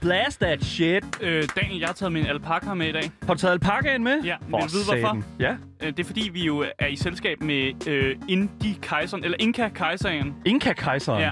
blast 0.00 0.40
that 0.40 0.64
shit. 0.64 1.04
Øh, 1.20 1.48
Daniel, 1.56 1.78
jeg 1.78 1.88
har 1.88 1.94
taget 1.94 2.12
min 2.12 2.26
alpaka 2.26 2.74
med 2.74 2.86
i 2.88 2.92
dag. 2.92 3.10
Har 3.26 3.34
du 3.34 3.40
taget 3.40 3.52
alpakaen 3.52 4.04
med? 4.04 4.22
Ja, 4.22 4.36
du 4.50 4.56
vide, 4.56 5.00
hvorfor? 5.00 5.22
Ja. 5.40 5.56
Øh, 5.82 5.88
det 5.88 6.00
er 6.00 6.04
fordi, 6.04 6.30
vi 6.32 6.44
jo 6.44 6.64
er 6.78 6.86
i 6.86 6.96
selskab 6.96 7.42
med 7.42 7.88
øh, 7.88 8.16
Indie-kejseren, 8.28 9.24
eller 9.24 9.36
Inka-kejseren. 9.40 10.34
Inka-kejseren. 10.44 11.20
Ja. 11.20 11.30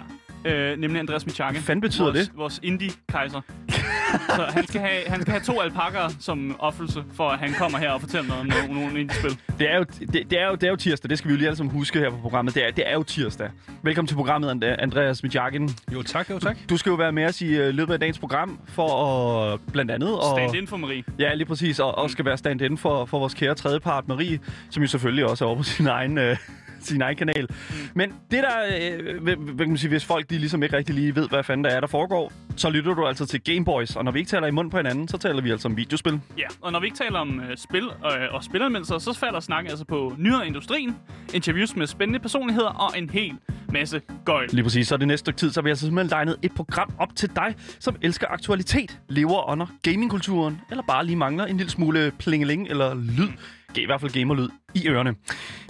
Øh, 0.51 0.79
nemlig 0.79 1.01
Andreas 1.01 1.27
Michake. 1.27 1.53
Hvad 1.53 1.62
fanden 1.62 1.81
betyder 1.81 2.05
vores, 2.05 2.29
det? 2.29 2.37
Vores 2.37 2.61
indie-kejser. 2.62 3.41
Så 4.37 4.43
han 4.48 4.67
skal, 4.67 4.80
have, 4.80 5.03
han 5.07 5.21
skal 5.21 5.33
have 5.33 5.45
to 5.45 5.61
alpakaer 5.61 6.09
som 6.21 6.57
offelse, 6.59 7.05
for 7.15 7.29
at 7.30 7.39
han 7.39 7.53
kommer 7.59 7.79
her 7.79 7.91
og 7.91 8.01
fortæller 8.01 8.29
noget 8.29 8.41
om 8.41 8.47
nogle, 8.69 8.81
nogle 8.81 9.01
indie-spil. 9.01 9.39
Det 9.59 9.71
er, 9.73 9.77
jo, 9.77 9.84
det, 10.12 10.31
det, 10.31 10.41
er 10.41 10.47
jo, 10.47 10.55
det 10.55 10.62
er 10.62 10.71
jo 10.71 10.77
tirsdag, 10.77 11.11
det 11.11 11.19
skal 11.19 11.29
vi 11.29 11.33
jo 11.33 11.39
lige 11.39 11.47
alle 11.48 11.57
sammen 11.57 11.73
huske 11.73 11.98
her 11.98 12.11
på 12.11 12.17
programmet. 12.17 12.55
Det 12.55 12.67
er, 12.67 12.71
det 12.71 12.89
er 12.89 12.93
jo 12.93 13.03
tirsdag. 13.03 13.51
Velkommen 13.83 14.07
til 14.09 14.15
programmet, 14.15 14.51
And- 14.51 14.83
Andreas 14.83 15.23
Mijakin. 15.23 15.71
Jo 15.93 16.03
tak, 16.03 16.31
jo 16.31 16.39
tak. 16.39 16.57
Du 16.71 16.77
skal 16.77 16.91
jo 16.91 16.97
være 16.97 17.12
med 17.12 17.25
os 17.25 17.41
i 17.41 17.47
øh, 17.57 17.75
løbet 17.75 17.93
af 17.93 18.01
dagens 18.01 18.19
program 18.19 18.59
for 18.67 19.05
at 19.53 19.61
blandt 19.73 19.91
andet... 19.91 20.19
Og, 20.19 20.39
Stand 20.39 20.56
in 20.56 20.67
for 20.67 20.77
Marie. 20.77 21.03
Ja, 21.19 21.34
lige 21.34 21.47
præcis. 21.47 21.79
Og, 21.81 21.98
og 21.98 22.11
skal 22.11 22.25
være 22.25 22.37
stand-in 22.39 22.79
for, 22.79 23.05
for 23.05 23.19
vores 23.19 23.34
kære 23.34 23.55
tredjepart, 23.55 24.09
Marie, 24.09 24.39
som 24.70 24.83
jo 24.83 24.89
selvfølgelig 24.89 25.27
også 25.27 25.45
er 25.45 25.48
over 25.48 25.56
på 25.56 25.62
sin 25.62 25.87
egen, 25.87 26.19
øh, 26.19 26.37
sin 26.89 27.03
egen 27.03 27.17
kanal. 27.17 27.48
Men 27.95 28.12
det 28.31 28.43
der, 28.43 28.57
øh, 28.81 29.23
hvad, 29.23 29.37
hvad 29.37 29.59
kan 29.59 29.69
man 29.69 29.79
sige, 29.79 29.89
hvis 29.89 30.05
folk 30.05 30.31
de 30.31 30.39
ligesom 30.39 30.62
ikke 30.62 30.77
rigtig 30.77 30.95
lige 30.95 31.17
ved, 31.17 31.29
hvad 31.29 31.43
fanden 31.43 31.65
der 31.65 31.70
er, 31.70 31.81
der 31.81 31.87
foregår, 31.87 32.33
så 32.57 32.70
lytter 32.70 32.95
du 32.95 33.07
altså 33.07 33.27
til 33.27 33.41
Gameboys. 33.41 33.97
Og 33.97 34.05
når 34.05 34.12
vi 34.12 34.19
ikke 34.19 34.29
taler 34.29 34.47
i 34.47 34.51
mund 34.51 34.70
på 34.70 34.77
hinanden, 34.77 35.09
så 35.09 35.19
taler 35.19 35.43
vi 35.43 35.51
altså 35.51 35.69
om 35.69 35.77
videospil. 35.77 36.20
Ja, 36.39 36.47
og 36.61 36.73
når 36.73 36.81
vi 36.81 36.87
ikke 36.87 36.98
taler 36.98 37.19
om 37.19 37.41
øh, 37.41 37.57
spil 37.57 37.89
og, 37.89 38.12
og 38.31 38.45
spilanmeldelser, 38.45 38.98
så 38.98 39.12
falder 39.12 39.41
snakken 39.41 39.70
altså 39.70 39.85
på 39.85 40.15
nyheder 40.19 40.43
i 40.43 40.47
industrien, 40.47 40.97
interviews 41.35 41.77
med 41.77 41.87
spændende 41.87 42.19
personligheder 42.19 42.69
og 42.69 42.98
en 42.98 43.11
hel 43.11 43.35
masse 43.73 44.03
gøjl. 44.25 44.48
Lige 44.53 44.63
præcis. 44.63 44.89
Så 44.89 44.97
det 44.97 45.09
næste 45.09 45.25
stykke 45.25 45.39
tid, 45.39 45.51
så 45.51 45.63
vi 45.63 45.70
altså 45.70 45.85
simpelthen 45.85 46.11
legnet 46.11 46.37
et 46.42 46.53
program 46.55 46.92
op 46.98 47.17
til 47.17 47.31
dig, 47.37 47.55
som 47.79 47.97
elsker 48.03 48.27
aktualitet, 48.31 48.98
lever 49.09 49.51
under 49.51 49.67
gamingkulturen, 49.83 50.61
eller 50.70 50.83
bare 50.83 51.07
lige 51.07 51.17
mangler 51.17 51.45
en 51.45 51.57
lille 51.57 51.70
smule 51.70 52.13
plingeling 52.19 52.69
eller 52.69 52.95
lyd. 52.95 53.29
I 53.77 53.87
hvert 53.87 54.01
fald 54.01 54.13
gamerlyd 54.13 54.48
i 54.74 54.88
ørerne. 54.88 55.14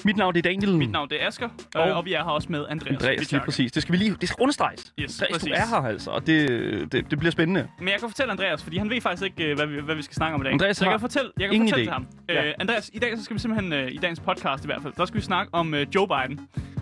Mit 0.04 0.16
navn 0.16 0.34
det 0.34 0.46
er 0.46 0.50
Daniel. 0.50 0.76
Mit 0.78 0.90
navn 0.90 1.08
det 1.10 1.22
er 1.22 1.26
Asger, 1.26 1.48
Og- 1.74 1.82
og, 1.82 1.92
og 1.92 2.04
vi 2.04 2.12
er 2.12 2.18
her 2.24 2.30
også 2.30 2.48
med 2.50 2.64
Andreas. 2.70 2.92
Andreas, 2.94 3.32
lige 3.32 3.42
præcis. 3.44 3.72
Det 3.72 3.82
skal 3.82 3.92
vi 3.92 3.96
lige, 3.98 4.16
det 4.20 4.28
skal 4.28 4.36
understreges. 4.42 4.92
Yes, 5.00 5.22
Andreas, 5.22 5.28
du 5.28 5.32
præcis. 5.34 5.52
er 5.54 5.66
her 5.82 5.88
altså, 5.88 6.10
og 6.10 6.26
det, 6.26 6.92
det, 6.92 7.10
det 7.10 7.18
bliver 7.18 7.30
spændende. 7.32 7.68
Men 7.78 7.88
jeg 7.88 8.00
kan 8.00 8.08
fortælle 8.08 8.32
Andreas, 8.32 8.62
fordi 8.62 8.78
han 8.78 8.90
ved 8.90 9.00
faktisk 9.00 9.22
ikke, 9.24 9.44
øh, 9.44 9.56
hvad 9.56 9.66
vi, 9.66 9.80
hvad 9.80 9.94
vi 9.94 10.02
skal 10.02 10.14
snakke 10.14 10.34
om 10.34 10.40
i 10.40 10.44
dag. 10.44 10.52
Andreas 10.52 10.76
så 10.76 10.84
jeg 10.84 10.92
kan 10.92 11.00
fortælle, 11.00 11.30
jeg 11.38 11.48
kan 11.48 11.54
ingen 11.54 11.68
fortælle 11.68 11.82
idé. 11.82 11.86
til 11.86 11.92
ham. 11.92 12.06
Ja. 12.28 12.48
Øh, 12.48 12.54
Andreas, 12.60 12.90
i 12.94 12.98
dag 12.98 13.18
så 13.18 13.24
skal 13.24 13.34
vi 13.34 13.40
simpelthen, 13.40 13.72
øh, 13.72 13.92
i 13.92 13.96
dagens 13.96 14.20
podcast 14.20 14.64
i 14.64 14.66
hvert 14.66 14.82
fald, 14.82 14.92
der 14.96 15.04
skal 15.06 15.16
vi 15.20 15.24
snakke 15.24 15.54
om 15.54 15.74
øh, 15.74 15.86
Joe 15.94 16.08
Biden. 16.08 16.40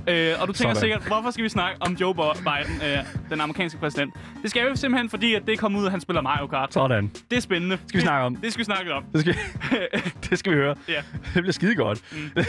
Øh, 0.09 0.35
og 0.41 0.49
du 0.49 0.53
tænker 0.53 0.75
Sådan. 0.75 0.77
sikkert, 0.77 1.03
hvorfor 1.07 1.31
skal 1.31 1.45
vi 1.45 1.49
snakke 1.49 1.83
om 1.83 1.93
Joe 1.93 2.15
Biden, 2.15 2.81
øh, 2.91 2.99
den 3.31 3.41
amerikanske 3.41 3.79
præsident? 3.79 4.15
Det 4.43 4.51
skal 4.51 4.71
vi 4.71 4.77
simpelthen, 4.77 5.11
fordi 5.11 5.35
at 5.35 5.47
det 5.47 5.59
kom 5.59 5.77
ud, 5.77 5.85
at 5.85 5.91
han 5.91 6.01
spiller 6.01 6.23
Mario 6.23 6.47
Kart. 6.47 6.73
Sådan. 6.75 7.11
Det 7.31 7.37
er 7.37 7.41
spændende. 7.41 7.79
Skal 7.87 7.99
vi 8.01 8.03
snakke 8.03 8.27
om. 8.27 8.35
Det, 8.35 8.45
det 8.45 8.53
skal 8.53 8.59
vi 8.61 8.65
snakke 8.65 8.93
om. 8.95 9.05
Det 9.13 9.21
skal, 9.21 9.35
det 10.31 10.39
skal 10.39 10.53
vi 10.53 10.57
høre. 10.57 10.75
Ja. 10.89 10.95
Det 11.35 11.43
bliver 11.43 11.53
skide 11.53 11.75
godt. 11.75 12.03
Mm. 12.13 12.43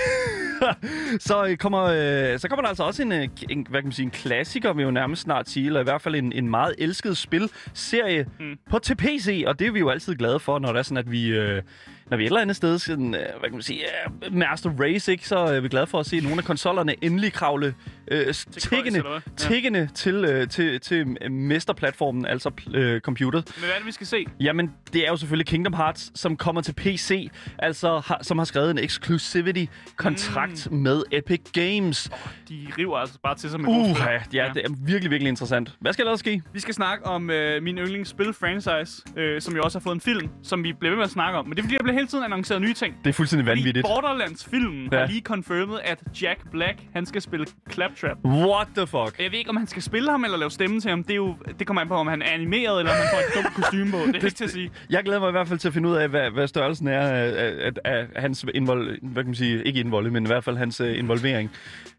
så, 1.28 1.46
øh, 1.46 1.58
kommer, 1.58 1.84
øh, 1.84 2.40
så 2.40 2.48
kommer 2.50 2.62
der 2.62 2.70
altså 2.70 2.84
også 2.84 3.02
en, 3.02 3.12
øh, 3.12 3.28
en, 3.50 3.68
hvad 3.70 3.82
kan 3.82 3.88
man 3.88 3.92
sige, 3.92 4.04
en 4.04 4.12
klassiker, 4.12 4.74
vil 4.74 4.84
jo 4.84 4.92
nærmest 4.92 5.22
snart 5.22 5.50
sige, 5.50 5.66
eller 5.66 5.80
i 5.80 5.84
hvert 5.84 6.02
fald 6.02 6.16
en, 6.16 6.32
en 6.32 6.50
meget 6.50 6.76
elsket 6.78 7.18
spilserie 7.18 8.26
mm. 8.40 8.58
på 8.70 8.80
til 8.80 8.96
PC, 8.96 9.44
og 9.48 9.60
det 9.60 9.68
er 9.68 9.72
vi 9.72 9.80
jo 9.80 9.90
altid 9.90 10.16
glade 10.16 10.40
for, 10.40 10.60
når 10.60 10.72
det 10.72 10.80
er 10.80 10.84
sådan, 10.84 10.98
at 10.98 11.12
vi... 11.12 11.28
Øh, 11.28 11.62
når 12.10 12.18
vi 12.18 12.24
et 12.24 12.28
eller 12.28 12.42
andet 12.42 12.56
sted, 12.56 12.80
sådan, 12.80 13.16
øh, 13.16 13.22
hvad 13.22 13.50
kan 13.50 13.52
man 13.52 13.62
sige, 13.62 13.82
øh, 14.26 14.34
Master 14.36 14.72
Race, 14.80 15.12
ikke, 15.12 15.28
så 15.28 15.38
er 15.38 15.60
vi 15.60 15.68
glade 15.68 15.88
for 15.88 16.00
at 16.00 16.06
se 16.06 16.20
nogle 16.20 16.38
af 16.38 16.44
konsollerne 16.44 16.96
endelig 17.02 17.34
kravle 17.34 17.76
øh, 18.12 18.34
tiggende, 18.52 18.98
eller 18.98 19.10
hvad? 19.10 19.22
Ja. 19.28 19.32
tiggende 19.36 19.90
til, 19.96 20.16
øh, 20.16 20.48
til, 20.48 20.80
til 20.80 21.18
øh, 21.22 21.32
mesterplatformen, 21.32 22.26
altså 22.26 22.52
øh, 22.74 23.02
computer. 23.02 23.42
Men 23.46 23.54
hvad 23.60 23.70
er 23.70 23.78
det, 23.78 23.86
vi 23.86 23.92
skal 23.92 24.08
se? 24.08 24.26
Jamen, 24.40 24.72
det 24.94 25.06
er 25.06 25.10
jo 25.10 25.18
selvfølgelig 25.18 25.48
Kingdom 25.48 25.74
Hearts, 25.74 26.20
som 26.20 26.38
kommer 26.38 26.62
til 26.62 26.74
PC, 26.74 27.32
altså 27.60 28.00
har, 28.06 28.20
som 28.22 28.38
har 28.38 28.46
skrevet 28.46 28.72
en 28.72 28.78
exclusivity-kontrakt 28.78 30.72
mm. 30.72 30.78
med 30.78 31.04
Epic 31.12 31.42
Games. 31.54 32.10
De 32.50 32.68
river 32.78 32.98
altså 32.98 33.20
bare 33.24 33.36
til 33.36 33.50
sig 33.50 33.62
med 33.62 33.70
Uh, 33.70 33.96
spil. 33.96 34.08
ja, 34.34 34.52
det 34.54 34.66
er 34.66 34.70
virkelig, 34.86 35.12
virkelig 35.12 35.30
interessant. 35.30 35.76
Hvad 35.80 35.94
skal 35.94 36.06
der 36.06 36.16
ske? 36.16 36.42
Vi 36.54 36.60
skal 36.60 36.74
snakke 36.74 37.06
om 37.06 37.30
øh, 37.30 37.64
min 37.64 37.78
yndlingsspil-franchise, 37.78 39.20
øh, 39.20 39.42
som 39.42 39.56
jo 39.56 39.64
også 39.64 39.80
har 39.80 39.84
fået 39.84 39.96
en 39.96 40.02
film, 40.02 40.30
som 40.44 40.64
vi 40.64 40.74
bliver 40.74 40.92
ved 40.92 40.98
med 40.98 41.06
at 41.06 41.12
snakke 41.12 41.40
om. 41.40 41.46
Men 41.46 41.52
det 41.52 41.60
er 41.60 41.64
fordi, 41.64 41.76
der 41.76 41.84
bliver 41.84 41.97
hele 41.98 42.08
tiden 42.08 42.24
annonceret 42.24 42.62
nye 42.62 42.74
ting. 42.74 42.96
Det 43.04 43.10
er 43.10 43.14
fuldstændig 43.14 43.46
Fordi 43.48 43.60
vanvittigt. 43.60 43.86
Borderlands-filmen 43.88 44.90
Ja. 44.92 45.00
har 45.00 45.08
lige 45.08 45.22
confirmed, 45.22 45.78
at 45.84 46.00
Jack 46.22 46.52
Black, 46.52 46.80
han 46.94 47.06
skal 47.06 47.22
spille 47.22 47.46
Claptrap. 47.72 48.18
What 48.26 48.68
the 48.76 48.88
fuck? 48.88 49.20
Jeg 49.24 49.32
ved 49.32 49.38
ikke, 49.40 49.50
om 49.50 49.58
han 49.58 49.68
skal 49.68 49.82
spille 49.84 50.12
ham 50.12 50.24
eller 50.24 50.38
lave 50.38 50.52
stemme 50.52 50.80
til 50.82 50.90
ham. 50.90 51.04
Det, 51.04 51.12
er 51.12 51.16
jo, 51.16 51.36
det 51.60 51.68
kommer 51.68 51.82
an 51.82 51.88
på, 51.88 51.94
om 51.94 52.08
han 52.08 52.22
er 52.22 52.26
animeret, 52.32 52.80
eller 52.80 52.92
om 52.92 52.98
han 52.98 53.08
får 53.14 53.20
et 53.40 53.44
dumt 53.44 53.56
kostume 53.56 53.92
på. 53.92 53.98
Det 53.98 54.16
er 54.16 54.26
ikke 54.26 54.30
til 54.38 54.44
at 54.44 54.50
sige. 54.52 54.72
Jeg 54.90 55.04
glæder 55.04 55.20
mig 55.20 55.28
i 55.28 55.32
hvert 55.32 55.48
fald 55.48 55.60
til 55.60 55.68
at 55.68 55.74
finde 55.74 55.90
ud 55.90 55.96
af, 55.96 56.10
hvad, 56.10 56.32
hvad 56.32 56.48
størrelsen 56.48 56.88
er 56.88 57.00
af, 57.02 57.34
af, 57.66 57.72
af, 57.86 58.06
af 58.16 58.22
hans 58.22 58.46
invol, 58.54 58.86
hvad 59.02 59.24
kan 59.24 59.26
man 59.26 59.36
sige, 59.36 59.64
ikke 59.64 59.80
involve, 59.80 60.12
men 60.12 60.24
i 60.24 60.28
hvert 60.28 60.44
fald 60.44 60.58
hans 60.58 60.82
uh, 60.82 60.98
involvering, 60.98 61.52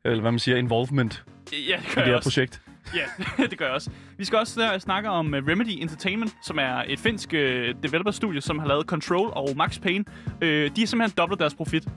eller 0.04 0.20
hvad 0.20 0.32
man 0.32 0.38
siger, 0.38 0.56
involvement 0.56 1.24
Ja, 1.52 1.76
det 1.76 1.92
i 1.92 1.94
det 1.94 2.04
her 2.04 2.16
også. 2.16 2.26
projekt. 2.30 2.60
Ja, 2.94 3.04
det 3.50 3.58
gør 3.58 3.64
jeg 3.64 3.74
også. 3.74 3.90
Vi 4.16 4.24
skal 4.24 4.38
også 4.38 4.60
der 4.60 4.78
snakke 4.78 5.08
om 5.08 5.34
øh, 5.34 5.46
Remedy 5.48 5.82
Entertainment, 5.82 6.36
som 6.42 6.58
er 6.58 6.82
et 6.86 6.98
finsk 6.98 7.34
øh, 7.34 7.74
developer-studie, 7.82 8.40
som 8.40 8.58
har 8.58 8.66
lavet 8.66 8.86
Control 8.86 9.30
og 9.32 9.48
Max 9.56 9.80
Payne. 9.80 10.04
Øh, 10.40 10.70
de 10.76 10.80
har 10.80 10.86
simpelthen 10.86 11.16
dobblet 11.16 11.40
deres 11.40 11.54
profit. 11.54 11.88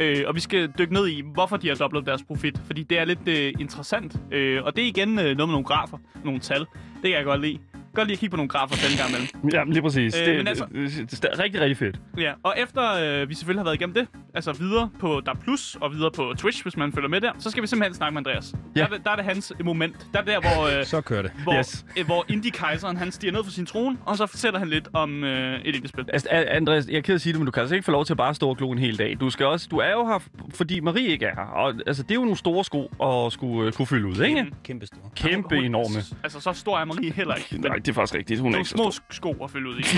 Øh, 0.00 0.24
og 0.26 0.34
vi 0.34 0.40
skal 0.40 0.72
dykke 0.78 0.92
ned 0.92 1.08
i, 1.08 1.22
hvorfor 1.34 1.56
de 1.56 1.68
har 1.68 1.74
dobblet 1.74 2.06
deres 2.06 2.22
profit. 2.22 2.60
Fordi 2.66 2.82
det 2.82 2.98
er 2.98 3.04
lidt 3.04 3.28
øh, 3.28 3.52
interessant. 3.60 4.16
Øh, 4.32 4.64
og 4.64 4.76
det 4.76 4.84
er 4.84 4.88
igen 4.88 5.08
øh, 5.08 5.24
noget 5.24 5.36
med 5.36 5.46
nogle 5.46 5.64
grafer, 5.64 5.98
nogle 6.24 6.40
tal. 6.40 6.60
Det 6.60 7.02
kan 7.02 7.10
jeg 7.12 7.24
godt 7.24 7.40
lide. 7.40 7.58
Godt 7.96 8.08
lige 8.08 8.14
at 8.14 8.18
kigge 8.20 8.30
på 8.30 8.36
nogle 8.36 8.48
grafer 8.48 8.74
den 8.88 8.98
gang 8.98 9.10
imellem. 9.10 9.28
Ja, 9.52 9.64
lige 9.72 9.82
præcis. 9.82 10.20
Øh, 10.20 10.26
det, 10.26 10.36
men 10.36 10.48
altså- 10.48 10.66
det, 10.74 11.10
det, 11.10 11.22
det, 11.22 11.30
er 11.32 11.38
rigtig, 11.42 11.60
rigtig 11.60 11.76
fedt. 11.76 12.00
Ja, 12.18 12.32
og 12.42 12.54
efter 12.58 12.82
øh, 13.22 13.28
vi 13.28 13.34
selvfølgelig 13.34 13.60
har 13.60 13.64
været 13.64 13.74
igennem 13.74 13.94
det, 13.94 14.06
altså 14.34 14.52
videre 14.52 14.90
på 15.00 15.22
der 15.26 15.34
Plus 15.34 15.76
og 15.80 15.92
videre 15.94 16.10
på 16.10 16.34
Twitch, 16.38 16.62
hvis 16.62 16.76
man 16.76 16.92
følger 16.92 17.08
med 17.08 17.20
der, 17.20 17.32
så 17.38 17.50
skal 17.50 17.62
vi 17.62 17.66
simpelthen 17.66 17.94
snakke 17.94 18.14
med 18.14 18.18
Andreas. 18.26 18.54
Ja. 18.76 18.80
Der, 18.80 18.86
er 18.86 18.90
det- 18.90 19.04
der 19.04 19.10
er 19.10 19.16
det 19.16 19.24
hans 19.24 19.52
moment. 19.64 20.06
Der 20.12 20.18
er 20.20 20.24
der, 20.24 20.40
hvor, 20.40 20.78
øh, 20.78 20.84
Så 20.84 21.00
kører 21.00 21.22
det. 21.22 21.30
hvor, 21.42 21.58
Yes. 21.58 21.84
øh, 21.98 22.06
hvor 22.06 22.24
Indie-kejseren 22.28 22.96
han 22.96 23.12
stiger 23.12 23.32
ned 23.32 23.44
fra 23.44 23.50
sin 23.50 23.66
trone, 23.66 23.96
og 24.06 24.16
så 24.16 24.26
fortæller 24.26 24.58
han 24.58 24.68
lidt 24.68 24.88
om 24.92 25.24
øh, 25.24 25.60
et 25.64 25.74
indie-spil. 25.74 26.04
Altså, 26.12 26.28
Andreas, 26.30 26.86
jeg 26.88 26.96
er 26.96 27.00
ked 27.00 27.14
af 27.14 27.14
at 27.14 27.20
sige 27.20 27.32
det, 27.32 27.40
men 27.40 27.46
du 27.46 27.50
kan 27.52 27.60
altså 27.60 27.74
ikke 27.74 27.84
få 27.84 27.90
lov 27.92 28.04
til 28.04 28.12
at 28.12 28.16
bare 28.16 28.34
stå 28.34 28.48
og 28.48 28.56
glo 28.56 28.70
en 28.72 28.78
hel 28.78 28.98
dag. 28.98 29.16
Du, 29.20 29.30
skal 29.30 29.46
også, 29.46 29.68
du 29.70 29.76
er 29.78 29.90
jo 29.90 30.06
her, 30.06 30.18
fordi 30.54 30.80
Marie 30.80 31.06
ikke 31.08 31.26
er 31.26 31.34
her. 31.34 31.42
Og 31.42 31.74
altså, 31.86 32.02
det 32.02 32.10
er 32.10 32.14
jo 32.14 32.20
nogle 32.20 32.36
store 32.36 32.64
sko 32.64 32.84
at 33.02 33.32
skulle 33.32 33.66
uh, 33.66 33.72
kunne 33.72 33.86
fylde 33.86 34.06
ud, 34.06 34.20
ikke? 34.24 34.42
Mhm. 34.42 34.52
Kæmpe 34.64 34.86
stor. 34.86 35.12
Kæmpe 35.16 35.56
enorme. 35.56 35.98
Altså, 36.24 36.40
så 36.40 36.52
stor 36.52 36.78
er 36.78 36.84
Marie 36.84 37.12
heller 37.12 37.34
ikke. 37.34 37.48
Men 37.52 37.60
Nej, 37.70 37.78
det 37.86 37.92
er 37.92 37.94
faktisk 37.94 38.14
rigtigt. 38.14 38.40
Hun 38.40 38.46
er 38.48 38.50
nogle 38.50 38.60
ikke 38.60 38.70
så 38.70 38.76
små 38.76 38.90
stor. 38.90 39.04
sko 39.10 39.44
at 39.44 39.50
fylde 39.50 39.68
ud 39.70 39.78
i. 39.78 39.82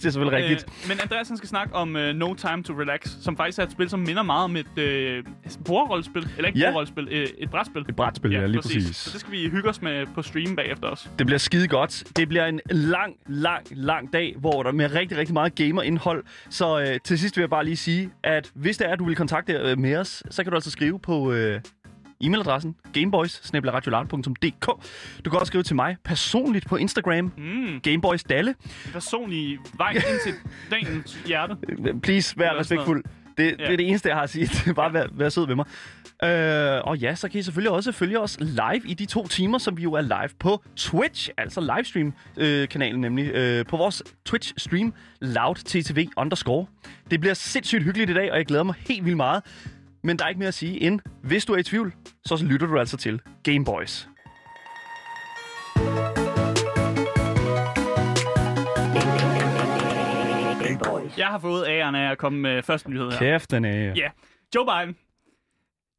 Det 0.00 0.06
er 0.06 0.10
selvfølgelig 0.10 0.38
rigtigt. 0.44 0.64
Øh, 0.82 0.88
men 0.88 0.98
Andreas 1.02 1.28
han 1.28 1.36
skal 1.36 1.48
snakke 1.48 1.74
om 1.74 1.94
uh, 1.94 2.00
No 2.02 2.34
Time 2.34 2.62
to 2.62 2.72
Relax, 2.72 3.08
som 3.22 3.36
faktisk 3.36 3.58
er 3.58 3.62
et 3.62 3.72
spil, 3.72 3.90
som 3.90 4.00
minder 4.00 4.22
meget 4.22 4.44
om 4.44 4.56
et 4.56 4.78
øh, 4.78 5.24
bordrollespil. 5.64 6.28
Eller 6.36 6.48
ikke 6.48 6.58
Ja. 6.58 6.64
ja. 6.64 6.70
bordrollespil, 6.70 7.08
øh, 7.10 7.26
et 7.38 7.50
brætspil. 7.50 7.82
Et 7.88 7.96
brætspil, 7.96 8.32
ja, 8.32 8.46
lige 8.46 8.62
præcis. 8.62 8.96
Så 8.96 9.10
det 9.12 9.20
skal 9.20 9.32
vi 9.32 9.48
hygge 9.48 9.68
os 9.68 9.82
med 9.82 10.06
på 10.14 10.22
stream 10.22 10.56
bagefter 10.56 10.88
også. 10.88 11.08
Det 11.18 11.26
bliver 11.26 11.38
skide 11.38 11.68
godt. 11.68 12.04
Det 12.16 12.28
bliver 12.28 12.46
en 12.46 12.60
lang, 12.70 13.14
lang, 13.26 13.66
lang 13.70 14.12
dag, 14.12 14.34
hvor 14.38 14.62
der 14.62 14.72
med 14.72 14.94
rigtig, 14.94 15.18
rigtig 15.18 15.32
meget 15.34 15.54
gamerindhold. 15.54 16.24
Så 16.50 16.80
øh, 16.80 16.98
til 17.04 17.18
sidst 17.18 17.36
vil 17.36 17.42
jeg 17.42 17.50
bare 17.50 17.64
lige 17.64 17.76
sige, 17.76 18.10
at 18.22 18.50
hvis 18.54 18.76
det 18.76 18.86
er, 18.88 18.92
at 18.92 18.98
du 18.98 19.04
vil 19.04 19.16
kontakte 19.16 19.52
øh, 19.52 19.78
med 19.78 19.96
os, 19.96 20.22
så 20.30 20.42
kan 20.42 20.50
du 20.50 20.56
altså 20.56 20.70
skrive 20.70 21.00
på 21.00 21.32
øh, 21.32 21.60
e-mailadressen 22.20 22.76
gameboys 22.92 23.50
Du 25.24 25.30
kan 25.30 25.38
også 25.40 25.46
skrive 25.46 25.62
til 25.62 25.76
mig 25.76 25.96
personligt 26.04 26.66
på 26.68 26.76
Instagram, 26.76 27.32
Mm, 27.36 27.80
gameboysdalle. 27.82 28.54
personlig 28.92 29.58
vej 29.74 29.90
ind 29.90 30.20
til 30.24 30.34
dagens 30.72 31.18
hjerte. 31.26 31.56
Please, 32.02 32.38
vær 32.38 32.58
respektfuld. 32.58 33.04
Det, 33.38 33.58
det 33.58 33.64
Ja. 33.64 33.72
er 33.72 33.76
det 33.76 33.88
eneste, 33.88 34.08
jeg 34.08 34.16
har 34.16 34.22
at 34.22 34.30
sige. 34.30 34.46
Det 34.66 34.74
bare 34.82 34.92
vær, 34.92 35.06
vær 35.12 35.28
sød 35.28 35.46
ved 35.46 35.54
mig. 35.56 35.66
Øh, 36.24 36.80
og 36.84 36.98
ja, 36.98 37.14
så 37.14 37.28
kan 37.28 37.40
I 37.40 37.42
selvfølgelig 37.42 37.70
også 37.70 37.92
følge 37.92 38.20
os 38.20 38.36
live 38.40 38.80
i 38.84 38.94
de 38.94 39.06
to 39.06 39.26
timer, 39.28 39.58
som 39.58 39.76
vi 39.76 39.82
jo 39.82 39.92
er 39.92 40.00
live 40.00 40.28
på 40.38 40.62
Twitch, 40.76 41.28
altså 41.38 41.60
livestream-kanalen 41.76 43.00
nemlig, 43.00 43.30
øh, 43.34 43.66
på 43.66 43.76
vores 43.76 44.02
Twitch-stream, 44.28 44.90
loudttv 45.20 46.08
underscore. 46.16 46.66
Det 47.10 47.20
bliver 47.20 47.34
sindssygt 47.34 47.82
hyggeligt 47.84 48.10
i 48.10 48.14
dag, 48.14 48.30
og 48.32 48.36
jeg 48.38 48.46
glæder 48.46 48.62
mig 48.64 48.74
helt 48.78 49.04
vildt 49.04 49.16
meget. 49.16 49.42
Men 50.02 50.18
der 50.18 50.24
er 50.24 50.28
ikke 50.28 50.38
mere 50.38 50.48
at 50.48 50.54
sige 50.54 50.80
end, 50.82 51.00
hvis 51.22 51.44
du 51.44 51.52
er 51.52 51.56
i 51.56 51.62
tvivl, 51.62 51.94
så 52.24 52.44
lytter 52.44 52.66
du 52.66 52.78
altså 52.78 52.96
til 52.96 53.20
Gameboys. 53.42 54.08
Gameboys. 60.62 61.18
Jeg 61.18 61.26
har 61.26 61.38
fået 61.38 61.66
æren 61.68 61.94
af 61.94 62.10
at 62.10 62.18
komme 62.18 62.38
med 62.40 62.62
første 62.62 62.90
nyhed 62.90 63.10
her. 63.10 63.18
Kæft, 63.18 63.50
den 63.50 63.64
er... 63.64 63.92
Ja, 63.96 64.10
Joe 64.54 64.66
Biden. 64.66 64.96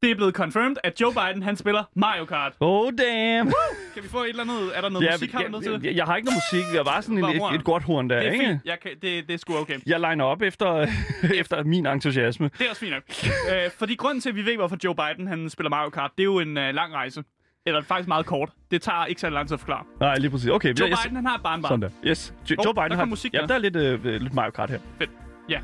Det 0.02 0.10
er 0.10 0.14
blevet 0.14 0.34
confirmed, 0.34 0.76
at 0.84 1.00
Joe 1.00 1.12
Biden, 1.12 1.42
han 1.42 1.56
spiller 1.56 1.84
Mario 1.96 2.24
Kart. 2.24 2.52
Oh, 2.60 2.92
damn. 2.98 3.52
Kan 3.94 4.02
vi 4.02 4.08
få 4.08 4.22
et 4.22 4.28
eller 4.28 4.42
andet? 4.42 4.70
Er 4.76 4.80
der 4.80 4.88
noget 4.88 5.06
Ja, 5.06 5.12
musik, 5.12 5.32
har 5.32 5.40
jeg, 5.40 5.50
noget 5.50 5.64
til 5.64 5.80
jeg, 5.84 5.96
jeg, 5.96 6.04
har 6.04 6.16
ikke 6.16 6.26
noget 6.26 6.40
musik. 6.52 6.72
Jeg 6.74 6.80
er 6.80 6.84
bare 6.84 7.02
sådan 7.02 7.18
en, 7.18 7.24
et, 7.24 7.54
et 7.54 7.64
godt 7.64 7.82
horn 7.82 8.10
der, 8.10 8.16
Det 8.16 8.28
er 8.28 8.32
ikke? 8.32 8.46
fint. 8.46 8.60
Jeg 8.64 8.80
kan, 8.82 8.90
det, 9.02 9.26
det 9.28 9.34
er 9.34 9.38
sgu 9.38 9.56
okay. 9.56 9.78
Jeg 9.86 10.00
liner 10.00 10.24
op 10.24 10.42
efter, 10.42 10.86
efter 11.40 11.64
min 11.64 11.86
entusiasme. 11.86 12.50
Det 12.58 12.66
er 12.66 12.70
også 12.70 12.80
fint 12.80 12.92
nok. 12.92 13.02
øh, 13.64 13.70
fordi 13.78 13.94
grunden 13.94 14.20
til, 14.20 14.28
at 14.28 14.36
vi 14.36 14.46
ved, 14.46 14.56
hvorfor 14.56 14.76
Joe 14.84 14.94
Biden 14.94 15.26
han 15.28 15.50
spiller 15.50 15.70
Mario 15.70 15.90
Kart, 15.90 16.10
det 16.16 16.22
er 16.22 16.24
jo 16.24 16.38
en 16.38 16.58
øh, 16.58 16.74
lang 16.74 16.94
rejse. 16.94 17.24
Eller 17.66 17.82
faktisk 17.82 18.08
meget 18.08 18.26
kort. 18.26 18.50
Det 18.70 18.82
tager 18.82 19.04
ikke 19.04 19.20
så 19.20 19.30
lang 19.30 19.48
tid 19.48 19.54
at 19.54 19.60
forklare. 19.60 19.84
Nej, 20.00 20.16
lige 20.16 20.30
præcis. 20.30 20.48
Okay, 20.50 20.74
Joe 20.80 20.88
jeg, 20.88 20.96
Biden, 21.04 21.16
han 21.16 21.26
har 21.26 21.34
et 21.36 21.42
barnbarn. 21.42 21.68
Sådan 21.70 21.82
der. 21.82 22.10
Yes. 22.10 22.34
Jo, 22.50 22.56
Hov, 22.58 22.64
Joe 22.66 22.74
der 22.74 22.80
Biden 22.82 22.90
kom 22.90 22.98
har... 22.98 23.04
musik 23.04 23.34
ja, 23.34 23.40
der. 23.40 23.46
der 23.46 23.54
er 23.54 23.58
lidt, 23.58 23.76
øh, 23.76 24.04
lidt 24.04 24.34
Mario 24.34 24.50
Kart 24.50 24.70
her. 24.70 24.78
Ja. 25.48 25.60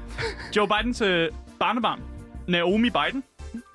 Joe 0.56 0.68
Bidens 0.68 1.00
øh, 1.00 1.28
barnebarn, 1.60 2.00
Naomi 2.48 2.90
Biden, 2.90 3.22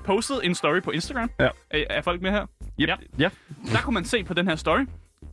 postede 0.04 0.46
en 0.46 0.56
story 0.56 0.82
på 0.82 0.92
Instagram. 0.92 1.30
Ja. 1.40 1.50
Er, 1.72 1.84
er 1.90 2.02
folk 2.02 2.22
med 2.22 2.32
her? 2.32 2.46
Yep. 2.80 2.90
Ja. 2.90 2.96
Ja. 3.20 3.30
Der 3.72 3.82
kunne 3.84 3.94
man 3.94 4.06
se 4.06 4.24
på 4.24 4.34
den 4.34 4.48
her 4.48 4.56
story, 4.56 4.86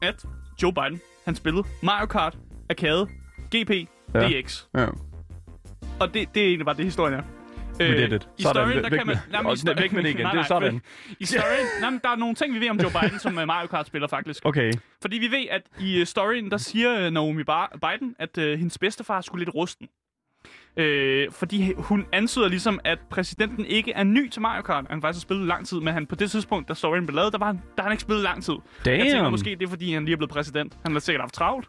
at 0.03 0.25
Joe 0.63 0.73
Biden, 0.73 1.01
han 1.25 1.35
spillede 1.35 1.65
Mario 1.83 2.07
Kart, 2.07 2.39
Arcade, 2.71 3.07
GP, 3.57 3.71
Ja. 4.15 4.29
DX. 4.29 4.65
ja. 4.75 4.87
Og 6.01 6.15
det, 6.15 6.35
det 6.35 6.43
er 6.43 6.47
egentlig 6.47 6.67
bare 6.67 6.77
det, 6.77 6.85
historien 6.85 7.15
er. 7.15 7.23
Øh, 7.81 7.89
did 7.97 8.13
it. 8.13 8.29
I 8.39 8.43
Sådan, 8.43 8.55
storyen, 8.63 8.85
der 8.85 8.91
væk 8.91 8.99
kan 8.99 9.07
man... 9.07 9.17
med- 9.33 9.43
Nej, 9.75 9.75
væk 9.83 9.93
med 9.93 10.03
det 10.03 10.09
igen. 10.11 10.21
Nej, 10.23 10.31
Det 10.33 10.39
er 10.39 10.43
nej, 10.43 10.47
sådan. 10.49 10.83
I 11.21 11.25
storyen, 11.25 11.67
nej, 11.81 11.91
men 11.91 12.01
der 12.05 12.09
er 12.11 12.17
nogle 12.17 12.35
ting, 12.35 12.55
vi 12.55 12.61
ved 12.61 12.71
om 12.71 12.81
Joe 12.81 12.91
Biden, 13.03 13.19
som 13.19 13.39
øh, 13.39 13.47
Mario 13.47 13.67
Kart 13.67 13.87
spiller 13.87 14.09
faktisk. 14.09 14.45
Okay. 14.45 14.73
Fordi 15.03 15.19
vi 15.19 15.31
ved, 15.31 15.47
at 15.51 15.63
i 15.81 16.01
øh, 16.01 16.07
storyen, 16.07 16.51
der 16.51 16.57
siger 16.57 16.99
øh, 17.07 17.11
Naomi 17.11 17.43
Biden, 17.83 18.15
at 18.19 18.39
øh, 18.39 18.59
hendes 18.59 18.79
bedstefar 18.79 19.21
skulle 19.21 19.45
lidt 19.45 19.55
rusten. 19.55 19.89
Øh, 20.77 21.27
fordi 21.33 21.73
hun 21.77 22.07
antyder 22.13 22.49
ligesom, 22.49 22.81
at 22.85 22.99
præsidenten 23.11 23.65
ikke 23.65 23.93
er 23.93 24.05
ny 24.05 24.29
til 24.29 24.43
Mario 24.43 24.63
Kart. 24.63 24.85
Han 24.91 25.01
faktisk 25.03 25.25
har 25.25 25.29
spillet 25.29 25.47
lang 25.47 25.67
tid, 25.67 25.81
men 25.81 25.95
han, 25.95 26.07
på 26.07 26.15
det 26.15 26.31
tidspunkt, 26.31 26.69
da 26.69 26.75
storyen 26.75 27.07
blev 27.07 27.15
lavet, 27.17 27.33
der, 27.33 27.39
var 27.39 27.47
han, 27.47 27.57
der 27.57 27.83
har 27.83 27.83
han 27.83 27.93
ikke 27.93 28.03
spillet 28.03 28.25
lang 28.25 28.43
tid. 28.45 28.55
Damn. 28.85 28.99
Jeg 28.99 29.13
tænker 29.13 29.31
måske, 29.31 29.51
det 29.51 29.63
er 29.63 29.69
fordi, 29.69 29.93
han 29.93 30.05
lige 30.05 30.13
er 30.13 30.17
blevet 30.17 30.31
præsident. 30.31 30.79
Han 30.83 30.93
har 30.93 31.01
sikkert 31.01 31.23
haft 31.23 31.35
travlt. 31.35 31.69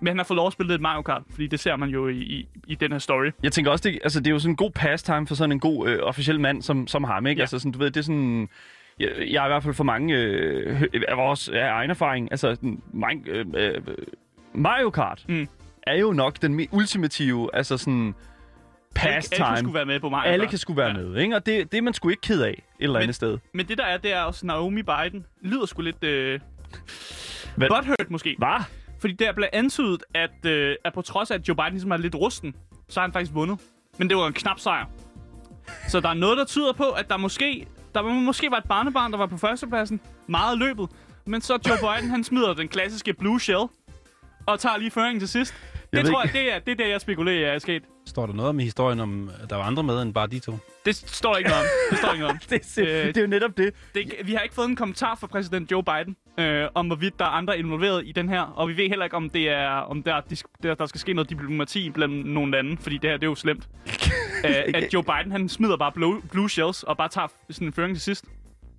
Men 0.00 0.06
han 0.08 0.16
har 0.16 0.24
fået 0.24 0.36
lov 0.36 0.46
at 0.46 0.52
spille 0.52 0.72
lidt 0.72 0.82
Mario 0.82 1.02
Kart, 1.02 1.22
fordi 1.30 1.46
det 1.46 1.60
ser 1.60 1.76
man 1.76 1.88
jo 1.88 2.08
i, 2.08 2.16
i, 2.18 2.48
i 2.66 2.74
den 2.74 2.92
her 2.92 2.98
story. 2.98 3.30
Jeg 3.42 3.52
tænker 3.52 3.70
også, 3.70 3.88
det, 3.88 3.98
altså, 4.02 4.20
det 4.20 4.26
er 4.26 4.30
jo 4.30 4.38
sådan 4.38 4.52
en 4.52 4.56
god 4.56 4.70
pastime 4.70 5.26
for 5.26 5.34
sådan 5.34 5.52
en 5.52 5.60
god 5.60 5.88
øh, 5.88 5.98
officiel 6.02 6.40
mand 6.40 6.62
som, 6.62 6.86
som 6.86 7.04
ham, 7.04 7.26
ikke? 7.26 7.38
Ja. 7.38 7.42
Altså 7.42 7.58
sådan, 7.58 7.72
du 7.72 7.78
ved, 7.78 7.90
det 7.90 8.00
er 8.00 8.04
sådan... 8.04 8.48
Jeg, 9.00 9.08
jeg 9.30 9.42
er 9.42 9.46
i 9.46 9.48
hvert 9.48 9.62
fald 9.62 9.74
for 9.74 9.84
mange 9.84 10.16
øh, 10.16 10.82
af 11.08 11.16
vores 11.16 11.48
af 11.48 11.70
egen 11.70 11.90
erfaring, 11.90 12.28
altså 12.30 12.56
mange, 12.92 13.30
øh, 13.30 13.46
øh, 13.54 13.74
Mario 14.54 14.90
Kart 14.90 15.24
Mm. 15.28 15.48
er 15.82 15.94
jo 15.98 16.12
nok 16.12 16.42
den 16.42 16.68
ultimative, 16.72 17.50
altså 17.54 17.76
sådan 17.78 18.14
pastime. 18.94 19.46
alle 19.46 19.58
skulle 19.58 19.74
være 19.74 19.84
med 19.86 20.00
på 20.00 20.08
Mario 20.08 20.30
Alle 20.32 20.46
kan 20.46 20.58
sgu 20.58 20.74
være 20.74 20.86
Ja. 20.88 20.92
med, 20.92 21.16
ikke? 21.16 21.36
Og 21.36 21.46
det, 21.46 21.72
det 21.72 21.78
er 21.78 21.82
man 21.82 21.94
sgu 21.94 22.08
ikke 22.08 22.20
ked 22.20 22.42
af 22.42 22.50
et 22.50 22.56
eller 22.80 22.92
Men- 22.92 23.02
andet 23.02 23.14
sted. 23.14 23.38
Men 23.54 23.68
det 23.68 23.78
der 23.78 23.84
er, 23.84 23.96
det 23.96 24.12
er 24.12 24.20
også 24.22 24.46
Naomi 24.46 24.82
Biden. 24.82 25.26
Lyder 25.42 25.66
sgu 25.66 25.82
lidt 25.82 26.04
øh, 26.04 26.40
Hvad? 27.56 27.68
butthurt 27.68 28.10
måske. 28.10 28.34
Hvad? 28.38 28.62
Fordi 29.00 29.12
der 29.14 29.32
blev 29.32 29.48
antydet, 29.52 30.02
at, 30.14 30.46
øh, 30.46 30.76
at 30.84 30.92
på 30.92 31.02
trods 31.02 31.30
af, 31.30 31.34
at 31.34 31.48
Joe 31.48 31.56
Biden 31.56 31.70
ligesom 31.72 31.90
er 31.90 31.96
lidt 31.96 32.14
rusten, 32.14 32.54
så 32.88 33.00
har 33.00 33.06
han 33.06 33.12
faktisk 33.12 33.34
vundet. 33.34 33.58
Men 33.98 34.08
det 34.08 34.16
var 34.16 34.26
en 34.26 34.32
knap 34.32 34.58
sejr. 34.60 34.86
Så 35.88 36.00
der 36.00 36.08
er 36.08 36.14
noget, 36.14 36.38
der 36.38 36.44
tyder 36.44 36.72
på, 36.72 36.84
at 36.90 37.08
der 37.10 37.16
måske, 37.16 37.66
der 37.94 38.02
måske 38.02 38.50
var 38.50 38.56
et 38.56 38.64
barnebarn, 38.68 39.12
der 39.12 39.18
var 39.18 39.26
på 39.26 39.36
førstepladsen. 39.36 40.00
Meget 40.26 40.58
løbet. 40.58 40.88
Men 41.26 41.40
så 41.40 41.58
Joe 41.68 41.76
Biden, 41.76 42.10
han 42.10 42.24
smider 42.24 42.54
den 42.54 42.68
klassiske 42.68 43.12
blue 43.12 43.40
shell. 43.40 43.64
Og 44.46 44.60
tager 44.60 44.76
lige 44.76 44.90
føringen 44.90 45.20
til 45.20 45.28
sidst. 45.28 45.54
Jeg 45.92 46.04
Det 46.04 46.10
tror 46.10 46.22
jeg, 46.22 46.32
det 46.32 46.54
er, 46.54 46.58
det 46.58 46.72
er 46.72 46.84
det, 46.84 46.88
jeg 46.88 47.00
spekulerer 47.00 47.52
er 47.52 47.58
sket. 47.58 47.82
Står 48.06 48.26
der 48.26 48.34
noget 48.34 48.48
om 48.48 48.60
i 48.60 48.64
historien, 48.64 49.00
om 49.00 49.30
at 49.42 49.50
der 49.50 49.56
var 49.56 49.62
andre 49.64 49.82
med 49.82 50.02
end 50.02 50.14
bare 50.14 50.26
de 50.26 50.38
to? 50.38 50.58
Det 50.84 50.96
står 50.96 51.36
ikke 51.36 51.50
noget 51.50 51.62
om. 51.62 51.68
Det 51.90 51.98
står 51.98 52.12
ikke 52.12 52.20
noget 52.20 52.34
om. 52.34 52.38
Det, 52.50 52.78
er, 52.78 52.82
Øh, 53.00 53.06
det 53.08 53.16
er 53.16 53.20
jo 53.20 53.26
netop 53.26 53.56
det. 53.56 53.74
Det, 53.94 54.12
vi 54.24 54.32
har 54.32 54.40
ikke 54.40 54.54
fået 54.54 54.68
en 54.68 54.76
kommentar 54.76 55.14
fra 55.14 55.26
præsident 55.26 55.70
Joe 55.70 55.82
Biden 55.82 56.16
øh, 56.38 56.68
om, 56.74 56.86
hvorvidt 56.86 57.18
der 57.18 57.24
er 57.24 57.28
andre 57.28 57.58
involveret 57.58 58.02
i 58.06 58.12
den 58.12 58.28
her. 58.28 58.40
Og 58.40 58.68
vi 58.68 58.76
ved 58.76 58.88
heller 58.88 59.04
ikke, 59.04 59.16
om 59.16 59.30
det 59.30 59.48
er 59.48 59.68
om 59.68 60.02
der, 60.02 60.20
der, 60.62 60.74
der 60.74 60.86
skal 60.86 61.00
ske 61.00 61.12
noget 61.12 61.30
diplomati 61.30 61.90
blandt 61.90 62.26
nogle 62.26 62.52
lande, 62.52 62.76
fordi 62.80 62.98
det 62.98 63.10
her 63.10 63.16
det 63.16 63.24
er 63.24 63.30
jo 63.30 63.34
slemt. 63.34 63.68
øh, 64.46 64.54
at 64.74 64.94
Joe 64.94 65.02
Biden 65.02 65.32
han 65.32 65.48
smider 65.48 65.76
bare 65.76 65.92
blue, 65.92 66.22
blue 66.32 66.50
shells 66.50 66.82
og 66.82 66.96
bare 66.96 67.08
tager 67.08 67.28
sådan 67.50 67.66
en 67.68 67.72
føring 67.72 67.94
til 67.94 68.02
sidst. 68.02 68.24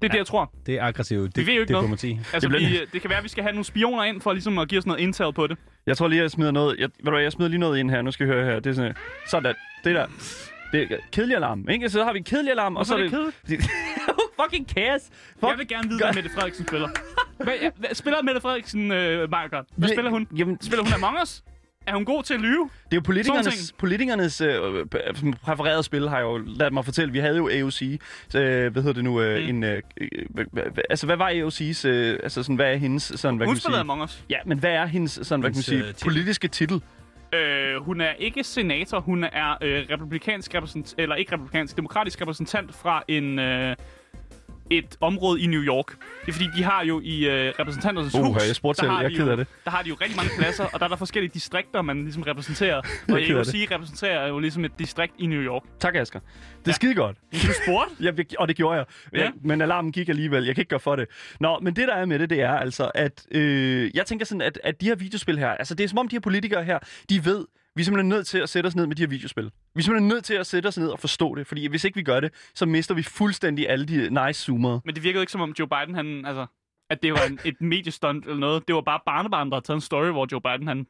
Det 0.01 0.07
er 0.07 0.12
det, 0.12 0.18
jeg 0.18 0.25
tror. 0.25 0.51
Det 0.65 0.75
er 0.75 0.83
aggressivt 0.83 1.38
Vi 1.38 1.45
ved 1.45 1.53
jo 1.53 1.59
ikke 1.62 1.71
noget. 1.71 1.83
diplomati. 1.83 2.19
Altså, 2.33 2.39
Det 2.39 2.50
bliver- 2.57 2.69
vi, 2.69 2.86
det 2.94 3.01
kan 3.01 3.09
være, 3.09 3.18
at 3.18 3.24
vi 3.24 3.30
skal 3.30 3.44
have 3.44 3.51
nogle 3.53 3.65
spioner 3.65 4.03
ind 4.03 4.21
for 4.21 4.33
ligesom 4.33 4.57
at 4.59 4.68
give 4.68 4.80
os 4.80 4.86
noget 4.86 5.00
intel 5.00 5.33
på 5.33 5.48
det. 5.48 5.57
Jeg 5.86 5.98
tror 5.98 6.07
lige, 6.07 6.21
jeg 6.21 6.31
smider 6.31 6.51
noget... 6.51 6.75
Jeg, 6.80 6.89
ved 6.98 7.06
du 7.06 7.12
hvad, 7.12 7.21
jeg 7.21 7.31
smider 7.31 7.50
lige 7.50 7.59
noget 7.59 7.80
ind 7.80 7.92
her. 7.92 8.01
Nu 8.01 8.12
skal 8.12 8.25
I 8.27 8.30
høre 8.30 8.45
her. 8.45 8.59
Det 8.59 8.69
er 8.69 8.74
sådan... 8.74 8.94
Sådan. 9.27 9.56
Det 9.83 9.95
der. 9.95 10.06
Det 10.71 10.92
er 10.92 10.98
kedelig 11.12 11.36
alarm, 11.36 11.69
ikke? 11.69 11.89
Så 11.89 12.03
har 12.03 12.12
vi 12.13 12.18
en 12.18 12.24
kedelig 12.24 12.51
alarm, 12.51 12.75
og 12.75 12.86
så 12.86 12.98
Hvorfor 12.98 13.18
er 13.18 13.31
det 13.48 13.59
det... 13.59 13.69
fucking 14.44 14.68
cares. 14.69 15.09
Fuck. 15.39 15.50
Jeg 15.50 15.57
vil 15.57 15.68
gerne 15.68 15.89
vide, 15.89 16.00
hvad 16.03 16.13
Mette 16.13 16.30
Frederiksen 16.30 16.68
spiller. 16.68 16.89
Hvad, 17.44 17.53
hvad, 17.77 17.89
spiller 17.95 18.21
Mette 18.21 18.42
Frederiksen 18.42 18.92
øh, 18.92 19.31
Mario 19.31 19.50
Kart? 19.50 19.65
Hvad 19.75 19.89
Vi- 19.89 19.95
spiller 19.95 20.12
hun? 20.12 20.27
Jamen, 20.38 20.57
Spiller 20.62 20.83
hun 20.83 20.94
Among 20.94 21.21
Us? 21.24 21.44
Er 21.88 21.94
hun 21.94 22.06
god 22.06 22.24
til 22.24 22.33
at 22.33 22.39
lyve? 22.42 22.69
Det 22.86 22.92
er 22.92 22.95
jo 22.98 23.01
politikernes, 23.01 23.74
politikernes 23.78 24.42
øh, 24.42 24.86
præfererede 25.44 25.83
spil, 25.83 26.10
har 26.10 26.18
jeg 26.18 26.24
jo 26.24 26.38
ladet 26.38 26.74
mig 26.74 26.86
fortælle. 26.86 27.12
Vi 27.12 27.19
havde 27.19 27.38
jo 27.38 27.50
AOC, 27.50 27.81
øh, 27.81 28.72
hvad 28.72 28.72
hedder 28.72 28.94
det 28.94 29.04
nu, 29.04 29.22
øh, 29.22 29.44
Mm. 29.44 29.50
en, 29.50 29.63
øh, 29.63 29.81
altså 30.89 31.06
hvad 31.06 31.16
var 31.18 31.30
AOC's, 31.30 31.88
øh, 31.88 32.19
altså 32.24 32.44
sådan, 32.44 32.56
hvad 32.56 32.72
er 32.74 32.75
hendes, 32.75 33.04
sådan, 33.16 33.38
hvad 33.38 33.48
Hun 33.48 33.56
kan 33.56 33.60
spiller 33.62 33.78
man 33.78 33.86
sige? 33.86 33.92
Among 33.92 34.04
Us. 34.04 34.24
Ja, 34.30 34.38
men 34.45 34.60
hvad 34.60 34.72
er 34.72 34.86
hendes, 34.86 35.12
sådan, 35.12 35.25
hvad 35.25 35.36
kan 35.36 35.42
man 35.42 35.54
Hendes, 35.54 35.66
sige, 35.66 35.80
øh, 35.80 35.86
titel. 35.88 36.04
politiske 36.04 36.48
titel? 36.48 36.81
Øh, 37.33 37.75
hun 37.84 38.01
er 38.01 38.13
ikke 38.19 38.44
senator, 38.44 39.00
hun 39.00 39.24
er 39.24 39.57
øh, 39.62 39.86
republikansk 39.89 40.56
repræsentant, 40.56 40.95
eller 40.98 41.16
ikke 41.16 41.34
republikansk, 41.34 41.77
demokratisk 41.77 42.22
repræsentant 42.22 42.75
fra 42.75 43.04
en, 43.07 43.39
øh, 43.39 43.75
et 44.71 44.97
område 45.01 45.41
i 45.41 45.47
New 45.47 45.62
York. 45.62 45.85
Det 46.21 46.27
er 46.27 46.31
fordi, 46.31 46.47
de 46.57 46.63
har 46.63 46.85
jo 46.85 47.01
i 47.03 47.27
øh, 47.27 47.53
repræsentanternes 47.59 48.15
Uh, 48.15 48.21
hus, 48.25 48.47
jeg 48.47 48.56
spurgte 48.56 48.79
selv, 48.79 48.91
har 48.91 49.01
jeg 49.01 49.12
de 49.12 49.15
jo, 49.15 49.35
det. 49.38 49.47
Der 49.65 49.71
har 49.71 49.81
de 49.81 49.89
jo 49.89 49.95
rigtig 50.01 50.18
mange 50.18 50.31
pladser, 50.38 50.63
og 50.63 50.79
der 50.79 50.85
er 50.85 50.89
der 50.89 50.95
forskellige 50.95 51.31
distrikter, 51.33 51.81
man 51.81 52.01
ligesom 52.03 52.23
repræsenterer. 52.23 52.77
Og 53.13 53.19
ked 53.19 53.35
af 53.35 53.39
AOC 53.39 53.71
repræsenterer 53.71 54.27
jo 54.27 54.39
ligesom 54.39 54.65
et 54.65 54.71
distrikt 54.79 55.13
i 55.19 55.25
New 55.25 55.41
York. 55.41 55.63
Tak, 55.79 55.95
Asger. 55.95 56.19
Det 56.19 56.27
er 56.27 56.62
Ja. 56.68 56.71
skide 56.71 56.95
godt. 56.95 57.18
Du 57.31 57.38
spurgte? 57.63 57.95
Ja, 58.06 58.12
og 58.39 58.47
det 58.47 58.56
gjorde 58.56 58.77
jeg. 58.77 58.85
Ja. 59.13 59.23
ja. 59.23 59.29
Men 59.44 59.62
alarmen 59.62 59.91
gik 59.91 60.09
alligevel. 60.09 60.45
Jeg 60.45 60.56
kan 60.56 60.62
ikke 60.62 60.69
gøre 60.69 60.79
for 60.79 60.95
det. 60.95 61.06
Nå, 61.39 61.59
men 61.59 61.75
det 61.75 61.88
der 61.88 61.94
er 61.95 62.06
med 62.06 62.19
det, 62.19 62.29
det 62.29 62.41
er 62.41 62.51
altså, 62.56 62.91
at 62.95 63.25
øh, 63.31 63.91
jeg 63.94 64.06
tænker 64.06 64.25
sådan, 64.25 64.41
at, 64.41 64.59
at 64.63 64.81
de 64.81 64.85
her 64.85 64.95
videospil 64.95 65.38
her, 65.39 65.50
altså 65.50 65.75
det 65.75 65.83
er 65.83 65.88
som 65.88 65.97
om 65.97 66.07
de 66.07 66.15
her 66.15 66.21
politikere 66.21 66.63
her, 66.63 66.79
de 67.09 67.25
ved, 67.25 67.45
vi 67.75 67.81
er 67.81 67.83
simpelthen 67.83 68.09
nødt 68.09 68.27
til 68.27 68.38
at 68.38 68.50
sætte 68.50 68.68
os 68.68 68.75
ned 68.75 68.88
med 68.88 68.95
de 68.95 69.01
her 69.01 69.07
videospil. 69.07 69.44
Vi 69.75 69.79
er 69.79 69.83
simpelthen 69.83 70.07
nødt 70.07 70.23
til 70.23 70.33
at 70.33 70.47
sætte 70.47 70.68
os 70.68 70.77
ned 70.77 70.88
og 70.88 71.00
forstå 71.00 71.35
det, 71.35 71.47
fordi 71.47 71.68
hvis 71.68 71.83
ikke 71.83 71.95
vi 71.95 72.03
gør 72.03 72.19
det, 72.19 72.33
så 72.55 72.65
mister 72.65 72.96
vi 72.96 73.03
fuldstændig 73.03 73.69
alle 73.69 73.86
de 73.86 74.25
nice 74.27 74.41
zoomere. 74.43 74.81
Men 74.86 74.96
det 74.96 75.03
virkede 75.03 75.22
ikke 75.24 75.31
som 75.31 75.41
om 75.41 75.53
Joe 75.60 75.67
Biden, 75.67 75.96
han, 75.96 76.25
altså, 76.25 76.46
at 76.89 77.03
det 77.03 77.13
var 77.13 77.22
en, 77.29 77.39
et 77.46 77.62
mediestunt 77.62 78.25
eller 78.25 78.39
noget. 78.39 78.67
Det 78.67 78.75
var 78.75 78.81
bare 78.81 79.00
barnebarn, 79.05 79.50
der 79.50 79.55
har 79.55 79.62
taget 79.62 79.75
en 79.77 79.81
story, 79.81 80.07
hvor 80.07 80.27
Joe 80.31 80.41
Biden, 80.41 80.67
han 80.67 80.88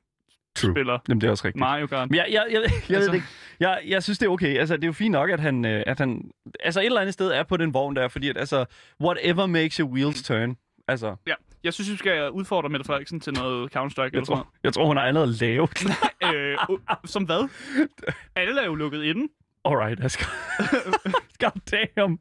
True. 0.55 0.73
spiller 0.73 0.97
Jamen, 1.09 1.21
det 1.21 1.27
er 1.27 1.31
også 1.31 1.45
rigtigt. 1.45 1.59
Mario 1.59 1.87
Kart. 1.87 2.09
Men 2.09 2.17
jeg, 2.17 2.25
jeg, 2.31 2.45
jeg, 2.51 2.61
jeg, 2.61 2.71
Altså- 2.73 2.99
ved 2.99 3.07
det 3.07 3.13
ikke. 3.13 3.27
Jeg, 3.59 3.81
jeg 3.87 4.03
synes, 4.03 4.17
det 4.19 4.25
er 4.25 4.29
okay. 4.29 4.57
Altså, 4.57 4.75
det 4.75 4.83
er 4.83 4.87
jo 4.87 4.93
fint 4.93 5.11
nok, 5.11 5.29
at 5.29 5.39
han, 5.39 5.65
øh, 5.65 5.83
at 5.87 5.99
han 5.99 6.31
altså, 6.59 6.79
et 6.79 6.85
eller 6.85 7.01
andet 7.01 7.13
sted 7.13 7.31
er 7.31 7.43
på 7.43 7.57
den 7.57 7.73
vogn 7.73 7.95
der, 7.95 8.07
fordi 8.07 8.29
at, 8.29 8.37
altså, 8.37 8.65
whatever 9.03 9.45
makes 9.45 9.75
your 9.77 9.89
wheels 9.89 10.23
turn. 10.23 10.55
Altså, 10.87 11.15
Ja, 11.27 11.33
jeg 11.63 11.73
synes, 11.73 11.91
vi 11.91 11.97
skal 11.97 12.29
udfordre 12.31 12.69
Mette 12.69 12.85
Frederiksen 12.85 13.19
til 13.19 13.33
noget 13.33 13.75
Counter-Strike 13.75 14.01
eller 14.01 14.19
jeg 14.19 14.25
sådan 14.25 14.43
tror, 14.43 14.53
jeg 14.63 14.73
tror, 14.73 14.85
hun 14.85 14.97
har 14.97 15.03
andet 15.03 15.23
at 15.23 15.29
lave. 15.29 15.67
øh, 16.35 16.57
som 17.05 17.23
hvad? 17.23 17.49
Alle 18.35 18.61
er 18.61 18.65
jo 18.65 18.75
lukket 18.75 19.03
inde. 19.03 19.27
Alright, 19.65 20.03
Asger. 20.03 20.25
God 21.39 21.61
damn. 21.71 22.19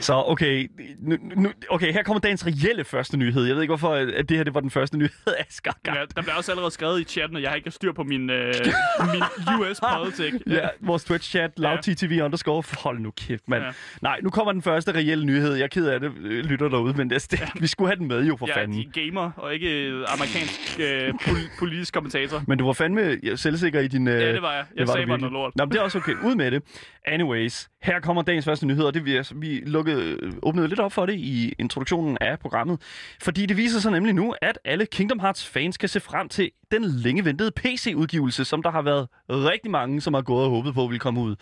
Så 0.00 0.22
okay, 0.26 0.70
nu, 0.98 1.16
nu, 1.36 1.52
okay, 1.70 1.92
her 1.92 2.02
kommer 2.02 2.20
dagens 2.20 2.46
reelle 2.46 2.84
første 2.84 3.16
nyhed. 3.16 3.44
Jeg 3.44 3.54
ved 3.54 3.62
ikke, 3.62 3.70
hvorfor 3.70 3.94
at 3.94 4.28
det 4.28 4.36
her 4.36 4.44
det 4.44 4.54
var 4.54 4.60
den 4.60 4.70
første 4.70 4.98
nyhed, 4.98 5.10
Asger. 5.48 5.72
Ja, 5.86 5.92
der 6.16 6.22
bliver 6.22 6.34
også 6.34 6.52
allerede 6.52 6.70
skrevet 6.70 7.00
i 7.00 7.04
chatten, 7.04 7.36
at 7.36 7.42
jeg 7.42 7.50
har 7.50 7.56
ikke 7.56 7.70
styr 7.70 7.92
på 7.92 8.02
min, 8.04 8.30
øh, 8.30 8.54
min 9.12 9.22
US 9.60 9.80
politik. 9.96 10.32
Ja, 10.46 10.68
vores 10.80 11.04
Twitch-chat, 11.10 11.48
loudttv 11.56 12.22
underscore. 12.22 12.62
Hold 12.82 12.98
nu 12.98 13.10
kæft, 13.10 13.48
mand. 13.48 13.62
Ja. 13.62 13.66
Ja. 13.68 13.72
Nej, 14.02 14.20
nu 14.22 14.30
kommer 14.30 14.52
den 14.52 14.62
første 14.62 14.92
reelle 14.94 15.24
nyhed. 15.26 15.54
Jeg 15.54 15.62
er 15.64 15.68
ked 15.68 15.86
af 15.86 16.00
det, 16.00 16.12
øh, 16.24 16.44
lytter 16.44 16.68
derude, 16.68 16.94
men 16.96 17.10
det, 17.10 17.26
det, 17.30 17.40
vi 17.60 17.66
skulle 17.66 17.88
have 17.88 17.98
den 17.98 18.08
med 18.08 18.24
jo 18.26 18.36
for 18.36 18.46
er 18.46 18.54
fanden. 18.54 18.78
de 18.94 19.00
gamer, 19.06 19.30
og 19.36 19.54
ikke 19.54 19.84
øh, 19.86 20.04
amerikansk 20.08 20.80
øh, 20.80 21.08
pol- 21.14 21.58
politisk 21.58 21.94
kommentator. 21.94 22.42
Men 22.46 22.58
du 22.58 22.66
var 22.66 22.72
fandme 22.72 23.16
ja, 23.22 23.36
selvsikker 23.36 23.80
i 23.80 23.88
din... 23.88 24.08
øh, 24.08 24.20
Ja, 24.20 24.32
det 24.32 24.42
var 24.42 24.52
jeg. 24.54 24.64
Jeg 24.76 24.88
var 24.88 24.92
sagde 24.92 25.06
bare 25.06 25.18
noget 25.18 25.32
lort. 25.32 25.52
Nå, 25.56 25.64
men 25.64 25.72
det 25.72 25.78
er 25.78 25.82
også 25.82 25.98
okay. 25.98 26.12
Ud 26.24 26.34
med 26.34 26.50
det. 26.50 26.62
Anyways, 27.06 27.68
her 27.82 28.00
kommer 28.00 28.22
dagens 28.22 28.44
første 28.44 28.66
nyhed, 28.66 28.84
og 28.84 28.94
det 28.94 29.04
vi, 29.04 29.18
vi 29.34 29.55
lukkede, 29.64 30.18
åbnede 30.42 30.68
lidt 30.68 30.80
op 30.80 30.92
for 30.92 31.06
det 31.06 31.14
i 31.14 31.54
introduktionen 31.58 32.18
af 32.20 32.38
programmet. 32.38 32.80
Fordi 33.22 33.46
det 33.46 33.56
viser 33.56 33.80
sig 33.80 33.92
nemlig 33.92 34.14
nu, 34.14 34.34
at 34.42 34.58
alle 34.64 34.86
Kingdom 34.86 35.20
Hearts 35.20 35.46
fans 35.46 35.76
kan 35.76 35.88
se 35.88 36.00
frem 36.00 36.28
til 36.28 36.50
den 36.70 36.84
længe 36.84 37.24
ventede 37.24 37.50
PC-udgivelse, 37.50 38.44
som 38.44 38.62
der 38.62 38.70
har 38.70 38.82
været 38.82 39.08
rigtig 39.30 39.70
mange, 39.70 40.00
som 40.00 40.14
har 40.14 40.22
gået 40.22 40.44
og 40.44 40.50
håbet 40.50 40.74
på, 40.74 40.86
ville 40.86 40.98
komme 40.98 41.20
ud. 41.20 41.36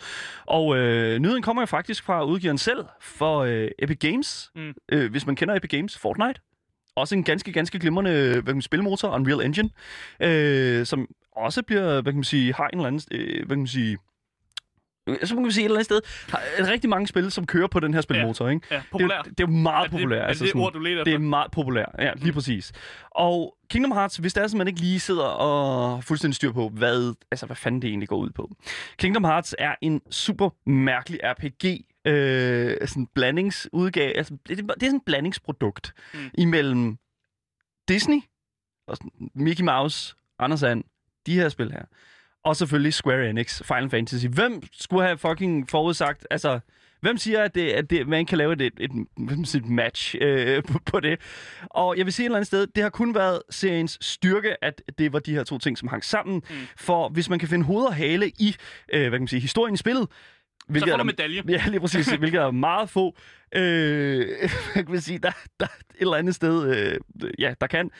Og 0.45 0.77
øh, 0.77 1.19
nyheden 1.19 1.41
kommer 1.41 1.61
jo 1.61 1.65
faktisk 1.65 2.03
fra 2.03 2.25
udgiveren 2.25 2.57
selv 2.57 2.85
for 3.01 3.39
øh, 3.39 3.67
Epic 3.79 3.97
Games. 3.99 4.51
Mm. 4.55 4.73
Øh, 4.91 5.11
hvis 5.11 5.25
man 5.25 5.35
kender 5.35 5.55
Epic 5.55 5.69
Games, 5.69 5.97
Fortnite. 5.97 6.41
Også 6.95 7.15
en 7.15 7.23
ganske, 7.23 7.51
ganske 7.51 7.79
glimrende 7.79 8.11
hvad 8.11 8.43
kan 8.43 8.55
man, 8.55 8.61
spilmotor, 8.61 9.15
Unreal 9.15 9.45
Engine, 9.45 9.69
øh, 10.19 10.85
som 10.85 11.07
også 11.35 11.63
bliver, 11.63 12.01
hvad 12.01 12.11
kan 12.11 12.15
man 12.15 12.23
sige, 12.23 12.53
har 12.53 12.67
en 12.67 12.79
eller 12.79 12.87
anden, 12.87 13.01
øh, 13.11 13.37
hvad 13.37 13.55
kan 13.55 13.57
man 13.57 13.67
sige, 13.67 13.97
så 15.23 15.35
man 15.35 15.43
kan 15.43 15.51
sige 15.51 15.63
et 15.63 15.65
eller 15.65 15.75
andet 15.77 15.85
sted, 15.85 16.01
har 16.29 16.41
er 16.57 16.71
rigtig 16.71 16.89
mange 16.89 17.07
spil, 17.07 17.31
som 17.31 17.45
kører 17.45 17.67
på 17.67 17.79
den 17.79 17.93
her 17.93 18.01
spilmotor, 18.01 18.49
ikke? 18.49 18.67
Ja, 18.71 18.75
Det, 18.75 18.81
er 18.83 18.87
populær. 18.91 19.15
jo- 19.17 19.23
det 19.29 19.39
er 19.39 19.43
jo 19.47 19.47
meget 19.47 19.77
er 19.79 19.83
det, 19.83 19.91
populært. 19.91 20.17
Er 20.19 20.21
det, 20.23 20.27
altså 20.27 20.43
det 20.43 20.49
sådan- 20.51 20.61
ord, 20.61 20.73
du 20.73 20.79
leder 20.79 21.03
det 21.03 21.13
er 21.13 21.17
meget 21.17 21.51
populært, 21.51 21.95
ja, 21.99 22.11
lige 22.15 22.33
præcis. 22.33 22.71
Og 23.11 23.57
Kingdom 23.69 23.91
Hearts, 23.91 24.17
hvis 24.17 24.33
det 24.33 24.41
er, 24.41 24.45
at 24.45 24.53
man 24.53 24.67
ikke 24.67 24.79
lige 24.79 24.99
sidder 24.99 25.23
og 25.25 26.03
fuldstændig 26.03 26.35
styr 26.35 26.51
på, 26.51 26.69
hvad, 26.69 27.13
altså, 27.31 27.45
hvad 27.45 27.55
fanden 27.55 27.81
det 27.81 27.87
egentlig 27.87 28.09
går 28.09 28.17
ud 28.17 28.29
på. 28.29 28.51
Kingdom 28.97 29.23
Hearts 29.23 29.55
er 29.59 29.75
en 29.81 30.01
super 30.11 30.49
mærkelig 30.69 31.19
RPG, 31.23 31.85
øh, 32.07 32.87
sådan 32.87 33.07
blandingsudgave, 33.15 34.17
altså, 34.17 34.33
det, 34.47 34.57
det 34.57 34.59
er 34.69 34.73
sådan 34.81 34.95
et 34.95 35.05
blandingsprodukt 35.05 35.93
Mm. 36.13 36.19
mm. 36.19 36.29
imellem 36.37 36.97
Disney, 37.87 38.19
og 38.87 38.97
Mickey 39.35 39.63
Mouse, 39.63 40.15
Anders 40.39 40.63
And, 40.63 40.83
de 41.25 41.33
her 41.33 41.49
spil 41.49 41.71
her, 41.71 41.83
og 42.45 42.55
selvfølgelig 42.55 42.93
Square 42.93 43.29
Enix, 43.29 43.61
Final 43.63 43.89
Fantasy. 43.89 44.25
Hvem 44.25 44.63
skulle 44.71 45.05
have 45.05 45.17
fucking 45.17 45.69
forudsagt, 45.69 46.27
altså, 46.31 46.59
hvem 47.01 47.17
siger, 47.17 47.43
at, 47.43 47.55
det, 47.55 47.69
at 47.69 47.89
det, 47.89 48.07
man 48.07 48.25
kan 48.25 48.37
lave 48.37 48.53
et, 48.53 48.61
et, 48.61 48.73
et, 48.79 49.55
et 49.55 49.65
match 49.65 50.15
øh, 50.21 50.63
på, 50.63 50.79
på 50.85 50.99
det? 50.99 51.19
Og 51.69 51.97
jeg 51.97 52.05
vil 52.05 52.13
sige 52.13 52.23
et 52.23 52.27
eller 52.27 52.37
andet 52.37 52.47
sted, 52.47 52.67
det 52.67 52.83
har 52.83 52.89
kun 52.89 53.15
været 53.15 53.41
seriens 53.49 53.97
styrke, 54.01 54.63
at 54.63 54.81
det 54.97 55.13
var 55.13 55.19
de 55.19 55.33
her 55.33 55.43
to 55.43 55.57
ting, 55.57 55.77
som 55.77 55.87
hang 55.87 56.05
sammen. 56.05 56.35
Mm. 56.35 56.55
For 56.77 57.09
hvis 57.09 57.29
man 57.29 57.39
kan 57.39 57.47
finde 57.47 57.65
hoved 57.65 57.85
og 57.85 57.95
hale 57.95 58.29
i, 58.39 58.55
øh, 58.93 58.99
hvad 58.99 59.11
kan 59.11 59.21
man 59.21 59.27
sige, 59.27 59.39
historien 59.39 59.73
i 59.73 59.77
spillet, 59.77 60.07
Så 60.09 60.65
hvilket 60.67 60.89
får 60.89 60.93
er 60.93 60.97
du 60.97 61.03
medalje. 61.03 61.43
Ja, 61.49 61.63
lige 61.67 61.79
præcis. 61.79 62.07
Hvilket 62.19 62.41
er 62.41 62.51
meget 62.51 62.89
få. 62.89 63.15
Øh, 63.55 64.27
hvad 64.73 64.83
kan 64.83 65.01
sige, 65.01 65.19
der, 65.19 65.31
der 65.59 65.65
er 65.65 65.69
et 65.69 66.01
eller 66.01 66.15
andet 66.15 66.35
sted, 66.35 66.75
øh, 66.75 67.31
ja, 67.39 67.53
der 67.61 67.67
kan. 67.67 67.91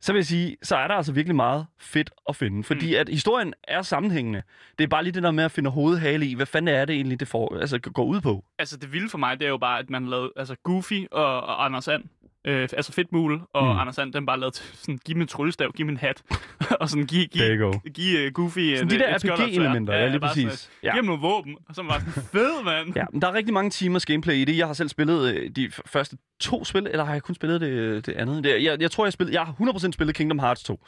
Så 0.00 0.12
vil 0.12 0.18
jeg 0.18 0.26
sige, 0.26 0.56
så 0.62 0.76
er 0.76 0.88
der 0.88 0.94
altså 0.94 1.12
virkelig 1.12 1.36
meget 1.36 1.66
fedt 1.78 2.10
at 2.28 2.36
finde. 2.36 2.64
Fordi 2.64 2.86
mm. 2.90 3.00
at 3.00 3.08
historien 3.08 3.54
er 3.64 3.82
sammenhængende. 3.82 4.42
Det 4.78 4.84
er 4.84 4.88
bare 4.88 5.02
lige 5.02 5.12
det 5.12 5.22
der 5.22 5.30
med 5.30 5.44
at 5.44 5.50
finde 5.50 5.70
hovedhale 5.70 6.26
i, 6.26 6.34
hvad 6.34 6.46
fanden 6.46 6.74
er 6.74 6.84
det 6.84 6.96
egentlig, 6.96 7.20
det 7.20 7.28
får, 7.28 7.58
altså, 7.60 7.78
går 7.78 8.04
ud 8.04 8.20
på. 8.20 8.44
Altså, 8.58 8.76
det 8.76 8.92
vilde 8.92 9.08
for 9.08 9.18
mig, 9.18 9.38
det 9.40 9.44
er 9.46 9.50
jo 9.50 9.58
bare, 9.58 9.78
at 9.78 9.90
man 9.90 10.06
lavet 10.06 10.32
altså, 10.36 10.56
Goofy 10.62 11.06
og, 11.10 11.40
og 11.40 11.64
Anders 11.64 11.88
And. 11.88 12.04
Øh, 12.46 12.68
altså 12.72 12.92
Fedtmule 12.92 13.40
og 13.52 13.64
Mm. 13.74 13.78
Anders 13.80 13.98
And, 13.98 14.12
den 14.12 14.26
bare 14.26 14.40
lavet 14.40 14.54
til 14.54 14.64
sådan, 14.76 14.98
giv 15.04 15.16
mig 15.16 15.22
en 15.22 15.28
tryllestav, 15.28 15.72
giv 15.72 15.86
mig 15.86 15.92
en 15.92 15.98
hat. 15.98 16.22
og 16.80 16.88
sådan, 16.88 17.06
giv, 17.06 17.26
giv, 17.26 17.42
There 17.42 17.56
you 17.56 17.66
go. 17.72 17.78
give 17.94 18.26
uh, 18.26 18.32
Goofy 18.32 18.74
Sådan 18.76 18.86
et, 18.86 18.90
de 18.90 18.98
der. 18.98 19.14
RPG-elementer, 19.34 19.94
ja, 19.94 20.08
lige 20.08 20.20
bare 20.20 20.34
sådan, 20.34 20.48
præcis. 20.48 20.70
Ja. 20.82 20.88
Ja. 20.88 20.92
Giv 20.92 20.98
ham 20.98 21.04
nogle 21.04 21.20
våben, 21.22 21.56
og 21.68 21.74
så 21.74 21.82
var 21.82 21.98
sådan, 21.98 22.12
fed, 22.32 22.64
mand. 22.64 22.92
Ja, 22.96 23.04
men 23.12 23.22
der 23.22 23.28
er 23.28 23.32
rigtig 23.34 23.54
mange 23.54 23.70
timers 23.70 24.06
gameplay 24.06 24.34
i 24.34 24.44
det. 24.44 24.58
Jeg 24.58 24.66
har 24.66 24.74
selv 24.74 24.88
spillet 24.88 25.34
øh, 25.34 25.50
de 25.56 25.66
f- 25.74 25.80
første 25.86 26.16
to 26.40 26.64
spil, 26.64 26.86
eller 26.90 27.04
har 27.04 27.12
jeg 27.12 27.22
kun 27.22 27.34
spillet 27.34 27.60
det, 27.60 28.06
det 28.06 28.12
andet? 28.12 28.44
Det, 28.44 28.64
jeg, 28.64 28.80
jeg 28.80 28.90
tror, 28.90 29.04
jeg, 29.06 29.12
spillet, 29.12 29.32
jeg 29.34 29.44
har 29.44 29.52
100% 29.60 29.90
spillet 29.92 30.16
Kingdom 30.16 30.38
Hearts 30.38 30.62
2 30.62 30.84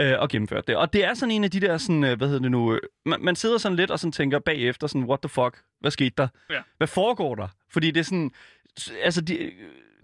øh, 0.00 0.12
og 0.18 0.28
gennemført 0.28 0.66
det. 0.68 0.76
Og 0.76 0.92
det 0.92 1.04
er 1.04 1.14
sådan 1.14 1.30
en 1.34 1.44
af 1.44 1.50
de 1.50 1.60
der, 1.60 1.78
sådan, 1.78 2.04
øh, 2.04 2.16
hvad 2.18 2.28
hedder 2.28 2.42
det 2.42 2.50
nu, 2.50 2.74
øh, 2.74 2.80
man, 3.06 3.20
man 3.24 3.36
sidder 3.36 3.58
sådan 3.58 3.76
lidt 3.76 3.90
og 3.90 3.98
sådan 3.98 4.12
tænker 4.12 4.38
bagefter, 4.38 4.86
sådan, 4.86 5.04
what 5.04 5.20
the 5.20 5.28
fuck, 5.28 5.58
hvad 5.80 5.90
skete 5.90 6.14
der? 6.18 6.28
Ja. 6.50 6.58
Hvad 6.76 6.86
foregår 6.88 7.34
der? 7.34 7.48
Fordi 7.72 7.90
det 7.90 8.00
er 8.00 8.04
sådan, 8.04 8.30
altså 9.02 9.20
de, 9.20 9.50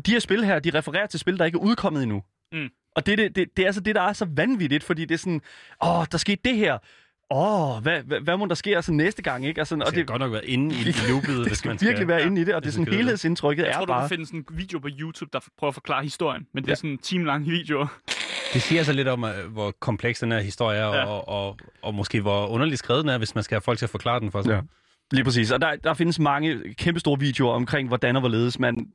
de 0.06 0.10
her 0.10 0.18
spil 0.18 0.44
her, 0.44 0.58
de 0.58 0.70
refererer 0.74 1.06
til 1.06 1.20
spil, 1.20 1.38
der 1.38 1.44
ikke 1.44 1.56
er 1.56 1.62
udkommet 1.62 2.02
endnu. 2.02 2.22
Mm. 2.52 2.68
Og 2.96 3.06
det, 3.06 3.18
det, 3.18 3.36
det, 3.36 3.56
det 3.56 3.62
er 3.62 3.66
altså 3.66 3.80
det, 3.80 3.94
der 3.94 4.00
er 4.02 4.12
så 4.12 4.26
vanvittigt, 4.36 4.84
fordi 4.84 5.04
det 5.04 5.14
er 5.14 5.18
sådan, 5.18 5.40
åh, 5.84 6.04
der 6.12 6.18
skete 6.18 6.40
det 6.44 6.56
her. 6.56 6.78
Åh, 7.30 7.82
hvad, 7.82 8.02
hvad, 8.02 8.20
hvad 8.20 8.36
må 8.36 8.46
der 8.46 8.54
ske 8.54 8.76
altså 8.76 8.92
næste 8.92 9.22
gang, 9.22 9.46
ikke? 9.46 9.60
Og, 9.60 9.66
sådan, 9.66 9.82
Og 9.82 9.86
det 9.86 9.94
skal 9.94 10.06
godt 10.06 10.20
nok 10.20 10.32
være 10.32 10.46
inde 10.46 10.74
i 10.74 10.78
loopet, 11.08 11.44
det 11.50 11.56
skal 11.56 11.68
man 11.68 11.78
skal... 11.78 11.88
virkelig 11.88 12.08
være 12.08 12.22
inde 12.26 12.40
i 12.40 12.44
det, 12.44 12.54
og 12.54 12.62
det 12.62 12.68
er 12.68 12.72
sådan 12.72 12.80
man 12.82 12.86
skal 12.86 12.96
helhedsindtrykket 12.96 13.62
Jeg 13.62 13.70
er 13.70 13.74
tror, 13.76 13.84
du 13.84 13.92
bare... 13.92 14.02
kan 14.02 14.08
finde 14.08 14.26
sådan 14.26 14.40
en 14.50 14.58
video 14.58 14.78
på 14.78 14.88
YouTube, 15.00 15.30
der 15.32 15.40
prøver 15.58 15.68
at 15.68 15.74
forklare 15.74 16.02
historien. 16.02 16.46
Men 16.54 16.62
det 16.64 16.68
er 16.68 16.72
Ja. 16.72 16.74
sådan 16.74 16.90
en 16.90 16.98
time 16.98 17.24
lang 17.26 17.46
video. 17.46 17.86
Det 18.54 18.62
siger 18.62 18.80
altså 18.80 18.92
lidt 18.92 19.08
om, 19.08 19.24
øh, 19.24 19.52
hvor 19.52 19.70
kompleks 19.80 20.20
den 20.20 20.32
her 20.32 20.40
historie 20.40 20.78
er, 20.78 20.86
Ja. 20.88 21.04
og, 21.04 21.28
og, 21.28 21.58
og 21.82 21.94
måske 21.94 22.20
hvor 22.20 22.46
underligt 22.46 22.78
skrevet 22.78 23.02
den 23.04 23.10
er, 23.10 23.18
hvis 23.18 23.34
man 23.34 23.44
skal 23.44 23.54
have 23.54 23.60
folk 23.62 23.78
til 23.78 23.86
at 23.86 23.90
forklare 23.90 24.20
den 24.20 24.30
for 24.30 24.42
sig. 24.42 24.50
Ja. 24.52 24.60
Lige 25.12 25.24
præcis. 25.24 25.50
Og 25.50 25.60
der, 25.60 25.76
der 25.76 25.94
findes 25.94 26.18
mange 26.18 26.74
kæmpe 26.74 27.00
store 27.00 27.18
videoer 27.20 27.52
omkring, 27.54 27.88
hvordan 27.88 28.16
og 28.16 28.20
hvorledes 28.20 28.58
man 28.58 28.86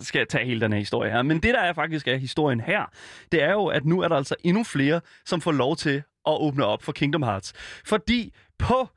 skal 0.00 0.26
tage 0.26 0.44
hele 0.44 0.60
den 0.60 0.72
her 0.72 0.78
historie 0.78 1.10
her. 1.10 1.22
Men 1.22 1.36
det, 1.40 1.54
der 1.54 1.60
er 1.60 1.72
faktisk 1.72 2.08
er 2.08 2.16
historien 2.16 2.60
her, 2.60 2.84
det 3.32 3.42
er 3.42 3.52
jo, 3.52 3.66
at 3.66 3.84
nu 3.84 4.00
er 4.00 4.08
der 4.08 4.16
altså 4.16 4.34
endnu 4.44 4.64
flere, 4.64 5.00
som 5.26 5.40
får 5.40 5.52
lov 5.52 5.76
til 5.76 5.96
at 6.26 6.32
åbne 6.40 6.64
op 6.64 6.82
for 6.82 6.92
Kingdom 6.92 7.22
Hearts. 7.22 7.52
Fordi 7.86 8.32
på 8.58 8.88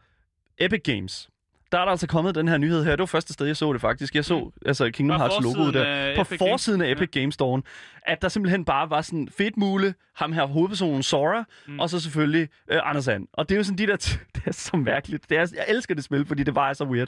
Epic 0.60 0.82
Games, 0.84 1.29
der 1.72 1.77
er 1.79 1.84
der 1.84 1.91
altså 1.91 2.08
kommet 2.08 2.36
den 2.36 2.48
her 2.48 2.58
nyhed 2.58 2.84
her. 2.84 2.91
Det 2.91 3.00
var 3.00 3.06
første 3.06 3.34
sted, 3.34 3.46
jeg 3.48 3.58
så 3.58 3.74
det 3.74 3.82
faktisk. 3.82 4.15
Jeg 4.15 4.25
så 4.25 4.51
altså 4.65 4.91
Kingdom 4.91 5.18
Hearts 5.20 5.36
logoet 5.44 5.74
der. 5.74 5.84
af 5.86 6.15
På 6.15 6.22
Epic 6.22 6.38
forsiden 6.38 6.82
af 6.82 6.86
Games. 6.88 6.98
Epic 7.01 7.10
Games 7.22 7.38
Store'en. 7.41 7.62
At 8.06 8.22
der 8.22 8.29
simpelthen 8.29 8.65
bare 8.65 8.89
var 8.89 9.01
sådan 9.01 9.29
fedt 9.38 9.58
mule, 9.58 9.94
ham 10.15 10.32
her 10.34 10.46
hovedpersonen 10.46 11.03
Sora, 11.03 11.44
Mm. 11.68 11.74
mm. 11.74 11.79
og 11.79 11.89
så 11.89 12.00
selvfølgelig 12.00 12.50
øh, 12.72 12.79
Anders 12.84 13.08
And. 13.08 13.27
Og 13.34 13.50
det 13.50 13.56
er 13.56 13.60
jo 13.60 13.63
sådan 13.63 13.77
de 13.77 13.88
der... 13.88 13.98
T- 14.03 14.20
det 14.36 14.41
er 14.46 14.51
så 14.51 14.77
mærkeligt. 14.77 15.29
Det 15.29 15.38
er, 15.38 15.48
jeg 15.56 15.65
elsker 15.68 15.96
det 15.96 16.03
spil, 16.03 16.25
fordi 16.25 16.44
det 16.44 16.53
bare 16.53 16.70
er 16.70 16.74
så 16.74 16.86
weird. 16.86 17.08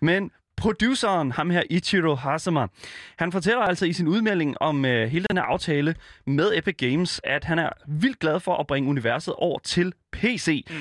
Men 0.00 0.30
produceren, 0.56 1.32
ham 1.32 1.50
her 1.50 1.62
Ichiro 1.70 2.14
Hasama, 2.14 2.66
han 3.18 3.32
fortæller 3.32 3.62
altså 3.62 3.86
i 3.86 3.92
sin 3.92 4.08
udmelding 4.08 4.56
om 4.60 4.84
øh, 4.84 5.08
hele 5.08 5.26
den 5.30 5.36
her 5.36 5.44
aftale 5.44 5.94
med 6.26 6.52
Epic 6.58 6.76
Games, 6.76 7.20
at 7.24 7.44
han 7.44 7.58
er 7.58 7.70
vildt 7.88 8.18
glad 8.18 8.40
for 8.40 8.56
at 8.56 8.66
bringe 8.66 8.88
universet 8.90 9.34
over 9.34 9.58
til 9.58 9.92
PC. 10.12 10.66
Mm. 10.70 10.76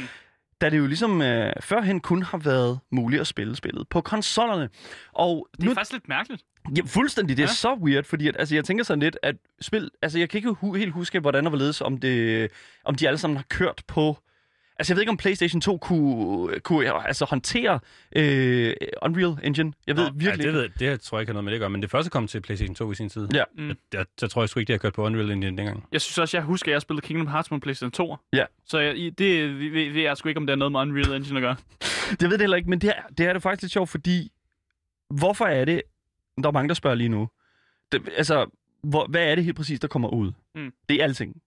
Da 0.61 0.69
det 0.69 0.77
jo 0.77 0.87
ligesom 0.87 1.21
øh, 1.21 1.53
førhen 1.61 1.99
kun 1.99 2.23
har 2.23 2.37
været 2.37 2.79
muligt 2.91 3.21
at 3.21 3.27
spille 3.27 3.55
spillet 3.55 3.87
på 3.89 4.01
konsollerne. 4.01 4.69
Og 5.13 5.47
Det 5.57 5.63
er 5.63 5.65
nu, 5.65 5.73
faktisk 5.73 5.91
lidt 5.93 6.09
mærkeligt. 6.09 6.43
ja, 6.77 6.81
fuldstændig, 6.85 7.37
det 7.37 7.43
er 7.43 7.47
ja. 7.47 7.53
så 7.53 7.73
weird, 7.83 8.03
fordi 8.03 8.27
at, 8.27 8.35
altså, 8.39 8.55
jeg 8.55 8.65
tænker 8.65 8.83
sådan 8.83 8.99
lidt, 8.99 9.17
at 9.23 9.35
spil, 9.61 9.91
altså 10.01 10.19
jeg 10.19 10.29
kan 10.29 10.37
ikke 10.37 10.49
hu- 10.51 10.73
helt 10.73 10.91
huske, 10.93 11.19
hvordan 11.19 11.45
og 11.45 11.49
hvorledes, 11.49 11.81
om, 11.81 11.97
det, 11.97 12.51
om 12.85 12.95
de 12.95 13.07
alle 13.07 13.17
sammen 13.17 13.37
har 13.37 13.45
kørt 13.49 13.81
på 13.87 14.17
Altså, 14.79 14.93
jeg 14.93 14.95
ved 14.95 15.01
ikke, 15.01 15.09
om 15.09 15.17
PlayStation 15.17 15.61
2 15.61 15.77
kunne, 15.77 16.59
kunne 16.59 17.07
altså, 17.07 17.25
håndtere 17.25 17.79
øh, 18.15 18.73
Unreal 19.01 19.37
Engine. 19.43 19.73
Jeg 19.87 19.97
ved 19.97 20.03
Nå, 20.03 20.11
virkelig 20.15 20.45
ja, 20.45 20.51
det, 20.51 20.53
ved, 20.53 20.69
det 20.89 21.01
tror 21.01 21.17
jeg 21.17 21.21
ikke 21.21 21.29
har 21.29 21.33
noget 21.33 21.43
med 21.43 21.51
det 21.51 21.57
at 21.57 21.59
gøre, 21.59 21.69
men 21.69 21.81
det 21.81 21.91
første 21.91 22.09
kom 22.11 22.27
til 22.27 22.41
PlayStation 22.41 22.75
2 22.75 22.91
i 22.91 22.95
sin 22.95 23.09
tid. 23.09 23.27
Ja. 23.33 23.43
Mm. 23.57 23.73
Der, 23.91 24.03
der 24.21 24.27
tror 24.27 24.41
jeg 24.41 24.49
sgu 24.49 24.59
ikke, 24.59 24.67
de 24.67 24.73
har 24.73 24.77
kørt 24.77 24.93
på 24.93 25.05
Unreal 25.05 25.31
Engine 25.31 25.57
dengang. 25.57 25.85
Jeg 25.91 26.01
synes 26.01 26.17
også, 26.17 26.37
jeg 26.37 26.43
husker, 26.43 26.71
at 26.71 26.73
jeg 26.73 26.81
spillede 26.81 27.07
Kingdom 27.07 27.27
Hearts 27.27 27.49
på 27.49 27.59
PlayStation 27.59 27.91
2. 27.91 28.15
Ja. 28.33 28.45
Så 28.65 28.79
jeg, 28.79 28.95
det 29.17 29.59
ved, 29.59 29.91
ved 29.91 30.01
jeg 30.01 30.17
sgu 30.17 30.29
ikke, 30.29 30.39
om 30.39 30.45
det 30.47 30.51
har 30.51 30.57
noget 30.57 30.71
med 30.71 30.79
Unreal 30.79 31.13
Engine 31.15 31.39
at 31.39 31.41
gøre. 31.41 31.55
Det 32.19 32.21
ved 32.21 32.31
det 32.31 32.41
heller 32.41 32.57
ikke, 32.57 32.69
men 32.69 32.81
det 32.81 32.89
er, 32.89 33.01
det 33.17 33.25
er 33.25 33.33
det 33.33 33.41
faktisk 33.41 33.61
lidt 33.61 33.71
sjovt, 33.71 33.89
fordi 33.89 34.31
hvorfor 35.09 35.45
er 35.45 35.65
det, 35.65 35.81
der 36.43 36.47
er 36.47 36.51
mange, 36.51 36.67
der 36.67 36.73
spørger 36.73 36.95
lige 36.95 37.09
nu, 37.09 37.29
det, 37.91 38.09
altså, 38.17 38.45
hvor, 38.83 39.07
hvad 39.07 39.23
er 39.23 39.35
det 39.35 39.43
helt 39.43 39.57
præcis, 39.57 39.79
der 39.79 39.87
kommer 39.87 40.09
ud? 40.09 40.31
Mm. 40.55 40.73
Det 40.89 40.99
er 40.99 41.03
alting. 41.03 41.41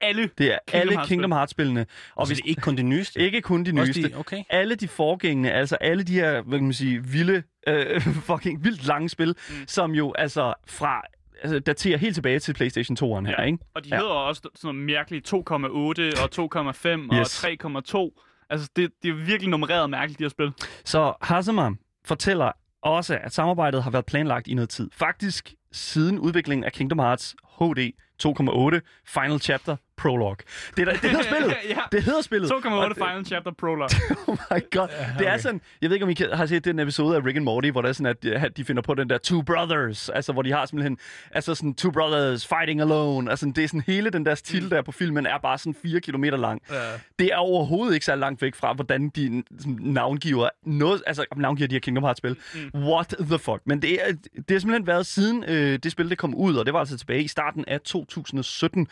Alle. 0.00 0.30
Det 0.38 0.52
er 0.54 0.58
Kingdom 0.68 0.96
alle. 0.98 1.06
Kingdom 1.08 1.32
Hearts-spillene. 1.32 1.86
Og 2.14 2.26
hvis 2.26 2.38
det 2.38 2.44
er 2.44 2.48
ikke 2.48 2.60
kun 2.60 2.76
det 2.76 2.84
nyeste. 2.84 3.20
ikke 3.26 3.40
kun 3.40 3.64
de 3.64 3.70
Også 3.80 3.84
nyeste. 3.86 4.02
De, 4.14 4.18
okay. 4.18 4.42
alle 4.50 4.74
de 4.74 4.88
forgængende, 4.88 5.50
altså 5.52 5.76
alle 5.76 6.02
de 6.02 6.12
her, 6.12 6.42
hvad 6.42 6.58
kan 6.58 6.64
man 6.64 6.72
sige, 6.72 7.04
vilde, 7.04 7.42
øh, 7.68 8.00
fucking 8.30 8.64
vildt 8.64 8.86
lange 8.86 9.08
spil, 9.08 9.28
Mm. 9.50 9.54
som 9.66 9.92
jo 9.94 10.12
altså 10.18 10.54
fra, 10.66 11.02
altså 11.42 11.58
daterer 11.58 11.98
helt 11.98 12.14
tilbage 12.14 12.38
til 12.38 12.52
PlayStation 12.54 12.96
2'eren 12.96 13.26
her, 13.26 13.34
Ja. 13.38 13.42
ikke? 13.46 13.58
Og 13.74 13.84
de 13.84 13.88
Ja. 13.88 13.96
hedder 13.96 14.10
også 14.10 14.40
sådan 14.54 14.74
noget 14.74 14.86
mærkeligt 14.86 15.26
2,8 15.28 16.22
og 16.22 16.30
2,5 16.32 17.18
Yes. 17.20 17.44
og 17.44 17.50
3,2. 17.50 18.20
Altså, 18.50 18.68
det, 18.76 18.90
det 19.02 19.08
er 19.10 19.14
virkelig 19.14 19.48
nummereret 19.50 19.90
mærkeligt, 19.90 20.18
de 20.18 20.24
her 20.24 20.28
spil. 20.28 20.52
Så 20.84 21.12
Hasselmann 21.22 21.78
fortæller 22.04 22.52
også, 22.82 23.18
at 23.22 23.32
samarbejdet 23.34 23.82
har 23.82 23.90
været 23.90 24.06
planlagt 24.06 24.48
i 24.48 24.54
noget 24.54 24.68
tid. 24.68 24.90
Faktisk 24.92 25.54
siden 25.72 26.18
udviklingen 26.18 26.64
af 26.64 26.72
Kingdom 26.72 26.98
Hearts 26.98 27.36
HD 27.58 27.92
2.8 28.22 28.80
Final 29.06 29.40
Chapter 29.40 29.76
Prologue. 30.02 30.36
Det, 30.76 30.88
er, 30.88 30.92
det 30.92 31.00
hedder 31.10 31.22
spillet. 31.34 31.54
ja. 31.68 31.76
Det 31.92 32.02
hedder 32.02 32.22
spillet. 32.22 32.50
2,8 32.50 32.68
Og 32.70 32.88
det- 32.90 32.96
Final 32.96 33.24
Chapter 33.26 33.52
Prologue. 33.58 33.88
Oh 34.28 34.36
my 34.50 34.60
god. 34.70 34.88
Det 35.18 35.28
er 35.28 35.36
sådan, 35.36 35.60
jeg 35.82 35.90
ved 35.90 35.96
ikke, 35.96 36.04
om 36.04 36.10
I 36.10 36.14
kan- 36.14 36.32
har 36.32 36.46
set 36.46 36.64
den 36.64 36.78
episode 36.78 37.16
af 37.16 37.24
Rick 37.24 37.36
and 37.36 37.44
Morty, 37.44 37.68
hvor 37.70 37.82
det 37.82 37.88
er 37.88 37.92
sådan, 37.92 38.06
at 38.06 38.22
de, 38.22 38.50
de 38.56 38.64
finder 38.64 38.82
på 38.82 38.94
den 38.94 39.10
der 39.10 39.18
Two 39.18 39.42
Brothers, 39.42 40.08
altså 40.08 40.32
hvor 40.32 40.42
de 40.42 40.52
har 40.52 40.66
simpelthen, 40.66 40.98
altså 41.30 41.54
sådan 41.54 41.74
Two 41.74 41.90
Brothers 41.90 42.46
Fighting 42.46 42.80
Alone, 42.80 43.30
altså 43.30 43.52
det 43.56 43.64
er 43.64 43.68
sådan 43.68 43.82
hele 43.86 44.10
den 44.10 44.26
der 44.26 44.34
stil 44.34 44.70
der 44.70 44.82
på 44.82 44.92
filmen 44.92 45.26
er 45.26 45.38
bare 45.38 45.58
sådan 45.58 45.74
4 45.82 46.00
kilometer 46.00 46.36
lang. 46.36 46.62
Ja. 46.70 46.74
Det 47.18 47.26
er 47.32 47.36
overhovedet 47.36 47.94
ikke 47.94 48.06
så 48.06 48.16
langt 48.16 48.42
væk 48.42 48.54
fra, 48.54 48.72
hvordan 48.72 49.08
de 49.08 49.42
navngiver 49.78 50.48
noget, 50.66 51.02
altså 51.06 51.24
navngiver 51.36 51.68
de 51.68 51.74
her 51.74 51.80
Kingdom 51.80 52.04
Hearts 52.04 52.18
spil. 52.18 52.36
Mm. 52.74 52.84
What 52.84 53.14
the 53.20 53.38
fuck? 53.38 53.60
Men 53.66 53.82
det 53.82 54.08
er, 54.08 54.12
det 54.34 54.44
har 54.50 54.58
simpelthen 54.58 54.86
været 54.86 55.06
siden 55.06 55.44
øh, 55.48 55.78
det 55.82 55.92
spil, 55.92 56.10
det 56.10 56.18
kom 56.18 56.34
ud, 56.34 56.54
og 56.56 56.66
det 56.66 56.74
var 56.74 56.80
altså 56.80 56.98
tilbage 56.98 57.22
i 57.22 57.28
starten 57.28 57.64
af 57.68 57.80
2017. 57.80 58.86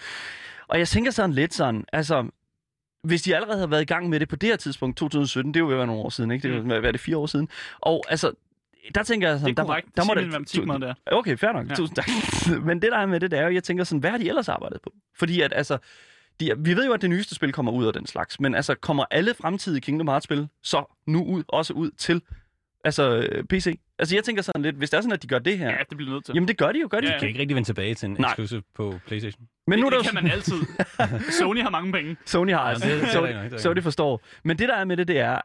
Og 0.68 0.78
jeg 0.78 0.88
tænker 0.88 1.10
sådan 1.10 1.32
lidt 1.32 1.54
sådan, 1.54 1.84
altså, 1.92 2.28
hvis 3.02 3.22
de 3.22 3.34
allerede 3.36 3.56
havde 3.56 3.70
været 3.70 3.82
i 3.82 3.84
gang 3.84 4.08
med 4.08 4.20
det 4.20 4.28
på 4.28 4.36
det 4.36 4.48
her 4.48 4.56
tidspunkt, 4.56 4.96
2017, 4.96 5.54
det 5.54 5.60
er 5.60 5.64
jo 5.64 5.66
være 5.76 5.86
nogle 5.86 6.02
år 6.02 6.08
siden, 6.08 6.30
ikke? 6.30 6.48
Det 6.48 6.54
er 6.54 6.58
jo, 6.58 6.62
hvad 6.62 6.82
er 6.84 6.92
det, 6.92 7.00
fire 7.00 7.16
år 7.16 7.26
siden? 7.26 7.48
Og 7.80 8.04
altså, 8.08 8.32
der 8.94 9.02
tænker 9.02 9.28
jeg 9.28 9.38
sådan, 9.38 9.54
Det 9.54 9.60
er 9.60 9.62
der, 9.62 9.68
korrekt. 9.68 9.86
der, 9.96 10.02
der 10.02 10.06
må 10.06 10.14
Sig 10.46 10.62
min 10.66 10.70
det, 10.70 10.80
der. 10.80 10.94
Okay, 11.06 11.36
fair 11.36 11.52
nok. 11.52 11.68
Ja. 11.68 11.74
Tusind 11.74 11.96
tak. 11.96 12.08
Men 12.66 12.82
det 12.82 12.92
der 12.92 12.98
er 12.98 13.06
med 13.06 13.20
det, 13.20 13.30
det 13.30 13.38
er 13.38 13.42
jo, 13.46 13.54
jeg 13.54 13.64
tænker 13.64 13.84
sådan, 13.84 14.00
hvad 14.00 14.10
har 14.10 14.18
de 14.18 14.28
ellers 14.28 14.48
arbejdet 14.48 14.80
på? 14.82 14.92
Fordi 15.18 15.40
at 15.40 15.52
altså, 15.56 15.78
de, 16.40 16.52
vi 16.58 16.76
ved 16.76 16.86
jo, 16.86 16.92
at 16.92 17.02
det 17.02 17.10
nyeste 17.10 17.34
spil 17.34 17.52
kommer 17.52 17.72
ud 17.72 17.86
af 17.86 17.92
den 17.92 18.06
slags, 18.06 18.40
men 18.40 18.54
altså, 18.54 18.74
kommer 18.74 19.04
alle 19.10 19.34
fremtidige 19.34 19.80
Kingdom 19.80 20.08
Hearts-spil 20.08 20.48
så 20.62 20.84
nu 21.06 21.24
ud, 21.24 21.42
også 21.48 21.72
ud 21.72 21.90
til 21.90 22.22
altså, 22.84 23.16
øh, 23.16 23.44
PC? 23.44 23.78
Altså, 23.98 24.14
jeg 24.16 24.24
tænker 24.24 24.42
sådan 24.42 24.62
lidt, 24.62 24.76
hvis 24.76 24.90
det 24.90 24.96
er 24.96 25.00
sådan, 25.00 25.12
at 25.12 25.22
de 25.22 25.28
gør 25.28 25.38
det 25.38 25.58
her, 25.58 25.70
Ja, 25.70 25.76
det 25.90 25.96
bliver 25.96 26.12
nødt 26.12 26.24
til. 26.24 26.34
jamen 26.34 26.48
det 26.48 26.58
gør 26.58 26.72
de 26.72 26.80
jo, 26.80 26.88
gør 26.90 27.00
de 27.00 27.12
Ja, 27.12 27.18
kan 27.18 27.28
ikke 27.28 27.40
rigtig 27.40 27.54
vende 27.54 27.68
tilbage 27.68 27.94
til 27.94 28.06
en 28.08 28.16
Nej. 28.18 28.30
exclusive 28.30 28.62
på 28.74 28.94
PlayStation. 29.06 29.48
Men 29.68 29.78
nu 29.78 29.84
det, 29.84 29.92
der 29.92 29.98
det 29.98 30.06
kan 30.06 30.14
man 30.22 30.32
altid. 30.32 30.60
Sony 31.40 31.62
har 31.62 31.70
mange 31.70 31.92
penge. 31.92 32.16
Sony 32.26 32.52
har 32.52 32.62
Ja, 32.62 32.68
altså. 32.68 32.88
det- 32.88 33.00
det 33.00 33.08
Sony, 33.10 33.28
det 33.50 33.60
Sony 33.60 33.68
rigtigt. 33.70 33.82
forstår. 33.84 34.20
Men 34.44 34.58
det, 34.58 34.68
der 34.68 34.74
er 34.74 34.84
med 34.84 34.96
det, 34.96 35.08
det 35.08 35.18
er... 35.18 35.40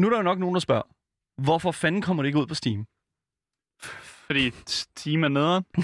Nu 0.00 0.06
er 0.06 0.10
der 0.10 0.16
jo 0.16 0.22
nok 0.22 0.38
nogen, 0.38 0.54
der 0.54 0.60
spørger, 0.60 0.82
hvorfor 1.42 1.70
fanden 1.72 2.02
kommer 2.02 2.22
det 2.22 2.28
ikke 2.28 2.38
ud 2.38 2.46
på 2.46 2.54
Steam? 2.54 2.86
Fordi 4.26 4.50
Steam 4.66 5.24
er 5.24 5.28
nederen. 5.28 5.64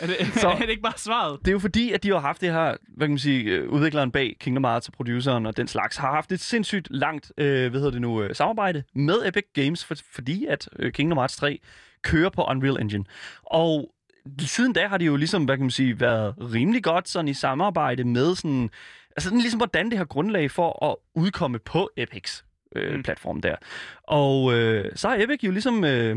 er, 0.00 0.06
det, 0.06 0.16
Så- 0.34 0.40
så... 0.40 0.48
er 0.48 0.58
det 0.58 0.68
ikke 0.70 0.82
bare 0.82 0.92
svaret? 0.98 1.38
Det 1.40 1.48
er 1.48 1.52
jo 1.52 1.58
fordi, 1.58 1.92
at 1.92 2.02
de 2.02 2.08
har 2.10 2.18
haft 2.18 2.40
det 2.40 2.52
her, 2.52 2.76
hvad 2.96 3.06
kan 3.06 3.10
man 3.10 3.18
sige, 3.18 3.42
øh, 3.44 3.68
udvikleren 3.70 4.10
bag 4.10 4.36
Kingdom 4.40 4.64
Hearts 4.64 4.88
og 4.88 4.94
produceren 4.94 5.46
og 5.46 5.56
den 5.56 5.68
slags, 5.68 5.96
har 5.96 6.12
haft 6.12 6.32
et 6.32 6.40
sindssygt 6.40 6.88
langt, 6.90 7.32
øh, 7.38 7.70
hvad 7.70 7.80
hedder 7.80 7.90
det 7.90 8.00
nu, 8.00 8.22
øh, 8.22 8.34
samarbejde 8.34 8.82
med 8.94 9.26
Epic 9.26 9.44
Games, 9.54 9.84
for, 9.84 9.94
fordi 10.12 10.46
at 10.46 10.68
øh, 10.78 10.92
Kingdom 10.92 11.18
Hearts 11.18 11.36
3 11.36 11.58
kører 12.02 12.30
på 12.30 12.44
Unreal 12.44 12.80
Engine. 12.80 13.04
Og 13.42 13.94
siden 14.38 14.72
da 14.72 14.86
har 14.86 14.98
de 14.98 15.04
jo 15.04 15.16
ligesom, 15.16 15.44
hvad 15.44 15.56
kan 15.56 15.64
man 15.64 15.70
sige, 15.70 16.00
været 16.00 16.34
rimelig 16.38 16.84
godt 16.84 17.08
sådan 17.08 17.28
i 17.28 17.34
samarbejde 17.34 18.04
med 18.04 18.34
sådan, 18.34 18.70
altså 19.16 19.28
sådan 19.28 19.38
ligesom 19.38 19.58
hvordan 19.58 19.90
det 19.90 19.98
har 19.98 20.04
grundlag 20.04 20.50
for 20.50 20.84
at 20.90 20.96
udkomme 21.14 21.58
på 21.58 21.90
Epix 21.96 22.42
øh, 22.76 22.94
Mm. 22.96 23.02
platform 23.02 23.40
der. 23.40 23.56
Og 24.02 24.52
øh, 24.54 24.84
så 24.94 25.08
har 25.08 25.16
Epic 25.16 25.38
jo 25.44 25.50
ligesom, 25.50 25.84
øh, 25.84 26.16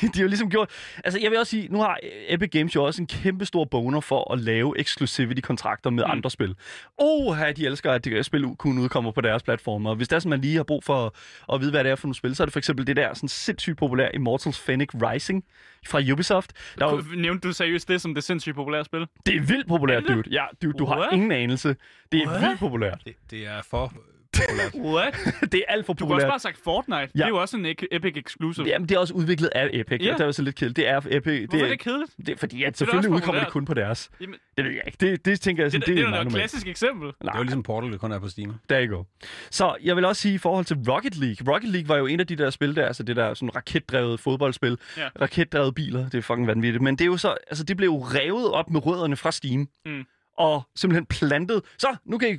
de 0.00 0.10
har 0.14 0.20
jo 0.22 0.26
ligesom 0.28 0.50
gjort, 0.50 0.70
altså 1.04 1.20
jeg 1.22 1.30
vil 1.30 1.38
også 1.38 1.50
sige, 1.50 1.68
nu 1.70 1.78
har 1.80 1.98
Epic 2.28 2.50
Games 2.50 2.74
jo 2.74 2.84
også 2.84 3.02
en 3.02 3.06
kæmpe 3.06 3.44
stor 3.46 3.64
boner 3.64 4.00
for 4.00 4.32
at 4.32 4.40
lave 4.40 4.80
exclusivity-kontrakter 4.80 5.90
med 5.90 6.04
mm. 6.04 6.10
Andre 6.10 6.30
spil. 6.30 6.54
Oh, 6.98 7.36
de 7.56 7.66
elsker, 7.66 7.92
at 7.92 8.04
det 8.04 8.26
spil 8.26 8.44
kun 8.58 8.78
udkommer 8.78 9.10
på 9.10 9.20
deres 9.20 9.42
platformer. 9.42 9.94
Hvis 9.94 10.08
der 10.08 10.18
sådan, 10.18 10.30
man 10.30 10.40
lige 10.40 10.56
har 10.56 10.62
brug 10.64 10.84
for 10.84 11.14
at 11.54 11.60
vide, 11.60 11.70
hvad 11.70 11.84
det 11.84 11.90
er 11.92 11.96
for 11.96 12.06
nogle 12.06 12.14
spil, 12.14 12.36
så 12.36 12.42
er 12.42 12.44
det 12.44 12.52
for 12.52 12.58
eksempel 12.58 12.86
det 12.86 12.96
der 12.96 13.14
sådan 13.14 13.28
sindssygt 13.28 13.78
populære 13.78 14.14
Immortals 14.14 14.60
Phoenix 14.60 14.88
Rising 14.94 15.44
fra 15.86 16.00
Ubisoft. 16.12 16.52
Der 16.78 16.86
er 16.86 16.90
jo, 16.92 17.02
Nævnte 17.16 17.48
du 17.48 17.52
seriøst 17.52 17.88
det 17.88 18.00
som 18.00 18.14
det 18.14 18.24
sindssygt 18.24 18.54
populære 18.56 18.84
spil? 18.84 19.06
det 19.26 19.36
er 19.36 19.40
vildt 19.40 19.68
populært, 19.68 20.02
Er 20.02 20.06
det? 20.06 20.24
dude. 20.24 20.34
Ja, 20.34 20.44
du, 20.62 20.72
du 20.78 20.84
har 20.84 20.98
What? 20.98 21.12
ingen 21.12 21.32
anelse. 21.32 21.76
Det 22.12 22.20
er 22.22 22.26
What? 22.28 22.40
vildt 22.42 22.58
populært. 22.58 23.00
Det, 23.04 23.14
det 23.30 23.46
er 23.46 23.62
for. 23.70 23.92
What? 24.94 25.14
det 25.52 25.54
er 25.54 25.72
alt 25.72 25.86
for 25.86 25.92
Du 25.92 26.04
kunne 26.06 26.14
også 26.14 26.14
populært. 26.14 26.20
bare 26.22 26.30
have 26.30 26.38
sagt 26.40 26.58
Fortnite. 26.64 26.98
Ja. 27.00 27.06
Det 27.14 27.22
er 27.22 27.28
jo 27.28 27.36
også 27.36 27.56
en 27.56 27.66
Epic 27.92 28.12
exclusive. 28.16 28.66
Jamen, 28.66 28.88
det 28.88 28.94
er 28.94 28.98
også 28.98 29.14
udviklet 29.14 29.48
af 29.48 29.70
Epic. 29.72 29.98
Ja. 30.02 30.12
Det 30.12 30.20
er 30.20 30.24
jo 30.24 30.32
så 30.32 30.42
lidt 30.42 30.56
kedeligt. 30.56 30.76
Det 30.76 30.88
er 30.88 30.96
Epic. 31.10 31.40
Det 31.40 31.48
Hvorfor 31.48 31.62
er 31.64 31.66
er, 31.66 31.70
det 31.70 31.80
kedeligt? 31.80 32.12
det 32.18 32.28
er 32.28 32.36
fordi, 32.36 32.62
at 32.64 32.78
selvfølgelig 32.78 33.10
udkommer 33.10 33.40
det 33.40 33.46
populært. 33.46 33.52
kun 33.52 33.64
på 33.64 33.74
deres. 33.74 34.10
Jamen, 34.20 34.34
Det 34.56 34.64
ved 34.64 34.72
jeg 34.72 34.82
ikke. 34.86 34.96
Det, 35.00 35.24
det 35.24 35.40
tænker 35.40 35.62
jeg 35.62 35.72
det, 35.72 35.82
sådan, 35.82 35.96
det, 35.96 36.04
det, 36.04 36.10
er 36.12 36.16
er 36.16 36.20
jo 36.22 36.26
et 36.28 36.32
klassisk 36.34 36.66
eksempel. 36.68 37.08
Det 37.08 37.28
er 37.28 37.36
jo 37.36 37.42
ligesom 37.42 37.62
Portal, 37.62 37.92
det 37.92 38.00
kun 38.00 38.12
er 38.12 38.18
på 38.18 38.28
Steam. 38.28 38.54
There 38.68 38.86
you 38.86 38.96
go. 38.96 39.04
Så 39.50 39.76
jeg 39.82 39.96
vil 39.96 40.04
også 40.04 40.22
sige 40.22 40.34
i 40.34 40.38
forhold 40.38 40.64
til 40.64 40.76
Rocket 40.88 41.16
League. 41.16 41.54
Rocket 41.54 41.70
League 41.70 41.88
var 41.88 41.96
jo 41.96 42.06
en 42.06 42.20
af 42.20 42.26
de 42.26 42.36
der 42.36 42.50
spil 42.50 42.76
der, 42.76 42.86
altså 42.86 43.02
det 43.02 43.16
der 43.16 43.34
sådan 43.34 43.56
raketdrevet 43.56 44.20
fodboldspil. 44.20 44.78
Ja. 44.96 45.08
Raketdrevet 45.20 45.74
biler, 45.74 46.04
det 46.08 46.18
er 46.18 46.22
fucking 46.22 46.46
vanvittigt. 46.46 46.82
Men 46.82 46.94
det 46.96 47.00
er 47.04 47.06
jo 47.06 47.16
så, 47.16 47.36
altså 47.48 47.64
det 47.64 47.76
blev 47.76 47.88
jo 47.88 47.98
revet 47.98 48.50
op 48.52 48.70
med 48.70 48.86
rødderne 48.86 49.16
fra 49.16 49.32
Steam. 49.32 49.68
Mm. 49.86 50.04
Og 50.38 50.62
simpelthen 50.76 51.06
plantet. 51.06 51.62
Så, 51.78 51.96
nu 52.04 52.18
kan 52.18 52.28
I, 52.34 52.38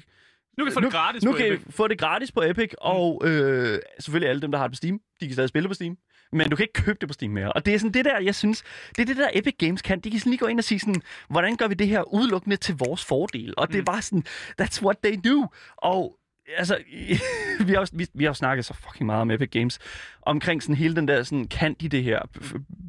Nu 0.58 0.64
kan 0.64 0.72
vi 0.72 0.74
få 0.74 0.80
nu, 0.80 0.86
det 0.86 0.94
gratis 0.94 1.24
nu 1.24 1.32
på 1.32 1.38
kan 1.38 1.48
Epic. 1.48 1.62
I 1.68 1.72
få 1.72 1.88
det 1.88 2.00
gratis 2.00 2.32
på 2.32 2.42
Epic. 2.42 2.72
Og 2.78 3.22
øh, 3.26 3.80
selvfølgelig 4.00 4.30
alle 4.30 4.42
dem, 4.42 4.52
der 4.52 4.58
har 4.58 4.68
det 4.68 4.72
på 4.72 4.76
Steam, 4.76 5.00
de 5.20 5.26
kan 5.26 5.34
stadig 5.34 5.50
spille 5.50 5.68
på 5.70 5.74
Steam. 5.74 5.98
Men 6.32 6.50
du 6.50 6.56
kan 6.56 6.64
ikke 6.64 6.74
købe 6.74 6.98
det 7.02 7.10
på 7.10 7.14
Steam 7.14 7.32
mere. 7.32 7.52
Og 7.54 7.66
det 7.66 7.74
er 7.74 7.78
sådan 7.80 7.94
det 7.94 8.06
der, 8.06 8.20
jeg 8.20 8.36
synes, 8.36 8.64
det 8.96 9.02
er 9.02 9.06
det 9.06 9.18
der 9.18 9.30
Epic 9.34 9.56
Games 9.60 9.82
kan. 9.82 10.00
De 10.00 10.12
kan 10.12 10.20
sådan 10.20 10.30
lige 10.30 10.40
gå 10.40 10.48
ind 10.48 10.60
og 10.60 10.64
sige 10.64 10.80
sådan, 10.80 11.02
hvordan 11.30 11.56
gør 11.56 11.68
vi 11.68 11.74
det 11.74 11.88
her 11.88 12.14
udelukkende 12.14 12.56
til 12.58 12.76
vores 12.78 13.06
fordel? 13.06 13.54
Og 13.58 13.68
det 13.68 13.78
Mm. 13.78 13.86
bare 13.86 14.02
sådan, 14.02 14.24
that's 14.62 14.84
what 14.84 14.98
they 15.04 15.20
do. 15.26 15.48
Og 15.78 16.18
altså, 16.58 16.78
vi 17.68 17.74
har, 17.74 17.90
vi, 17.94 18.08
vi 18.14 18.24
har 18.26 18.34
snakket 18.34 18.66
så 18.66 18.74
fucking 18.74 19.06
meget 19.06 19.22
om 19.22 19.32
Epic 19.32 19.50
Games, 19.52 19.80
omkring 20.22 20.64
sådan 20.64 20.76
hele 20.76 20.96
den 20.96 21.08
der, 21.08 21.24
sådan, 21.24 21.48
kan 21.48 21.74
de 21.74 21.90
det 21.90 22.04
her? 22.04 22.20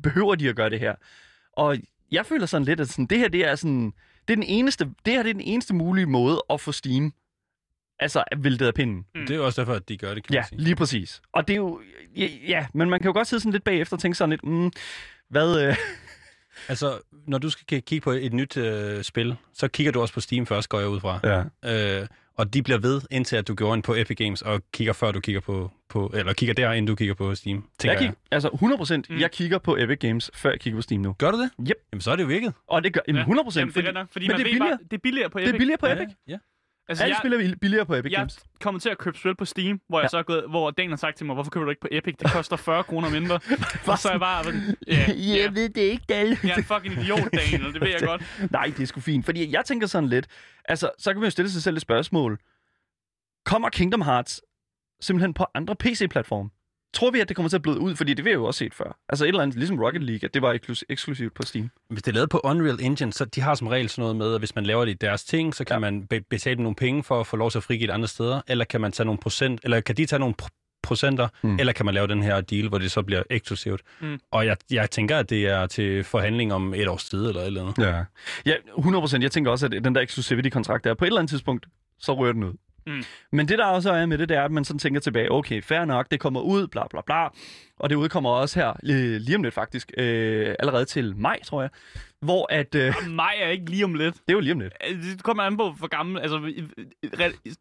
Behøver 0.02 0.34
de 0.34 0.48
at 0.48 0.56
gøre 0.56 0.70
det 0.70 0.80
her? 0.80 0.94
Og 1.52 1.76
jeg 2.12 2.26
føler 2.26 2.46
sådan 2.46 2.64
lidt, 2.64 2.80
at 2.80 2.88
sådan, 2.88 3.06
det 3.06 3.18
her, 3.18 3.28
det 3.28 3.46
er 3.46 3.54
sådan, 3.54 3.92
det 4.28 4.32
er 4.32 4.36
den 4.36 4.44
eneste, 4.48 4.84
det 5.04 5.12
her 5.14 5.22
det 5.22 5.30
er 5.30 5.34
den 5.34 5.42
eneste 5.42 5.74
mulige 5.74 6.06
måde 6.06 6.42
at 6.50 6.60
få 6.60 6.72
Steam 6.72 7.12
altså 8.00 8.24
væltet 8.36 8.66
af 8.66 8.74
pinden. 8.74 8.96
Mm. 9.14 9.20
Det 9.20 9.30
er 9.30 9.34
jo 9.36 9.44
også 9.46 9.60
derfor, 9.60 9.74
at 9.74 9.88
de 9.88 9.96
gør 9.96 10.14
det, 10.14 10.24
kan 10.26 10.34
Ja, 10.34 10.40
man 10.40 10.48
sige. 10.48 10.60
lige 10.60 10.76
præcis. 10.76 11.20
Og 11.32 11.48
det 11.48 11.54
er 11.54 11.58
jo, 11.58 11.80
ja, 12.16 12.28
ja, 12.48 12.66
men 12.74 12.90
man 12.90 13.00
kan 13.00 13.06
jo 13.06 13.12
godt 13.12 13.26
sidde 13.28 13.40
sådan 13.42 13.52
lidt 13.52 13.64
bagefter 13.64 13.96
og 13.96 14.00
tænke 14.00 14.14
sådan 14.18 14.30
lidt, 14.30 14.44
mm, 14.44 14.70
hvad, 15.30 15.62
øh, 15.68 15.76
Altså, 16.68 16.98
når 17.26 17.38
du 17.38 17.50
skal 17.50 17.82
kigge 17.82 18.00
på 18.04 18.10
et 18.10 18.32
nyt 18.32 18.56
øh, 18.56 19.02
spil, 19.02 19.36
så 19.54 19.68
kigger 19.68 19.92
du 19.92 20.00
også 20.00 20.14
på 20.14 20.20
Steam 20.20 20.46
først, 20.46 20.68
går 20.68 20.78
jeg 20.80 20.88
ud 20.88 21.00
fra. 21.00 21.20
ja. 21.64 22.00
Øh, 22.00 22.06
og 22.34 22.54
de 22.54 22.62
bliver 22.62 22.78
ved, 22.78 23.00
indtil 23.10 23.36
at 23.36 23.48
du 23.48 23.54
går 23.54 23.74
ind 23.74 23.82
på 23.82 23.94
Epic 23.94 24.16
Games 24.16 24.42
og 24.42 24.62
kigger 24.72 24.92
før 24.92 25.12
du 25.12 25.20
kigger 25.20 25.40
på, 25.40 25.70
på 25.88 26.10
eller 26.14 26.32
kigger 26.32 26.54
der, 26.54 26.72
inden 26.72 26.86
du 26.86 26.94
kigger 26.94 27.14
på 27.14 27.34
Steam, 27.34 27.64
tænker 27.78 27.92
Jeg 27.92 28.02
jeg. 28.02 28.08
kig, 28.10 28.16
altså 28.30 28.48
100%, 29.08 29.14
Mm. 29.14 29.20
jeg 29.20 29.30
kigger 29.30 29.58
på 29.58 29.76
Epic 29.76 29.98
Games, 29.98 30.30
før 30.34 30.50
jeg 30.50 30.60
kigger 30.60 30.78
på 30.78 30.82
Steam 30.82 31.00
nu. 31.00 31.12
Gør 31.18 31.30
du 31.30 31.40
det? 31.42 31.50
Yep. 31.60 31.76
Jamen, 31.92 32.00
så 32.00 32.10
er 32.10 32.16
det 32.16 32.22
jo 32.22 32.28
virket. 32.28 32.54
Og 32.68 32.84
det 32.84 32.92
gør, 32.92 33.00
jamen, 33.08 33.22
100%, 33.22 33.58
Jamen, 33.58 33.74
det 33.74 33.80
er 33.80 33.82
fordi, 33.82 33.92
nok, 33.92 34.08
fordi 34.12 34.28
man 34.28 34.38
det 34.38 34.46
er 34.46 34.50
ved 34.52 34.58
bare, 34.60 34.68
billigere. 34.68 34.78
det 34.90 34.92
er 34.92 34.98
billigere 35.02 35.30
på 35.30 35.38
Epic. 35.38 35.46
det 35.48 35.54
er 35.54 35.58
billigere 35.58 35.78
på 35.78 35.86
ja, 35.86 35.92
Epic. 36.02 36.08
Ja. 36.28 36.36
Altså, 36.88 37.04
Alle 37.04 37.14
jeg, 37.14 37.20
spiller 37.20 37.52
er 37.52 37.56
billigere 37.60 37.86
på 37.86 37.94
Epic 37.94 38.12
jeg 38.12 38.18
Games. 38.18 38.38
kommer 38.60 38.80
til 38.80 38.88
at 38.88 38.98
købe 38.98 39.18
spil 39.18 39.36
på 39.36 39.44
Steam, 39.44 39.80
hvor, 39.88 39.98
jeg 39.98 40.04
Ja. 40.04 40.08
så 40.08 40.18
er 40.18 40.22
gået, 40.22 40.44
hvor 40.48 40.70
Dan 40.70 40.88
har 40.88 40.96
sagt 40.96 41.16
til 41.16 41.26
mig, 41.26 41.34
hvorfor 41.34 41.50
køber 41.50 41.64
du 41.64 41.70
ikke 41.70 41.80
på 41.80 41.88
Epic? 41.90 42.14
Det 42.16 42.30
koster 42.32 42.56
40 42.56 42.84
kroner 42.84 43.10
mindre. 43.10 43.34
og 43.86 43.98
så 43.98 44.08
er 44.08 44.12
jeg 44.12 44.20
bare, 44.20 44.44
sådan, 44.44 44.76
ja, 44.86 45.12
ja, 45.12 45.48
ved 45.52 45.68
det 45.68 45.80
ikke, 45.80 46.04
Dal. 46.08 46.28
jeg 46.42 46.50
er 46.50 46.54
en 46.56 46.64
fucking 46.64 46.94
idiot, 46.94 47.18
Daniel, 47.32 47.72
det 47.72 47.80
ved 47.80 47.88
jeg 47.88 48.00
godt. 48.10 48.22
Nej, 48.50 48.64
det 48.76 48.80
er 48.82 48.86
sgu 48.86 49.00
fint. 49.00 49.24
Fordi 49.24 49.52
jeg 49.52 49.64
tænker 49.64 49.86
sådan 49.86 50.08
lidt, 50.08 50.26
altså, 50.64 50.90
så 50.98 51.12
kan 51.12 51.20
man 51.20 51.26
jo 51.26 51.30
stille 51.30 51.50
sig 51.50 51.62
selv 51.62 51.76
et 51.76 51.82
spørgsmål. 51.82 52.38
Kommer 53.44 53.68
Kingdom 53.68 54.02
Hearts 54.02 54.42
simpelthen 55.00 55.34
på 55.34 55.46
andre 55.54 55.76
PC-platforme? 55.76 56.50
Tror 56.94 57.10
vi, 57.10 57.20
at 57.20 57.28
det 57.28 57.36
kommer 57.36 57.48
til 57.50 57.56
at 57.56 57.62
bløde 57.62 57.78
ud? 57.80 57.96
Fordi 57.96 58.14
det 58.14 58.26
jeg 58.26 58.34
jo 58.34 58.44
også 58.44 58.58
set 58.58 58.74
før. 58.74 58.98
Altså 59.08 59.24
et 59.24 59.28
eller 59.28 59.42
andet, 59.42 59.56
ligesom 59.58 59.78
Rocket 59.80 60.02
League, 60.02 60.24
at 60.28 60.34
det 60.34 60.42
var 60.42 60.58
eksklusivt 60.88 61.34
på 61.34 61.42
Steam. 61.42 61.70
Hvis 61.90 62.02
det 62.02 62.10
er 62.10 62.14
lavet 62.14 62.30
på 62.30 62.40
Unreal 62.44 62.78
Engine, 62.80 63.12
så 63.12 63.24
de 63.24 63.40
har 63.40 63.54
som 63.54 63.66
regel 63.68 63.88
sådan 63.88 64.02
noget 64.02 64.16
med, 64.16 64.34
at 64.34 64.40
hvis 64.40 64.54
man 64.54 64.66
laver 64.66 64.84
det 64.84 64.92
i 64.92 64.94
deres 65.00 65.24
ting, 65.24 65.54
så 65.54 65.64
kan 65.64 65.74
Ja. 65.74 65.78
man 65.78 66.06
be- 66.06 66.20
betale 66.20 66.56
dem 66.56 66.62
nogle 66.62 66.76
penge 66.76 67.02
for 67.04 67.20
at 67.20 67.26
få 67.26 67.36
lov 67.36 67.50
til 67.50 67.58
at 67.58 67.62
frigive 67.64 67.86
det 67.86 67.92
andre 67.92 68.08
steder, 68.08 68.40
eller 68.48 68.64
kan 68.64 68.80
man 68.80 68.92
tage 68.92 69.04
nogle 69.04 69.18
procent, 69.18 69.60
eller 69.64 69.80
kan 69.80 69.96
de 69.96 70.06
tage 70.06 70.20
nogle 70.20 70.34
pr- 70.42 70.80
procenter, 70.82 71.28
Mm. 71.42 71.56
eller 71.58 71.72
kan 71.72 71.86
man 71.86 71.94
lave 71.94 72.06
den 72.06 72.22
her 72.22 72.40
deal, 72.40 72.68
hvor 72.68 72.78
det 72.78 72.90
så 72.90 73.02
bliver 73.02 73.22
eksklusivt. 73.30 73.80
Mm. 74.00 74.20
Og 74.30 74.46
jeg, 74.46 74.56
jeg 74.70 74.90
tænker, 74.90 75.16
at 75.18 75.30
det 75.30 75.46
er 75.46 75.66
til 75.66 76.04
forhandling 76.04 76.52
om 76.52 76.74
et 76.74 76.88
års 76.88 77.04
tid 77.08 77.26
eller 77.28 77.40
et 77.40 77.46
eller 77.46 77.62
andet. 77.62 77.78
Ja. 77.78 78.04
Ja, 78.46 78.54
100%. 78.78 79.22
Jeg 79.22 79.30
tænker 79.32 79.50
også, 79.50 79.66
at 79.66 79.72
den 79.84 79.94
der 79.94 80.00
exclusivity-kontrakt 80.00 80.84
der, 80.84 80.94
på 80.94 81.04
et 81.04 81.06
eller 81.06 81.18
andet 81.20 81.30
tidspunkt, 81.30 81.66
så 81.98 82.14
rører 82.14 82.32
den 82.32 82.44
ud. 82.44 82.52
Mm. 82.88 83.02
Men 83.32 83.48
det 83.48 83.58
der 83.58 83.64
også 83.66 83.92
er 83.92 84.06
med 84.06 84.18
det, 84.18 84.28
det 84.28 84.36
er, 84.36 84.42
at 84.44 84.50
man 84.52 84.64
sådan 84.64 84.78
tænker 84.78 85.00
tilbage, 85.00 85.32
okay, 85.32 85.62
fair 85.62 85.84
nok, 85.84 86.10
det 86.10 86.20
kommer 86.20 86.40
ud, 86.40 86.66
bla 86.66 86.82
bla 86.90 87.00
bla. 87.06 87.26
Og 87.78 87.90
det 87.90 87.96
udkommer 87.96 88.30
også 88.30 88.60
her, 88.60 88.68
øh, 88.68 89.20
lige 89.20 89.36
om 89.36 89.42
lidt 89.42 89.54
faktisk, 89.54 89.92
øh, 89.98 90.54
allerede 90.58 90.84
til 90.84 91.16
maj, 91.16 91.42
tror 91.44 91.60
jeg. 91.60 91.70
Hvor 92.20 92.52
at, 92.52 92.74
øh, 92.74 92.94
Mig 93.08 93.30
er 93.40 93.48
ikke 93.48 93.70
lige 93.70 93.84
om 93.84 93.94
lidt. 93.94 94.14
det 94.14 94.20
er 94.28 94.32
jo 94.32 94.40
lige 94.40 94.52
om 94.52 94.60
lidt. 94.60 94.72
Altså, 94.80 95.10
Det 95.12 95.22
kommer 95.22 95.42
an 95.42 95.56
på, 95.56 95.70
hvor 95.70 95.86
gammel... 95.86 96.20
Altså, 96.22 96.52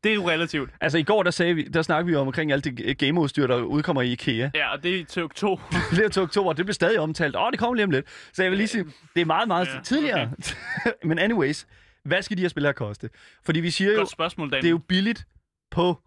det 0.04 0.12
er 0.12 0.16
jo 0.16 0.30
relativt. 0.30 0.70
Altså 0.82 0.98
i 0.98 1.04
går, 1.04 1.24
der, 1.24 1.32
sagde 1.32 1.54
vi, 1.56 1.63
der 1.63 1.82
snakkede 1.82 2.08
vi 2.12 2.16
om 2.16 2.28
omkring 2.28 2.52
alt 2.52 2.63
det 2.66 2.98
gameudstyr, 2.98 3.48
der 3.48 3.56
udkommer 3.62 4.02
i 4.02 4.12
IKEA. 4.12 4.50
Ja, 4.56 4.72
og 4.74 4.84
det 4.84 5.00
er 5.00 5.06
til 5.06 5.24
oktober. 5.24 5.63
Flere 5.94 6.10
til 6.10 6.22
oktober, 6.22 6.54
det 6.54 6.66
bliver 6.66 6.74
stadig 6.74 7.00
omtalt. 7.00 7.36
Åh, 7.36 7.52
det 7.52 7.60
kommer 7.60 7.76
lige 7.76 7.84
om 7.86 7.92
lidt. 7.92 8.06
Så 8.34 8.44
jeg 8.44 8.52
vil 8.52 8.58
lige 8.58 8.68
sige, 8.68 8.86
det 9.16 9.22
er 9.22 9.26
meget, 9.26 9.48
meget 9.48 9.68
Ja, 9.68 9.80
tidligere. 9.84 10.32
Men 11.04 11.20
anyways, 11.20 11.68
hvad 12.08 12.22
skal 12.22 12.38
de 12.38 12.41
her 12.41 12.50
spil 12.50 12.65
her 12.65 12.72
koste? 12.72 13.10
Fordi 13.46 13.60
vi 13.60 13.70
siger 13.70 13.91
jo, 13.91 13.98
Godt 13.98 14.12
spørgsmål, 14.12 14.52
Dan. 14.52 14.62
det 14.62 14.67
er 14.67 14.72
jo 14.72 14.78
billigt 14.78 15.28
på... 15.72 16.02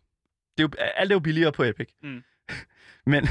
Det 0.59 0.65
er 0.65 0.69
jo, 0.69 0.85
alt 0.97 1.13
er 1.13 1.15
jo 1.15 1.21
billigere 1.21 1.53
på 1.53 1.63
Epic. 1.63 1.89
Mm. 2.03 2.23
Men 3.13 3.29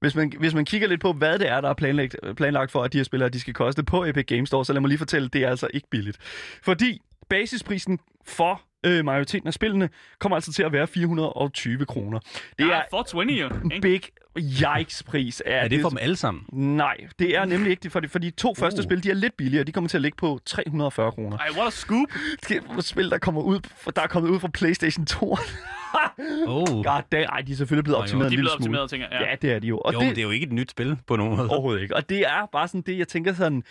hvis 0.00 0.14
man, 0.14 0.32
hvis 0.38 0.54
man 0.54 0.64
kigger 0.64 0.88
lidt 0.88 1.00
på, 1.00 1.12
hvad 1.12 1.38
det 1.38 1.48
er, 1.48 1.60
der 1.60 1.68
er 1.68 1.74
planlagt, 1.74 2.16
planlagt 2.36 2.70
for, 2.70 2.82
at 2.82 2.92
de 2.92 2.98
her 2.98 3.04
spillere 3.04 3.28
de 3.28 3.40
skal 3.40 3.54
koste 3.54 3.84
på 3.84 4.04
Epic 4.04 4.26
Games 4.26 4.48
Store, 4.48 4.64
så 4.64 4.72
lad 4.72 4.80
mig 4.80 4.88
lige 4.88 4.98
fortælle, 4.98 5.28
det 5.28 5.42
er 5.44 5.50
altså 5.50 5.68
ikke 5.74 5.88
billigt. 5.90 6.18
Fordi 6.62 7.00
basisprisen 7.28 7.98
for 8.26 8.62
øh, 8.86 9.04
majoriteten 9.04 9.46
af 9.46 9.54
spillene 9.54 9.88
kommer 10.18 10.36
altså 10.36 10.52
til 10.52 10.62
at 10.62 10.72
være 10.72 10.86
420 10.86 11.86
kroner. 11.86 12.18
Det 12.58 12.66
ja, 12.68 12.70
er 12.70 12.82
420 12.90 13.32
jo. 13.40 13.48
en 13.64 13.72
ikke? 13.72 13.80
big 13.82 14.02
yikes-pris. 14.38 15.42
Er 15.46 15.68
det 15.68 15.80
for 15.82 15.88
dem 15.88 15.98
alle 16.00 16.16
sammen? 16.16 16.42
Nej, 16.52 16.96
det 17.18 17.36
er 17.36 17.44
nemlig 17.44 17.70
ikke 17.70 17.82
det, 17.82 17.92
for 17.92 18.00
de, 18.00 18.08
for 18.08 18.18
de 18.18 18.30
to 18.30 18.54
første 18.54 18.78
Uh. 18.78 18.84
spil, 18.84 19.04
de 19.04 19.10
er 19.10 19.14
lidt 19.14 19.36
billigere. 19.36 19.64
De 19.64 19.72
kommer 19.72 19.88
til 19.88 19.98
at 19.98 20.02
ligge 20.02 20.16
på 20.16 20.40
340 20.46 21.12
kroner. 21.12 21.38
Ej, 21.38 21.48
what 21.56 21.66
a 21.66 21.70
scoop. 21.70 22.08
Det 22.48 22.62
er 22.76 22.80
spil, 22.80 23.10
der 23.10 23.18
kommer 23.18 23.42
ud, 23.42 23.60
der 23.96 24.02
er 24.02 24.06
kommet 24.06 24.30
ud 24.30 24.40
fra 24.40 24.48
PlayStation 24.48 25.06
2. 25.06 25.36
Oh. 26.46 26.66
God 26.84 27.02
damn, 27.12 27.28
ej, 27.32 27.40
de 27.40 27.52
er 27.52 27.56
selvfølgelig 27.56 27.84
blevet 27.84 27.94
Nå, 27.94 27.98
jo. 27.98 28.02
optimeret 28.02 28.30
De 28.30 28.34
en 28.34 28.38
er 28.38 28.42
lille 28.42 28.42
blevet 28.42 28.50
smule. 28.64 28.80
optimeret, 28.80 28.90
tænker 28.90 29.06
jeg. 29.10 29.28
Ja, 29.30 29.36
det 29.48 29.54
er 29.54 29.58
de 29.58 29.66
jo. 29.66 29.78
Og 29.78 29.92
Jo, 29.92 29.98
det, 29.98 30.06
men 30.06 30.14
det 30.16 30.20
er 30.20 30.26
jo 30.26 30.30
ikke 30.30 30.46
et 30.46 30.52
nyt 30.52 30.70
spil 30.70 30.96
på 31.06 31.16
nogen 31.16 31.36
måde. 31.36 31.48
Overhovedet 31.48 31.82
ikke. 31.82 31.96
Og 31.96 32.08
det 32.08 32.18
er 32.20 32.48
bare 32.52 32.68
sådan 32.68 32.80
det, 32.82 32.98
jeg 32.98 33.08
tænker 33.08 33.32
sådan, 33.34 33.62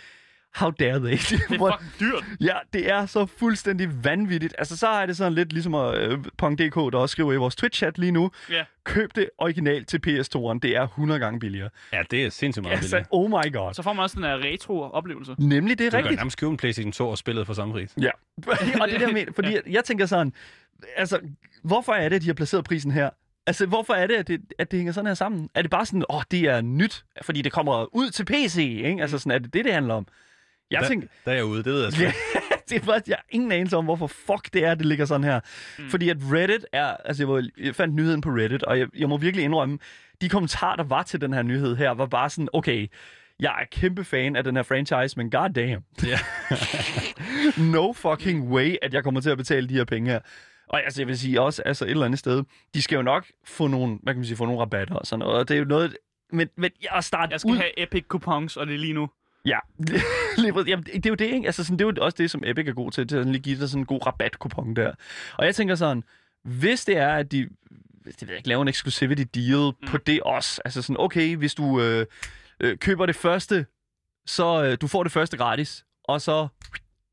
how 0.54 0.70
dare 0.70 0.98
they? 0.98 1.10
Det 1.10 1.32
er 1.32 1.38
fucking 1.48 1.92
dyrt. 2.00 2.24
ja, 2.40 2.54
det 2.72 2.90
er 2.90 3.06
så 3.06 3.26
fuldstændig 3.26 4.04
vanvittigt. 4.04 4.54
Altså, 4.58 4.76
så 4.76 4.88
er 4.88 5.06
det 5.06 5.16
sådan 5.16 5.32
lidt 5.34 5.52
ligesom 5.52 5.74
at, 5.74 5.98
øh, 5.98 6.18
Pong.dk, 6.38 6.74
der 6.92 6.98
også 6.98 7.12
skriver 7.12 7.32
i 7.32 7.36
vores 7.36 7.56
Twitch-chat 7.62 7.92
lige 7.96 8.12
nu, 8.12 8.30
Ja. 8.50 8.64
køb 8.84 9.10
det 9.14 9.30
originalt 9.38 9.88
til 9.88 9.98
PS2'eren. 10.06 10.58
Det 10.62 10.76
er 10.76 10.82
100 10.86 11.20
gange 11.20 11.40
billigere. 11.40 11.68
Ja, 11.92 12.02
det 12.10 12.24
er 12.24 12.30
sindssygt 12.30 12.62
meget 12.62 12.76
Altså, 12.76 12.90
billigt. 12.96 13.08
oh 13.10 13.30
my 13.30 13.52
god. 13.52 13.74
Så 13.74 13.82
får 13.82 13.92
man 13.92 14.02
også 14.02 14.16
den 14.16 14.24
her 14.24 14.38
retro-oplevelse. 14.38 15.34
Nemlig, 15.38 15.78
det 15.78 15.86
er 15.86 15.90
Du 15.90 15.96
kan 15.96 16.04
rigtigt. 16.04 16.18
nærmest 16.18 16.38
købe 16.38 16.50
en 16.50 16.56
PlayStation 16.56 16.92
2 16.92 17.08
og 17.08 17.18
spillet 17.18 17.46
for 17.46 17.54
samme 17.54 17.74
pris. 17.74 17.94
Ja, 18.00 18.10
og 18.82 18.88
det 18.88 19.00
der 19.00 19.12
med, 19.12 19.26
fordi 19.38 19.56
jeg 19.70 19.84
tænker 19.84 20.06
sådan, 20.06 20.32
altså, 20.96 21.20
hvorfor 21.62 21.92
er 21.92 22.08
det, 22.08 22.16
at 22.16 22.22
de 22.22 22.26
har 22.26 22.34
placeret 22.34 22.64
prisen 22.64 22.90
her? 22.90 23.10
Altså, 23.46 23.66
hvorfor 23.66 23.92
er 23.94 24.06
det, 24.06 24.14
at 24.14 24.28
det, 24.28 24.40
at 24.58 24.70
det 24.70 24.76
hænger 24.78 24.92
sådan 24.92 25.06
her 25.06 25.14
sammen? 25.14 25.48
Er 25.54 25.62
det 25.62 25.70
bare 25.70 25.86
sådan, 25.86 26.04
åh, 26.10 26.16
oh, 26.16 26.22
det 26.30 26.40
er 26.40 26.60
nyt, 26.60 27.04
fordi 27.22 27.42
det 27.42 27.52
kommer 27.52 27.94
ud 27.96 28.10
til 28.10 28.24
PC, 28.24 28.56
ikke? 28.58 29.02
Altså, 29.02 29.18
sådan, 29.18 29.32
er 29.32 29.38
det 29.38 29.54
det, 29.54 29.64
det 29.64 29.72
handler 29.74 29.94
om? 29.94 30.06
Jeg 30.70 30.80
Der, 30.82 30.88
tænker, 30.88 31.08
der 31.24 31.30
er 31.30 31.34
jeg 31.36 31.44
ude, 31.44 31.62
det 31.64 31.72
ved 31.72 31.82
jeg 31.82 31.92
sgu. 31.92 32.04
Det 32.70 32.76
er 32.76 32.84
faktisk, 32.84 33.08
jeg 33.08 33.16
har 33.16 33.24
ingen 33.30 33.52
anelse 33.52 33.76
om, 33.76 33.84
hvorfor 33.84 34.06
fuck 34.06 34.52
det 34.52 34.64
er, 34.64 34.74
det 34.74 34.86
ligger 34.86 35.04
sådan 35.04 35.24
her. 35.24 35.40
Mm. 35.78 35.90
Fordi 35.90 36.08
at 36.08 36.16
Reddit 36.32 36.66
er, 36.72 36.96
altså 37.04 37.22
jeg, 37.22 37.28
var, 37.28 37.44
jeg 37.60 37.74
fandt 37.74 37.94
nyheden 37.94 38.20
på 38.20 38.28
Reddit, 38.30 38.62
og 38.62 38.78
jeg, 38.78 38.88
jeg 38.98 39.08
må 39.08 39.16
virkelig 39.16 39.44
indrømme, 39.44 39.78
de 40.20 40.28
kommentarer, 40.28 40.76
der 40.76 40.84
var 40.84 41.02
til 41.02 41.20
den 41.20 41.32
her 41.32 41.42
nyhed 41.42 41.76
her, 41.76 41.90
var 41.90 42.06
bare 42.06 42.30
sådan, 42.30 42.48
okay, 42.52 42.86
jeg 43.40 43.50
er 43.60 43.64
kæmpe 43.72 44.04
fan 44.04 44.36
af 44.36 44.44
den 44.44 44.56
her 44.56 44.62
franchise, 44.62 45.16
men 45.16 45.30
goddamn. 45.30 45.84
Ja. 46.06 46.18
no 47.76 47.92
fucking 47.92 48.48
way, 48.52 48.76
at 48.82 48.94
jeg 48.94 49.04
kommer 49.04 49.20
til 49.20 49.30
at 49.30 49.38
betale 49.38 49.68
de 49.68 49.74
her 49.74 49.84
penge 49.84 50.10
her. 50.10 50.20
Og 50.68 50.84
altså, 50.84 51.00
jeg 51.00 51.08
vil 51.08 51.18
sige 51.18 51.40
også, 51.40 51.62
altså 51.62 51.84
et 51.84 51.90
eller 51.90 52.04
andet 52.04 52.18
sted, 52.18 52.42
de 52.74 52.82
skal 52.82 52.96
jo 52.96 53.02
nok 53.02 53.26
få 53.46 53.66
nogle, 53.66 53.98
hvad 54.02 54.14
kan 54.14 54.18
man 54.18 54.26
sige, 54.26 54.36
få 54.36 54.44
nogle 54.44 54.60
rabatter 54.60 54.94
og 54.94 55.06
sådan 55.06 55.18
noget. 55.18 55.38
Og 55.38 55.48
det 55.48 55.54
er 55.54 55.58
jo 55.58 55.64
noget, 55.64 55.96
men, 56.32 56.48
men 56.56 56.70
jeg 56.82 57.04
starter 57.04 57.32
Jeg 57.32 57.40
skal 57.40 57.50
ud... 57.52 57.56
have 57.56 57.82
Epic 57.82 58.04
coupons, 58.08 58.56
og 58.56 58.66
det 58.66 58.74
er 58.74 58.78
lige 58.78 58.92
nu. 58.92 59.08
Ja, 59.44 59.58
lige 60.50 60.54
præcis. 60.54 60.70
Jamen, 60.70 60.84
det 60.84 61.06
er 61.06 61.10
jo 61.10 61.14
det, 61.14 61.24
ikke? 61.24 61.46
Altså, 61.46 61.64
sådan, 61.64 61.78
det 61.78 61.84
er 61.84 61.92
jo 61.96 62.04
også 62.04 62.16
det, 62.18 62.30
som 62.30 62.42
Epic 62.46 62.68
er 62.68 62.72
god 62.72 62.90
til, 62.90 63.08
til 63.08 63.16
at 63.16 63.26
lige 63.26 63.38
give 63.38 63.60
dig 63.60 63.68
sådan 63.68 63.82
en 63.82 63.86
god 63.86 64.06
rabatkupon 64.06 64.76
der. 64.76 64.92
Og 65.36 65.46
jeg 65.46 65.54
tænker 65.54 65.74
sådan, 65.74 66.04
hvis 66.44 66.84
det 66.84 66.96
er, 66.96 67.14
at 67.14 67.32
de 67.32 67.48
det 68.04 68.22
ved 68.22 68.28
jeg 68.28 68.36
ikke, 68.36 68.48
laver 68.48 68.62
en 68.62 68.68
exclusivity 68.68 69.22
deal 69.34 69.72
mm. 69.82 69.88
på 69.88 69.96
det 69.96 70.20
også, 70.22 70.62
altså 70.64 70.82
sådan, 70.82 70.96
okay, 70.98 71.36
hvis 71.36 71.54
du 71.54 71.80
øh, 71.80 72.06
øh, 72.60 72.78
køber 72.78 73.06
det 73.06 73.16
første, 73.16 73.66
så 74.26 74.64
øh, 74.64 74.78
du 74.80 74.86
får 74.86 75.02
det 75.02 75.12
første 75.12 75.36
gratis, 75.36 75.84
og 76.04 76.20
så 76.20 76.48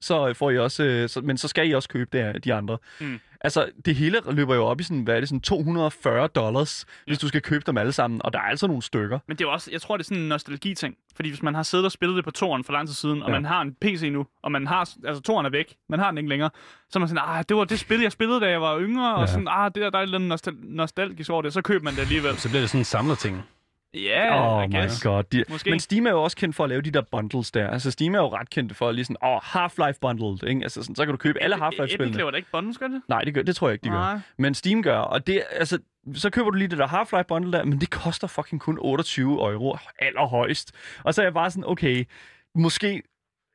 så 0.01 0.33
får 0.33 0.51
I 0.51 0.57
også, 0.57 0.83
øh, 0.83 1.09
så, 1.09 1.21
men 1.21 1.37
så 1.37 1.47
skal 1.47 1.69
I 1.69 1.73
også 1.73 1.89
købe 1.89 2.17
det, 2.17 2.43
de 2.43 2.53
andre. 2.53 2.77
Mm. 2.99 3.19
Altså, 3.41 3.69
det 3.85 3.95
hele 3.95 4.21
løber 4.31 4.55
jo 4.55 4.65
op 4.65 4.79
i 4.79 4.83
sådan, 4.83 5.01
hvad 5.03 5.15
er 5.15 5.19
det, 5.19 5.29
sådan 5.29 5.41
240 5.41 6.27
dollars, 6.27 6.85
ja. 6.87 7.11
hvis 7.11 7.19
du 7.19 7.27
skal 7.27 7.41
købe 7.41 7.63
dem 7.67 7.77
alle 7.77 7.91
sammen, 7.91 8.21
og 8.23 8.33
der 8.33 8.39
er 8.39 8.43
altså 8.43 8.67
nogle 8.67 8.81
stykker. 8.81 9.19
Men 9.27 9.37
det 9.37 9.43
er 9.43 9.47
jo 9.47 9.53
også, 9.53 9.71
jeg 9.71 9.81
tror, 9.81 9.97
det 9.97 10.03
er 10.03 10.05
sådan 10.05 10.23
en 10.23 10.29
nostalgi-ting. 10.29 10.95
Fordi 11.15 11.29
hvis 11.29 11.43
man 11.43 11.55
har 11.55 11.63
siddet 11.63 11.85
og 11.85 11.91
spillet 11.91 12.15
det 12.17 12.25
på 12.25 12.31
toren 12.31 12.63
for 12.63 12.73
lang 12.73 12.87
tid 12.87 12.95
siden, 12.95 13.21
og 13.23 13.29
Ja. 13.29 13.33
man 13.35 13.45
har 13.45 13.61
en 13.61 13.73
PC 13.81 14.09
nu, 14.11 14.25
og 14.43 14.51
man 14.51 14.67
har, 14.67 14.89
altså 15.05 15.21
toren 15.21 15.45
er 15.45 15.49
væk, 15.49 15.75
man 15.89 15.99
har 15.99 16.11
den 16.11 16.17
ikke 16.17 16.29
længere, 16.29 16.49
så 16.89 16.99
er 16.99 16.99
man 16.99 17.07
sådan, 17.09 17.23
ah, 17.27 17.43
det 17.49 17.57
var 17.57 17.63
det 17.63 17.79
spil, 17.79 18.01
jeg 18.01 18.11
spillede, 18.11 18.39
da 18.41 18.49
jeg 18.49 18.61
var 18.61 18.79
yngre, 18.79 19.15
og 19.15 19.21
Ja. 19.21 19.27
sådan, 19.27 19.47
ah, 19.51 19.71
det 19.75 19.81
der, 19.83 19.89
der 19.89 19.99
er 19.99 20.03
andet 20.03 20.21
nostal- 20.33 20.75
nostalgisk 20.75 21.29
over 21.29 21.41
det, 21.41 21.53
så 21.53 21.61
køber 21.61 21.83
man 21.83 21.93
det 21.93 22.01
alligevel. 22.01 22.37
Så 22.37 22.49
bliver 22.49 22.61
det 22.61 22.69
sådan 22.69 22.81
en 22.81 22.85
samlerting. 22.85 23.43
Ja, 24.03 24.25
yeah, 24.25 24.57
oh 24.57 24.63
I 24.63 24.67
my 24.67 24.71
guess. 24.75 25.03
god. 25.03 25.23
De, 25.23 25.43
Måske. 25.49 25.69
Men 25.69 25.79
Steam 25.79 26.05
er 26.07 26.11
jo 26.11 26.23
også 26.23 26.37
kendt 26.37 26.55
for 26.55 26.63
at 26.63 26.69
lave 26.69 26.81
de 26.81 26.91
der 26.91 27.01
bundles 27.11 27.51
der. 27.51 27.69
Altså 27.69 27.91
Steam 27.91 28.15
er 28.15 28.19
jo 28.19 28.27
ret 28.35 28.49
kendt 28.49 28.75
for 28.75 28.91
lige 28.91 29.05
sådan, 29.05 29.17
åh, 29.23 29.29
oh, 29.29 29.39
Half-Life 29.41 29.97
bundled, 30.01 30.49
ikke? 30.49 30.61
Altså 30.63 30.81
sådan, 30.81 30.95
så 30.95 31.05
kan 31.05 31.11
du 31.13 31.17
købe 31.17 31.39
alle 31.41 31.55
Epic 31.55 31.63
Half-Life-spillene. 31.63 32.17
laver 32.17 32.31
da 32.31 32.37
ikke 32.37 32.49
bundles, 32.51 32.77
gør 32.77 32.87
det? 32.87 33.01
Nej, 33.07 33.21
det, 33.21 33.33
gør, 33.33 33.41
det 33.41 33.55
tror 33.55 33.67
jeg 33.67 33.73
ikke, 33.73 33.83
de 33.83 33.89
gør. 33.89 33.95
Nej. 33.97 34.19
Men 34.37 34.53
Steam 34.53 34.83
gør, 34.83 34.97
og 34.99 35.27
det, 35.27 35.43
altså, 35.51 35.79
så 36.15 36.29
køber 36.29 36.49
du 36.49 36.57
lige 36.57 36.67
det 36.67 36.77
der 36.77 36.87
Half-Life 36.87 37.21
bundle 37.27 37.51
der, 37.51 37.63
men 37.63 37.81
det 37.81 37.89
koster 37.89 38.27
fucking 38.27 38.61
kun 38.61 38.77
28 38.81 39.51
euro 39.51 39.77
allerhøjst. 39.99 40.71
Og 41.03 41.13
så 41.13 41.21
er 41.21 41.25
jeg 41.25 41.33
bare 41.33 41.51
sådan, 41.51 41.63
okay, 41.67 42.05
måske 42.55 43.03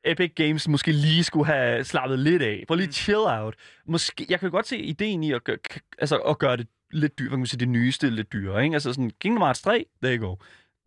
Epic 0.04 0.32
Games 0.36 0.68
måske 0.68 0.92
lige 0.92 1.24
skulle 1.24 1.46
have 1.46 1.84
slappet 1.84 2.18
lidt 2.18 2.42
af. 2.42 2.64
Prøv 2.68 2.74
lige 2.76 2.86
Mm. 2.86 2.92
chill 2.92 3.18
out. 3.18 3.54
Måske, 3.86 4.26
jeg 4.28 4.40
kan 4.40 4.50
godt 4.50 4.66
se 4.66 4.78
ideen 4.78 5.24
i 5.24 5.32
at, 5.32 5.44
gøre, 5.44 5.56
altså, 5.98 6.16
at 6.16 6.38
gøre 6.38 6.56
det 6.56 6.66
lidt 6.92 7.18
dyrt, 7.18 7.28
hvad 7.28 7.30
kan 7.36 7.38
man 7.38 7.46
sige, 7.46 7.60
det 7.60 7.68
nyeste 7.68 8.10
lidt 8.10 8.32
dyrere, 8.32 8.64
ikke? 8.64 8.74
Altså 8.74 8.92
sådan, 8.92 9.10
Kingdom 9.20 9.42
Hearts 9.42 9.62
3, 9.62 9.84
there 10.02 10.16
you 10.16 10.26
go. 10.28 10.36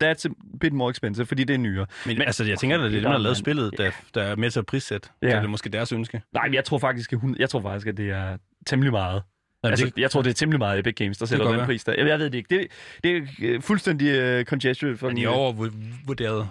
That's 0.04 0.24
a 0.26 0.28
bit 0.60 0.72
more 0.72 0.90
expensive, 0.90 1.26
fordi 1.26 1.44
det 1.44 1.54
er 1.54 1.58
nyere. 1.58 1.86
Men, 2.06 2.18
Men- 2.18 2.26
altså, 2.26 2.44
jeg 2.44 2.58
tænker, 2.58 2.76
at 2.76 2.80
det 2.80 2.86
er 2.86 2.90
dem, 2.92 3.02
der 3.02 3.10
har 3.10 3.18
lavet 3.18 3.36
spillet, 3.36 3.72
der, 3.78 3.90
der 4.14 4.22
er 4.22 4.36
med 4.36 4.50
til 4.50 4.58
at 4.58 4.66
prissætte. 4.66 5.08
Ja. 5.22 5.30
Så 5.30 5.36
det 5.36 5.44
er 5.44 5.48
måske 5.48 5.68
deres 5.68 5.92
ønske. 5.92 6.22
Nej, 6.32 6.46
men 6.46 6.54
jeg 6.54 6.64
tror 6.64 6.78
faktisk, 6.78 7.12
at, 7.12 7.18
hun, 7.18 7.36
jeg 7.38 7.50
tror 7.50 7.60
faktisk, 7.62 7.86
at 7.86 7.96
det 7.96 8.10
er 8.10 8.36
temmelig 8.66 8.92
meget. 8.92 9.22
Jamen, 9.64 9.72
altså, 9.72 9.86
det, 9.86 9.98
jeg 9.98 10.10
tror, 10.10 10.22
det 10.22 10.30
er 10.30 10.34
temmelig 10.34 10.58
meget 10.58 10.78
Epic 10.78 10.94
Games, 10.94 11.18
der 11.18 11.26
sætter 11.26 11.46
den 11.46 11.56
være. 11.56 11.66
pris 11.66 11.84
der. 11.84 11.94
Jeg, 11.98 12.06
jeg 12.08 12.18
ved 12.18 12.30
det 12.30 12.34
ikke. 12.38 12.56
Det, 12.58 12.66
det 13.04 13.16
er 13.16 13.20
øh, 13.42 13.62
fuldstændig 13.62 14.38
uh, 14.38 14.44
congested 14.44 14.96
for 14.96 15.08
men 15.08 15.18
I 15.18 15.20
den, 15.20 15.28
øh, 15.28 15.36
overvurderet, 15.36 16.48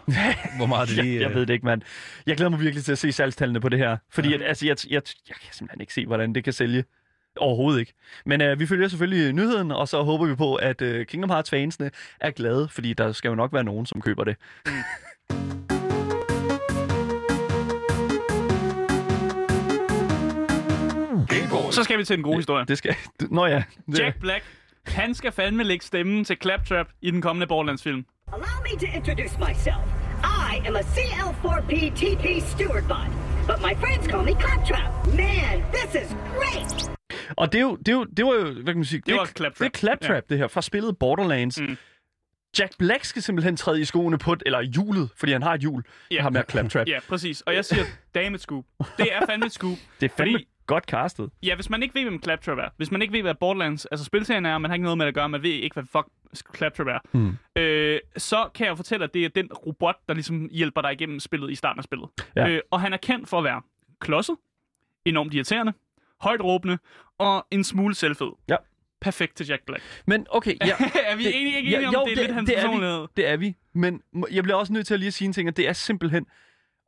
hvor 0.58 0.66
meget 0.66 0.88
det 0.90 0.98
lige... 0.98 1.14
jeg, 1.14 1.22
jeg 1.22 1.30
øh, 1.30 1.36
ved 1.36 1.46
det 1.46 1.54
ikke, 1.54 1.66
mand. 1.66 1.82
Jeg 2.28 2.36
glæder 2.38 2.50
mig 2.50 2.60
virkelig 2.60 2.84
til 2.84 2.92
at 2.92 2.98
se 2.98 3.12
salgstallene 3.12 3.60
på 3.60 3.70
det 3.70 3.80
her. 3.80 3.98
Fordi 4.10 4.30
Ja. 4.30 4.36
at, 4.36 4.42
altså, 4.42 4.66
jeg, 4.66 4.78
jeg, 4.90 5.02
jeg 5.30 5.36
kan 5.44 5.54
simpelthen 5.54 5.82
ikke 5.82 5.94
se, 5.94 6.06
hvordan 6.06 6.36
det 6.36 6.44
kan 6.44 6.54
sælge. 6.54 6.84
Overhovedet 7.38 7.80
ikke. 7.80 7.94
Men 8.26 8.42
uh, 8.42 8.60
vi 8.60 8.66
følger 8.66 8.88
selvfølgelig 8.88 9.34
nyheden, 9.34 9.72
og 9.72 9.88
så 9.88 10.04
håber 10.04 10.26
vi 10.26 10.36
på, 10.36 10.56
at 10.56 10.82
uh, 10.82 11.06
Kingdom 11.06 11.30
Hearts-fansene 11.30 11.92
er 12.20 12.32
glade, 12.32 12.68
fordi 12.72 12.94
der 12.94 13.12
skal 13.12 13.30
jo 13.30 13.36
nok 13.36 13.54
være 13.54 13.64
nogen, 13.64 13.86
som 13.86 14.02
køber 14.02 14.24
det. 14.24 14.36
Så 21.72 21.84
skal 21.84 21.98
vi 21.98 22.04
til 22.04 22.18
en 22.18 22.24
god 22.24 22.36
historie. 22.36 22.66
Det 22.66 22.78
skal... 22.78 22.96
Nå 23.32 23.46
ja. 23.46 23.64
Det, 23.86 24.00
Jack 24.00 24.20
Black, 24.20 24.46
han 24.88 25.14
skal 25.14 25.32
fandme 25.32 25.64
lægge 25.64 25.86
stemmen 25.86 26.26
til 26.26 26.38
Claptrap 26.42 26.88
i 27.02 27.12
den 27.12 27.22
kommende 27.22 27.48
Borderlands-film. 27.48 28.06
Allow 28.34 28.62
me 28.64 28.80
to 28.80 28.88
introduce 28.98 29.38
myself. 29.40 29.86
I 30.24 30.68
am 30.68 30.76
a 30.76 30.82
CL4P 30.82 31.72
TP 32.00 32.42
steward 32.42 32.88
bot, 32.88 33.10
but 33.48 33.60
my 33.62 33.76
friends 33.76 34.08
call 34.08 34.24
me 34.24 34.34
Claptrap. 34.34 34.92
Man, 35.08 35.64
this 35.74 35.96
is 36.04 36.16
great! 36.38 36.96
Og 37.38 37.52
det, 37.52 37.58
er 37.58 37.62
jo, 37.62 37.76
det, 37.76 37.88
er 37.88 37.94
jo, 37.94 38.04
det 38.04 38.26
var 38.26 38.34
jo, 38.34 38.44
hvad 38.44 38.64
kan 38.66 38.76
man 38.76 38.86
sige, 38.86 39.02
det, 39.06 39.14
var 39.14 39.22
er- 39.22 39.26
Claptrap. 39.26 39.60
Det 39.60 39.76
er 39.76 39.80
Claptrap, 39.80 40.10
ja. 40.16 40.20
det 40.30 40.38
her, 40.38 40.48
fra 40.48 40.62
spillet 40.62 40.98
Borderlands. 40.98 41.62
Mm. 41.62 41.78
Jack 42.60 42.78
Black 42.80 43.04
skal 43.06 43.22
simpelthen 43.22 43.58
træde 43.58 43.82
i 43.82 43.86
skoene 43.86 44.18
på, 44.18 44.36
eller 44.46 44.62
hjulet, 44.62 45.10
fordi 45.18 45.32
han 45.32 45.44
har 45.44 45.54
et 45.54 45.62
hjul, 45.62 45.84
Ja. 46.12 46.22
ham 46.22 46.36
her 46.36 46.44
Claptrap. 46.50 46.88
Ja, 46.88 47.00
præcis. 47.10 47.42
Og 47.42 47.56
jeg 47.56 47.66
siger, 47.66 47.84
damn 48.16 48.36
it, 48.36 48.42
scoop. 48.42 48.66
Det 48.98 49.14
er 49.14 49.26
fandme 49.26 49.46
et 49.46 49.52
scoop. 49.52 49.78
Det 50.02 50.12
er 50.12 50.16
fandme 50.18 50.34
Fordi- 50.34 50.48
godt 50.68 50.84
castet. 50.84 51.30
Ja, 51.44 51.56
hvis 51.56 51.70
man 51.70 51.84
ikke 51.84 51.96
ved, 51.96 52.04
hvem 52.04 52.24
Claptrap 52.24 52.58
er, 52.58 52.70
hvis 52.78 52.92
man 52.92 53.02
ikke 53.02 53.14
ved, 53.14 53.22
hvad 53.22 53.36
Borderlands, 53.36 53.86
altså 53.86 54.06
spilserien 54.06 54.46
er, 54.46 54.54
og 54.54 54.62
man 54.62 54.72
har 54.72 54.76
ikke 54.76 54.84
noget 54.84 54.98
med 54.98 55.06
det 55.06 55.08
at 55.10 55.16
gøre, 55.16 55.30
man 55.30 55.44
ved 55.44 55.50
ikke, 55.52 55.74
hvad 55.74 55.84
fuck 55.92 56.08
Claptrap 56.58 56.88
er, 56.88 57.00
Hmm. 57.12 57.38
øh, 57.56 58.00
så 58.18 58.50
kan 58.56 58.66
jeg 58.66 58.70
jo 58.72 58.76
fortælle, 58.76 59.04
at 59.04 59.14
det 59.14 59.26
er 59.26 59.30
den 59.30 59.54
robot, 59.54 59.96
der 60.08 60.14
ligesom 60.14 60.50
hjælper 60.52 60.82
dig 60.82 60.92
igennem 60.94 61.20
spillet 61.20 61.52
i 61.52 61.56
starten 61.56 61.80
af 61.80 61.84
spillet. 61.84 62.10
Ja. 62.36 62.48
Øh, 62.50 62.62
og 62.72 62.82
han 62.82 62.94
er 62.94 62.98
kendt 62.98 63.30
for 63.30 63.38
at 63.38 63.44
være 63.44 63.62
klodset, 64.00 64.36
enormt 65.06 65.34
irriterende, 65.34 65.74
højt 66.22 66.42
råbende 66.44 66.78
og 67.20 67.48
en 67.52 67.64
smule 67.64 67.96
selvfed. 67.96 68.32
Ja. 68.50 68.56
Perfekt 69.02 69.38
til 69.38 69.48
Jack 69.48 69.62
Black. 69.66 69.84
Men 70.08 70.28
okay, 70.30 70.56
ja, 70.66 70.74
er 71.12 71.16
vi 71.16 71.24
Det- 71.24 71.36
enige, 71.42 71.58
ikke 71.58 71.70
ja, 71.72 71.76
enige 71.78 71.88
om, 71.88 71.94
jo, 71.94 72.06
det 72.06 72.12
er 72.18 72.22
lidt 72.22 72.34
hans 72.34 72.50
det 72.50 72.60
er 72.60 72.72
vi. 73.02 73.08
det 73.18 73.28
er 73.30 73.38
vi. 73.38 73.56
Men 73.74 74.02
jeg 74.32 74.44
bliver 74.44 74.58
også 74.58 74.74
nødt 74.74 74.88
til 74.88 74.94
at 74.94 75.00
lige 75.00 75.08
at 75.08 75.14
sige 75.14 75.26
en 75.26 75.34
ting, 75.34 75.50
og 75.50 75.58
det 75.58 75.68
er 75.70 75.74
simpelthen, 75.74 76.26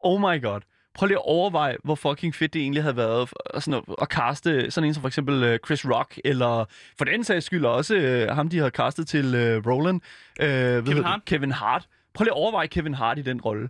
oh 0.03 0.19
my 0.21 0.41
god. 0.43 0.61
Prøv 0.93 1.07
lige 1.07 1.17
at 1.17 1.25
overveje, 1.25 1.77
hvor 1.83 1.95
fucking 1.95 2.35
fedt 2.35 2.53
det 2.53 2.61
egentlig 2.61 2.83
havde 2.83 2.97
været 2.97 3.29
for- 3.29 3.59
sådan 3.59 3.83
at, 3.87 3.95
at 4.01 4.07
caste 4.07 4.71
sådan 4.71 4.87
en 4.87 4.93
som 4.93 5.01
for 5.01 5.07
eksempel 5.07 5.43
øh, 5.43 5.59
Chris 5.65 5.85
Rock, 5.85 6.19
eller 6.25 6.65
for 6.97 7.05
den 7.05 7.23
sags 7.23 7.45
skyld 7.45 7.65
også 7.65 7.95
øh, 7.95 8.35
ham, 8.35 8.49
de 8.49 8.57
har 8.59 8.69
castet 8.69 9.07
til 9.07 9.35
øh, 9.35 9.67
Roland. 9.67 10.01
Øh, 10.41 10.47
det? 10.47 11.05
Hart. 11.05 11.25
Kevin 11.25 11.51
Hart. 11.51 11.87
Prøv 12.13 12.23
lige 12.23 12.31
at 12.31 12.37
overveje 12.37 12.67
Kevin 12.67 12.93
Hart 12.93 13.19
i 13.19 13.21
den 13.21 13.41
rolle. 13.41 13.69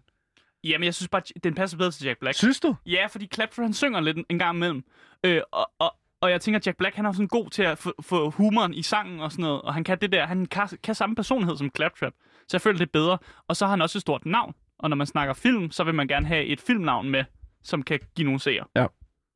Jamen, 0.70 0.86
jeg 0.86 0.94
synes 0.96 1.10
bare, 1.10 1.22
den 1.44 1.54
passer 1.54 1.78
bedre 1.78 1.92
til 1.92 2.06
Jack 2.06 2.20
Black. 2.20 2.38
Synes 2.38 2.60
du? 2.60 2.76
Ja, 2.86 3.06
fordi 3.10 3.28
Claptrap, 3.34 3.64
han 3.64 3.74
synger 3.74 4.00
lidt 4.00 4.18
en, 4.30 4.40
gang 4.40 4.56
imellem. 4.58 4.84
Øh, 5.24 5.42
og, 5.52 5.72
og, 5.80 5.96
og 6.22 6.32
jeg 6.32 6.42
tænker, 6.42 6.60
at 6.60 6.68
Jack 6.68 6.78
Black, 6.78 6.96
han 6.96 7.06
er 7.06 7.12
sådan 7.12 7.28
god 7.28 7.50
til 7.50 7.64
at 7.64 7.78
få, 8.02 8.30
humoren 8.30 8.74
i 8.74 8.84
sangen 8.84 9.20
og 9.20 9.32
sådan 9.32 9.44
noget. 9.44 9.62
Og 9.62 9.74
han 9.74 9.84
kan 9.84 9.98
det 10.02 10.12
der, 10.12 10.26
han 10.26 10.46
kan, 10.46 10.68
kan 10.84 10.96
samme 10.96 11.16
personlighed 11.16 11.58
som 11.58 11.72
Claptrap. 11.76 12.14
Så 12.48 12.58
jeg 12.58 12.62
føler 12.62 12.78
det 12.78 12.92
bedre. 12.92 13.18
Og 13.48 13.56
så 13.56 13.66
har 13.66 13.70
han 13.70 13.82
også 13.82 13.98
et 13.98 14.02
stort 14.02 14.26
navn. 14.26 14.54
Og 14.80 14.90
når 14.90 14.98
man 14.98 15.08
snakker 15.08 15.34
film, 15.34 15.72
så 15.72 15.84
vil 15.84 15.94
man 15.96 16.08
gerne 16.08 16.28
have 16.28 16.46
et 16.46 16.62
filmnavn 16.62 17.10
med, 17.10 17.24
som 17.64 17.84
kan 17.84 18.00
give 18.16 18.26
nogle 18.26 18.40
seere. 18.40 18.66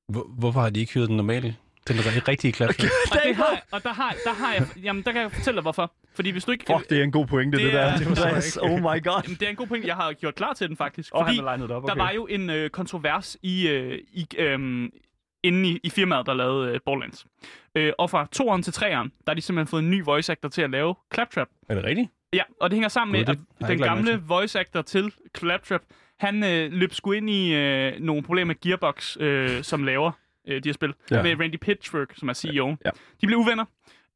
Hvor, 0.07 0.25
hvorfor 0.39 0.61
har 0.61 0.69
de 0.69 0.79
ikke 0.79 0.93
hyret 0.93 1.07
den 1.09 1.17
normale? 1.17 1.55
Den 1.87 1.95
rigtige 2.27 2.51
klap. 2.51 2.69
Og, 2.73 2.75
Der 3.13 3.19
det 3.25 3.35
har, 3.35 3.49
jeg- 3.51 3.61
og 3.71 3.83
der, 3.83 3.93
har, 3.93 4.15
der 4.25 4.33
har 4.33 4.53
jeg, 4.53 4.67
jamen 4.83 5.03
der 5.03 5.11
kan 5.11 5.21
jeg 5.21 5.31
fortælle 5.31 5.55
dig 5.55 5.61
hvorfor. 5.61 5.93
Fordi 6.15 6.29
hvis 6.29 6.43
du 6.43 6.51
ikke... 6.51 6.65
Fuck, 6.77 6.89
det 6.89 6.99
er 6.99 7.03
en 7.03 7.11
god 7.11 7.27
pointe, 7.27 7.57
det, 7.57 7.65
Det 7.65 7.73
det 7.73 7.81
er- 7.81 7.89
der. 7.89 7.97
det 7.97 8.07
Andreas. 8.07 8.57
Oh 8.57 8.79
my 8.79 8.83
god. 9.03 9.21
Jamen, 9.23 9.37
det 9.39 9.41
er 9.41 9.49
en 9.49 9.55
god 9.55 9.67
point, 9.67 9.85
jeg 9.85 9.95
har 9.95 10.13
gjort 10.13 10.35
klar 10.35 10.53
til 10.53 10.67
den 10.69 10.77
faktisk. 10.77 11.13
Og 11.13 11.25
han 11.25 11.35
fordi 11.35 11.61
det 11.63 11.71
op, 11.71 11.83
der 11.83 11.91
okay. 11.91 12.01
var 12.01 12.11
jo 12.11 12.27
en 12.27 12.49
øh, 12.49 12.69
kontrovers 12.69 13.37
i, 13.43 13.67
øh, 13.67 13.99
i, 14.13 14.27
øh, 14.37 14.89
inde 15.43 15.69
i, 15.69 15.79
i 15.83 15.89
firmaet, 15.89 16.25
der 16.25 16.33
lavede 16.33 16.73
øh, 16.73 16.79
Borderlands. 16.85 17.25
Øh, 17.75 17.93
og 17.97 18.09
fra 18.09 18.27
toeren 18.31 18.63
til 18.63 18.73
treeren, 18.73 19.07
der 19.09 19.31
har 19.31 19.33
de 19.33 19.41
simpelthen 19.41 19.67
fået 19.67 19.83
en 19.83 19.89
ny 19.91 20.03
voice 20.03 20.31
actor 20.31 20.49
til 20.49 20.61
at 20.61 20.69
lave 20.69 20.95
Claptrap. 21.13 21.47
Er 21.69 21.75
det 21.75 21.83
rigtigt? 21.83 22.09
Ja, 22.33 22.43
og 22.61 22.69
det 22.69 22.75
hænger 22.75 22.89
sammen 22.89 23.11
med, 23.11 23.25
Gud, 23.25 23.35
at 23.61 23.67
den 23.69 23.77
gamle 23.79 24.21
voice 24.27 24.59
actor 24.59 24.81
til 24.81 25.13
Claptrap, 25.37 25.81
han 26.19 26.43
øh, 26.43 26.71
løb 26.71 26.93
sgu 26.93 27.11
ind 27.11 27.29
i 27.29 27.53
øh, 27.53 27.99
nogle 27.99 28.23
problemer 28.23 28.47
med 28.47 28.55
Gearbox, 28.61 29.17
øh, 29.19 29.63
som 29.63 29.83
laver 29.83 30.11
øh, 30.47 30.63
de 30.63 30.69
her 30.69 30.73
spil. 30.73 30.93
Ja. 31.11 31.15
Ja. 31.15 31.23
Med 31.23 31.39
Randy 31.39 31.55
Pitchfork, 31.61 32.13
som 32.17 32.29
er 32.29 32.33
CEO. 32.33 32.75
Ja. 32.85 32.89
De 33.21 33.27
blev 33.27 33.37
uvenner. 33.37 33.65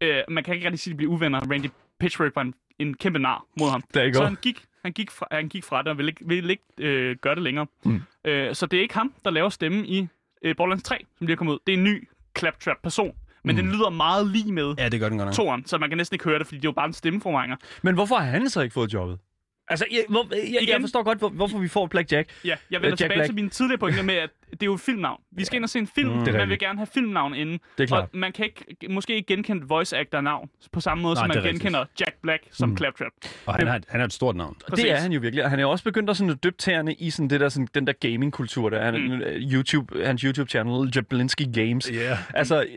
Øh, 0.01 0.21
man 0.29 0.43
kan 0.43 0.53
ikke 0.53 0.65
rigtig 0.65 0.79
sige, 0.79 0.91
at 0.91 0.93
de 0.93 0.97
blev 0.97 1.09
uvenner. 1.09 1.39
Randy 1.51 1.65
Pitchfork 1.99 2.35
var 2.35 2.41
en, 2.41 2.53
en 2.79 2.93
kæmpe 2.93 3.19
nar 3.19 3.45
mod 3.59 3.69
ham. 3.69 3.83
Der 3.93 3.99
er 3.99 4.03
ikke 4.05 4.17
Så 4.17 4.23
han 4.25 4.37
gik, 4.41 4.65
han 4.83 4.91
gik, 4.93 5.11
fra, 5.11 5.27
han 5.31 5.49
gik 5.49 5.63
fra 5.63 5.79
det 5.81 5.87
og 5.87 5.97
ville 5.97 6.09
ikke, 6.09 6.27
ville 6.27 6.49
ikke 6.51 6.63
øh, 6.77 7.15
gøre 7.21 7.35
det 7.35 7.43
længere. 7.43 7.67
Mm. 7.85 8.01
Øh, 8.25 8.55
så 8.55 8.65
det 8.65 8.77
er 8.77 8.81
ikke 8.81 8.93
ham, 8.93 9.13
der 9.25 9.31
laver 9.31 9.49
stemmen 9.49 9.85
i 9.85 10.07
øh, 10.41 10.55
Borderlands 10.55 10.83
3, 10.83 10.97
som 11.17 11.27
lige 11.27 11.33
er 11.33 11.37
kommet 11.37 11.53
ud. 11.53 11.59
Det 11.67 11.73
er 11.73 11.77
en 11.77 11.83
ny 11.83 12.09
Claptrap-person. 12.39 13.15
Men 13.43 13.55
Mm. 13.55 13.61
den 13.61 13.71
lyder 13.71 13.89
meget 13.89 14.27
lige 14.27 14.51
med 14.53 14.75
Ja, 14.77 14.89
det 14.89 14.99
gør 14.99 15.09
den 15.09 15.17
godt 15.17 15.27
nok. 15.27 15.35
toren, 15.35 15.65
så 15.65 15.77
man 15.77 15.89
kan 15.89 15.97
næsten 15.97 16.15
ikke 16.15 16.25
høre 16.25 16.39
det, 16.39 16.47
fordi 16.47 16.57
det 16.57 16.65
er 16.65 16.69
jo 16.69 16.73
bare 16.73 16.85
en 16.85 16.93
stemmeforvrænger. 16.93 17.55
Men 17.81 17.95
hvorfor 17.95 18.15
har 18.15 18.25
han 18.25 18.49
så 18.49 18.61
ikke 18.61 18.73
fået 18.73 18.93
jobbet? 18.93 19.19
Altså, 19.67 19.85
jeg, 19.91 20.05
hvor, 20.09 20.27
jeg, 20.35 20.67
jeg 20.67 20.81
forstår 20.81 21.03
godt, 21.03 21.17
hvor, 21.17 21.29
hvorfor 21.29 21.57
vi 21.57 21.67
får 21.67 21.87
Blackjack. 21.87 22.29
Ja, 22.45 22.55
jeg 22.71 22.81
vender 22.81 22.89
Jack 22.89 22.97
tilbage 22.97 23.17
Black. 23.17 23.27
til 23.27 23.35
mine 23.35 23.49
tidligere 23.49 23.79
pointer 23.79 24.03
med, 24.03 24.13
at 24.13 24.29
det 24.51 24.61
er 24.61 24.65
jo 24.65 24.73
et 24.73 24.79
filmnavn. 24.79 25.21
Vi 25.31 25.45
skal 25.45 25.55
ind 25.55 25.63
og 25.63 25.69
se 25.69 25.79
en 25.79 25.87
film, 25.87 26.17
mm, 26.17 26.25
det 26.25 26.33
man 26.33 26.49
vil 26.49 26.59
gerne 26.59 26.79
have 26.79 26.87
filmnavn 26.93 27.35
inden. 27.35 27.59
Det 27.77 27.83
er 27.83 27.87
klart. 27.87 28.03
Og 28.03 28.09
man 28.13 28.31
kan 28.31 28.45
ikke, 28.45 28.65
måske 28.89 29.15
ikke 29.15 29.27
genkende 29.27 29.67
voice 29.67 29.97
actor 29.97 30.21
navn 30.21 30.49
på 30.71 30.79
samme 30.79 31.01
måde, 31.01 31.15
Nej, 31.15 31.23
som 31.23 31.29
det 31.29 31.35
man 31.35 31.43
rigtigt. 31.43 31.63
genkender 31.63 31.85
Jack 31.99 32.15
Black 32.21 32.43
som 32.51 32.69
mm. 32.69 32.77
Claptrap. 32.77 33.11
Og 33.45 33.55
han 33.55 33.67
er, 33.67 33.79
han 33.87 34.01
er 34.01 34.05
et 34.05 34.13
stort 34.13 34.35
navn. 34.35 34.53
Det 34.53 34.65
Præcis. 34.67 34.85
er 34.85 34.95
han 34.95 35.11
jo 35.11 35.19
virkelig, 35.19 35.43
og 35.43 35.49
han 35.49 35.59
er 35.59 35.63
jo 35.63 35.71
også 35.71 35.83
begyndt 35.83 36.09
at 36.09 36.17
sådan 36.17 36.31
at 36.31 36.43
døbe 36.43 36.57
tæerne 36.57 36.93
i 36.93 37.09
sådan 37.09 37.29
det 37.29 37.39
der, 37.39 37.49
sådan, 37.49 37.67
den 37.75 37.87
der 37.87 37.93
gaming-kultur, 37.93 38.69
der 38.69 38.77
er 38.77 38.91
mm. 38.91 39.21
YouTube, 39.53 40.05
hans 40.05 40.21
YouTube-channel, 40.21 40.91
Jablinski 40.95 41.51
Games. 41.53 41.85
Yeah. 41.85 42.17
Altså, 42.33 42.61
øh, 42.61 42.67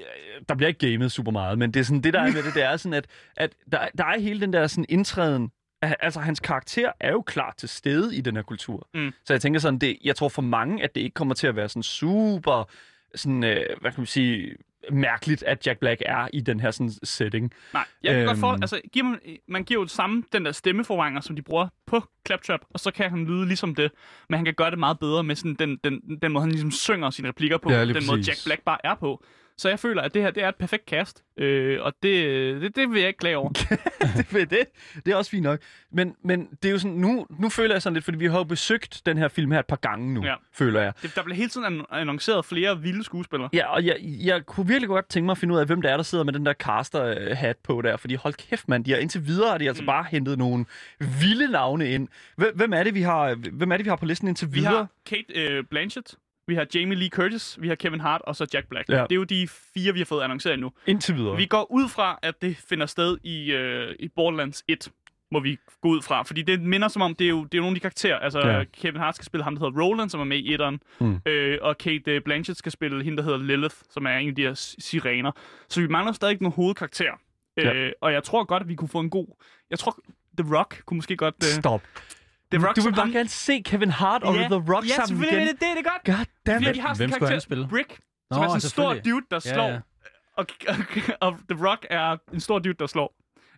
der 0.48 0.54
bliver 0.54 0.68
ikke 0.68 0.90
gamet 0.90 1.12
super 1.12 1.32
meget, 1.32 1.58
men 1.58 1.74
det 1.74 1.80
er 1.80 1.84
sådan, 1.84 2.00
det 2.00 2.12
der 2.12 2.20
er 2.20 2.32
med 2.32 2.42
det, 2.42 2.54
det 2.54 2.62
er 2.62 2.76
sådan, 2.76 2.94
at, 2.94 3.06
at 3.36 3.50
der, 3.72 3.78
der 3.98 4.04
er 4.04 4.20
hele 4.20 4.40
den 4.40 4.52
der 4.52 4.66
sådan 4.66 4.86
indtræden, 4.88 5.50
altså 5.82 6.20
hans 6.20 6.40
karakter 6.40 6.92
er 7.00 7.10
jo 7.12 7.22
klart 7.22 7.56
til 7.56 7.68
stede 7.68 8.16
i 8.16 8.20
den 8.20 8.36
her 8.36 8.42
kultur. 8.42 8.88
Mm. 8.94 9.12
Så 9.24 9.32
jeg 9.32 9.40
tænker 9.40 9.60
sådan, 9.60 9.78
det, 9.78 9.98
jeg 10.04 10.16
tror 10.16 10.28
for 10.28 10.42
mange, 10.42 10.82
at 10.84 10.94
det 10.94 11.00
ikke 11.00 11.14
kommer 11.14 11.34
til 11.34 11.46
at 11.46 11.56
være 11.56 11.68
sådan 11.68 11.82
super, 11.82 12.68
sådan, 13.14 13.44
øh, 13.44 13.56
hvad 13.80 13.90
kan 13.90 14.00
man 14.00 14.06
sige, 14.06 14.54
mærkeligt, 14.92 15.42
at 15.42 15.66
Jack 15.66 15.78
Black 15.80 16.02
er 16.06 16.28
i 16.32 16.40
den 16.40 16.60
her 16.60 16.70
sådan 16.70 16.92
setting. 17.02 17.52
Nej, 17.72 17.84
jeg 18.02 18.12
kan 18.12 18.18
øhm. 18.20 18.26
godt 18.26 18.38
for, 18.38 18.52
Øhm. 18.52 18.62
altså, 18.62 18.80
giver 18.92 19.04
man, 19.06 19.18
man 19.48 19.64
giver 19.64 19.80
jo 19.80 19.84
det 19.84 19.92
samme, 19.92 20.24
den 20.32 20.44
der 20.44 20.52
stemmeforvrænger, 20.52 21.20
som 21.20 21.36
de 21.36 21.42
bruger 21.42 21.68
på 21.86 22.02
Claptrap, 22.26 22.60
og 22.70 22.80
så 22.80 22.90
kan 22.90 23.10
han 23.10 23.24
lyde 23.24 23.46
ligesom 23.46 23.74
det, 23.74 23.90
men 24.28 24.36
han 24.36 24.44
kan 24.44 24.54
gøre 24.54 24.70
det 24.70 24.78
meget 24.78 24.98
bedre 24.98 25.24
med 25.24 25.36
sådan 25.36 25.54
den, 25.54 25.76
den, 25.84 26.18
den 26.22 26.32
måde, 26.32 26.42
han 26.42 26.50
ligesom 26.50 26.70
synger 26.70 27.10
sine 27.10 27.28
replikker 27.28 27.58
på, 27.58 27.70
Ja, 27.70 27.80
den 27.80 27.88
lige 27.88 28.06
måde 28.06 28.18
præcis. 28.18 28.28
Jack 28.28 28.44
Black 28.44 28.62
bare 28.64 28.78
er 28.84 28.94
på. 28.94 29.24
Så 29.58 29.68
jeg 29.68 29.78
føler, 29.78 30.02
at 30.02 30.14
det 30.14 30.22
her 30.22 30.30
det 30.30 30.42
er 30.42 30.48
et 30.48 30.54
perfekt 30.56 30.84
cast, 30.88 31.22
øh, 31.36 31.78
og 31.82 31.92
det, 32.02 32.62
det, 32.62 32.76
det 32.76 32.90
vil 32.90 32.98
jeg 32.98 33.08
ikke 33.08 33.18
klage 33.18 33.36
over. 33.36 33.48
det, 34.32 34.50
det, 34.50 34.58
det 35.06 35.12
er 35.12 35.16
også 35.16 35.30
fint 35.30 35.42
nok. 35.42 35.60
Men, 35.92 36.14
men 36.24 36.48
det 36.62 36.68
er 36.68 36.72
jo 36.72 36.78
sådan, 36.78 36.96
nu, 36.96 37.26
nu 37.40 37.48
føler 37.48 37.74
jeg 37.74 37.82
sådan 37.82 37.94
lidt, 37.94 38.04
fordi 38.04 38.18
vi 38.18 38.26
har 38.26 38.38
jo 38.38 38.44
besøgt 38.44 39.02
den 39.06 39.18
her 39.18 39.28
film 39.28 39.50
her 39.52 39.58
et 39.58 39.66
par 39.66 39.76
gange 39.76 40.14
nu, 40.14 40.24
Ja. 40.24 40.34
føler 40.52 40.80
jeg. 40.80 40.92
Det, 41.02 41.14
der 41.14 41.22
bliver 41.22 41.36
hele 41.36 41.48
tiden 41.48 41.66
an- 41.66 41.84
annonceret 41.90 42.44
flere 42.44 42.80
vilde 42.80 43.04
skuespillere. 43.04 43.48
Ja, 43.52 43.66
og 43.74 43.84
jeg, 43.84 43.96
jeg 44.02 44.46
kunne 44.46 44.66
virkelig 44.66 44.88
godt 44.88 45.08
tænke 45.08 45.24
mig 45.24 45.32
at 45.32 45.38
finde 45.38 45.54
ud 45.54 45.58
af, 45.58 45.66
hvem 45.66 45.82
der 45.82 45.90
er, 45.90 45.96
der 45.96 46.04
sidder 46.04 46.24
med 46.24 46.32
den 46.32 46.46
der 46.46 46.52
caster-hat 46.52 47.56
på 47.56 47.82
der. 47.82 47.96
Fordi 47.96 48.14
hold 48.14 48.34
kæft, 48.34 48.68
mand, 48.68 48.84
de 48.84 48.90
har 48.90 48.98
indtil 48.98 49.26
videre 49.26 49.50
har 49.50 49.58
de 49.58 49.68
altså 49.68 49.82
mm. 49.82 49.86
bare 49.86 50.04
hentet 50.10 50.38
nogle 50.38 50.64
vilde 51.20 51.48
navne 51.52 51.90
ind. 51.90 52.08
Hvem, 52.36 52.56
hvem, 52.56 52.72
er 52.72 52.82
det, 52.82 52.94
vi 52.94 53.02
har, 53.02 53.34
hvem 53.52 53.72
er 53.72 53.76
det, 53.76 53.84
vi 53.84 53.88
har 53.88 53.96
på 53.96 54.06
listen 54.06 54.28
indtil 54.28 54.48
Vi 54.48 54.58
videre? 54.58 54.72
har 54.76 54.86
Kate 55.06 55.32
øh, 55.34 55.64
Blanchett, 55.70 56.14
vi 56.48 56.54
har 56.54 56.66
Jamie 56.74 56.98
Lee 56.98 57.08
Curtis, 57.08 57.58
vi 57.60 57.68
har 57.68 57.74
Kevin 57.74 58.00
Hart 58.00 58.20
og 58.24 58.36
så 58.36 58.46
Jack 58.54 58.68
Black. 58.68 58.88
Ja. 58.88 58.94
Det 59.02 59.12
er 59.12 59.16
jo 59.16 59.24
de 59.24 59.48
fire, 59.74 59.92
vi 59.92 59.98
har 60.00 60.04
fået 60.04 60.22
annonceret 60.22 60.58
nu. 60.58 60.72
Indtil 60.86 61.16
videre. 61.16 61.36
Vi 61.36 61.46
går 61.46 61.72
ud 61.72 61.88
fra, 61.88 62.18
at 62.22 62.42
det 62.42 62.56
finder 62.68 62.86
sted 62.86 63.18
i, 63.22 63.52
øh, 63.52 63.94
i 63.98 64.08
Borderlands 64.08 64.64
1, 64.68 64.88
må 65.32 65.40
vi 65.40 65.58
gå 65.82 65.88
ud 65.88 66.02
fra. 66.02 66.22
Fordi 66.22 66.42
det 66.42 66.60
minder 66.60 66.88
som 66.88 67.02
om, 67.02 67.14
det 67.14 67.24
er 67.24 67.28
jo, 67.28 67.44
det 67.44 67.54
er 67.54 67.58
jo 67.58 67.62
nogle 67.62 67.74
af 67.74 67.76
de 67.76 67.80
karakterer. 67.80 68.18
Altså, 68.18 68.38
Ja. 68.46 68.64
Kevin 68.64 69.00
Hart 69.00 69.14
skal 69.14 69.24
spille 69.26 69.44
ham, 69.44 69.56
der 69.56 69.66
hedder 69.66 69.82
Roland, 69.82 70.10
som 70.10 70.20
er 70.20 70.24
med 70.24 70.36
i 70.38 70.52
etteren. 70.54 70.80
Mm. 71.00 71.20
Øh, 71.26 71.58
og 71.62 71.78
Kate 71.78 72.10
øh, 72.10 72.22
Blanchett 72.22 72.58
skal 72.58 72.72
spille 72.72 73.04
hende, 73.04 73.16
der 73.16 73.22
hedder 73.22 73.38
Lilith, 73.38 73.74
som 73.90 74.06
er 74.06 74.10
en 74.16 74.28
af 74.28 74.34
de 74.34 74.42
her 74.42 74.74
sirener. 74.78 75.32
Så 75.68 75.80
vi 75.80 75.86
mangler 75.86 76.12
stadig 76.12 76.36
nogle 76.40 76.54
hovedkarakterer. 76.54 77.14
Ja. 77.56 77.72
Øh, 77.72 77.92
og 78.00 78.12
jeg 78.12 78.22
tror 78.22 78.44
godt, 78.44 78.62
at 78.62 78.68
vi 78.68 78.74
kunne 78.74 78.88
få 78.88 79.00
en 79.00 79.10
god... 79.10 79.26
Jeg 79.70 79.78
tror, 79.78 79.98
The 80.38 80.56
Rock 80.56 80.82
kunne 80.86 80.96
måske 80.98 81.16
godt... 81.16 81.34
Øh, 81.38 81.60
Stop. 81.60 81.82
The 82.52 82.66
Rock 82.66 82.76
Du 82.76 82.80
vil 82.82 82.82
som 82.82 82.92
bare 82.94 83.12
gerne 83.12 83.28
se 83.28 83.62
Kevin 83.64 83.90
Hart 83.90 84.22
og 84.22 84.34
ja, 84.34 84.40
The 84.48 84.54
Rock 84.74 84.84
ja, 84.88 84.94
sammen 84.94 85.06
selvfølgelig, 85.08 85.42
igen. 85.44 85.48
Det, 85.54 85.60
det 85.60 85.68
er 85.70 85.74
det 85.74 85.84
godt. 85.84 86.02
God 86.16 86.24
damn 86.46 86.64
Vi, 86.64 86.68
it. 86.70 86.74
vi 86.74 86.78
har 86.80 86.94
sådan 86.94 86.96
Hvem 86.96 87.08
en 87.08 87.12
skulle 87.12 87.18
karakter, 87.18 87.34
han 87.34 87.40
spille? 87.40 87.68
Brick, 87.68 87.90
som 87.92 88.00
Nå, 88.30 88.42
er 88.42 88.48
sådan 88.48 88.56
en 88.56 88.60
stor 88.60 88.68
selvfølgelig. 88.94 89.12
dude, 89.12 89.26
der 89.30 89.40
Ja, 89.44 89.52
slår. 89.54 89.68
ja. 89.68 89.78
Og, 90.36 90.46
og, 90.68 90.76
og 91.20 91.38
The 91.50 91.66
Rock 91.68 91.86
er 91.90 92.16
en 92.34 92.40
stor 92.40 92.58
dude, 92.58 92.74
der 92.78 92.86
slår. 92.86 93.14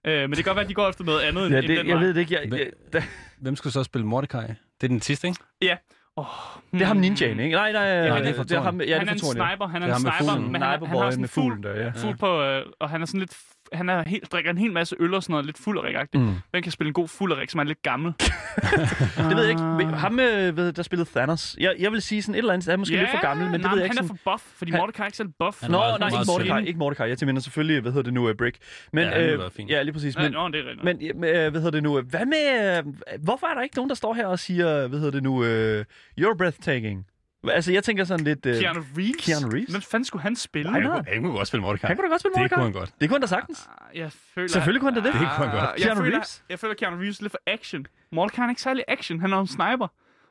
Øh, 0.06 0.20
men 0.20 0.30
det 0.30 0.36
kan 0.36 0.44
godt 0.44 0.56
være, 0.56 0.64
at 0.64 0.68
de 0.68 0.74
går 0.74 0.88
efter 0.88 1.04
noget 1.04 1.20
andet 1.20 1.46
end, 1.46 1.54
Ja, 1.54 1.58
end 1.60 1.68
det, 1.68 1.78
den 1.78 1.86
jeg 1.86 1.96
vej. 1.96 2.04
ved 2.04 2.14
det 2.14 2.20
ikke. 2.20 2.34
Jeg, 2.34 2.48
Hvem- 2.48 2.58
jeg, 2.60 2.70
da, 2.92 3.02
Hvem 3.40 3.56
skulle 3.56 3.72
så 3.72 3.82
spille 3.82 4.06
Mordecai? 4.06 4.46
Det 4.46 4.54
er 4.82 4.88
den 4.88 5.00
sidste, 5.00 5.28
ikke? 5.28 5.40
Ja. 5.62 5.76
Oh, 6.16 6.24
det 6.72 6.82
er 6.82 6.86
ham 6.86 6.96
ninjaen, 6.96 7.40
ikke? 7.40 7.56
Nej, 7.56 7.72
nej, 7.72 7.82
Ja, 7.82 8.02
det 8.02 8.38
er 8.38 8.42
det 8.42 8.52
er 8.52 8.60
ham, 8.60 8.80
ja, 8.80 8.98
han 8.98 9.08
er 9.08 9.12
en 9.12 9.18
ja. 9.18 9.30
sniper, 9.32 9.66
han 9.66 9.82
er 9.82 9.94
en 9.94 10.00
sniper, 10.00 10.38
men 10.40 10.62
han, 10.62 10.80
han 10.86 10.88
har 10.98 11.10
sådan 11.10 11.24
en 11.24 11.28
fugl, 11.28 11.44
fuglen 11.52 11.62
der, 11.62 11.84
ja. 11.84 11.90
fugl 11.96 12.16
på, 12.16 12.42
øh, 12.42 12.66
og 12.80 12.90
han 12.90 13.02
er 13.02 13.06
sådan 13.06 13.20
lidt, 13.20 13.36
han 13.72 13.88
er 13.88 14.08
helt, 14.08 14.32
drikker 14.32 14.50
en 14.50 14.58
hel 14.58 14.72
masse 14.72 14.96
øl 15.00 15.14
og 15.14 15.22
sådan 15.22 15.32
noget, 15.32 15.46
lidt 15.46 15.58
fulderik-agtigt. 15.58 16.22
Mm. 16.22 16.34
Hvem 16.50 16.62
kan 16.62 16.72
spille 16.72 16.88
en 16.88 16.94
god 16.94 17.08
fulderik, 17.08 17.50
som 17.50 17.60
er 17.60 17.64
lidt 17.64 17.82
gammel? 17.82 18.12
Det 19.28 19.36
ved 19.36 19.40
jeg 19.42 19.50
ikke. 19.50 19.62
Ham, 19.96 20.20
øh, 20.20 20.56
ved, 20.56 20.72
der 20.72 20.82
spillede 20.82 21.10
Thanos. 21.10 21.56
Jeg, 21.60 21.74
jeg 21.78 21.92
vil 21.92 22.02
sige 22.02 22.22
sådan 22.22 22.34
et 22.34 22.38
eller 22.38 22.52
andet, 22.52 22.66
han 22.66 22.72
er 22.72 22.76
måske 22.76 22.96
lidt 22.96 23.10
for 23.10 23.20
gammel, 23.20 23.44
men 23.46 23.52
det 23.54 23.60
nej, 23.62 23.70
ved 23.70 23.78
jeg 23.78 23.84
ikke. 23.86 23.96
han 23.96 24.04
er 24.04 24.08
for 24.24 24.32
buff, 24.32 24.42
fordi 24.58 24.70
Han- 24.70 24.80
Mordecai 24.80 25.02
er 25.02 25.06
ikke 25.06 25.16
selv 25.16 25.28
buff. 25.38 25.60
Han 25.62 25.70
Nå, 25.70 25.78
meget- 25.78 26.00
nej, 26.00 26.10
meget 26.10 26.20
ikke 26.22 26.30
Mordecai, 26.32 26.66
ikke 26.66 26.78
Mordecai. 26.78 27.08
Jeg 27.08 27.16
mener 27.22 27.40
selvfølgelig, 27.40 27.80
hvad 27.80 27.92
hedder 27.92 28.02
det 28.04 28.14
nu, 28.14 28.28
uh, 28.28 28.34
Brick. 28.34 28.56
Men, 28.92 29.04
Ja, 29.04 29.10
han 29.10 29.20
øh, 29.60 29.70
ja, 29.70 29.82
lige 29.82 29.92
præcis. 29.92 30.16
Ja, 30.16 30.22
Men, 30.22 30.32
nå, 30.32 30.48
det 30.48 30.60
er 30.60 30.84
men 30.84 31.24
øh, 31.24 31.50
hvad 31.50 31.60
hedder 31.60 31.70
det 31.70 31.82
nu? 31.82 31.98
øh, 31.98 32.06
Hvad 32.10 32.26
med, 32.26 32.78
øh, 32.86 33.18
hvorfor 33.24 33.46
er 33.46 33.54
der 33.54 33.62
ikke 33.62 33.76
nogen, 33.76 33.88
der 33.88 33.94
står 33.94 34.14
her 34.14 34.26
og 34.26 34.38
siger, 34.38 34.86
hvad 34.88 34.98
hedder 34.98 35.12
det 35.12 35.22
nu, 35.22 35.32
uh, 35.40 35.80
you're 36.20 36.36
breathtaking? 36.38 37.06
Altså, 37.48 37.72
jeg 37.72 37.84
tænker 37.84 38.04
sådan 38.04 38.24
lidt... 38.24 38.46
Uh, 38.46 38.52
Keanu 38.52 38.80
Reeves? 38.98 39.24
Keanu 39.24 39.48
Reeves? 39.48 39.70
Hvem 39.70 39.82
fanden 39.82 40.04
skulle 40.04 40.22
han 40.22 40.36
spille? 40.36 40.72
Nej, 40.72 40.80
Han, 40.80 40.90
kunne- 40.90 41.04
han 41.12 41.22
kunne 41.22 41.32
godt 41.32 41.48
spille 41.48 41.62
Mordecai. 41.62 41.86
han 41.88 41.96
kunne 41.96 42.04
da 42.08 42.10
godt 42.12 42.20
spille 42.20 42.32
Det 42.34 42.40
Mordecai. 42.40 42.54
kunne 42.56 42.64
han 42.64 42.72
godt. 42.72 42.92
Det 43.00 43.08
kunne 43.08 43.14
han 43.14 43.20
da 43.20 43.26
sagtens. 43.26 43.68
Ah, 43.90 43.98
Jeg 43.98 44.12
føler, 44.12 44.48
Selvfølgelig 44.48 44.80
kunne 44.80 44.92
han 44.94 45.02
da 45.02 45.08
det. 45.08 45.20
Det 45.20 45.28
kunne 45.36 45.46
han 45.46 45.50
godt. 45.50 45.62
Ah, 45.62 45.74
Jeg 45.78 45.82
Keanu 45.86 46.00
føler, 46.00 46.16
Reeves? 46.16 46.44
jeg 46.48 46.58
føler 46.58 46.74
Keanu 46.74 46.96
Reeves 46.96 47.18
er 47.18 47.22
lidt 47.22 47.30
for 47.30 47.40
action. 47.46 47.86
Mordecai 48.12 48.44
er 48.44 48.48
ikke 48.48 48.62
særlig 48.62 48.84
action. 48.88 49.20
Han 49.20 49.32
er 49.32 49.40
en 49.40 49.46
sniper, 49.46 49.88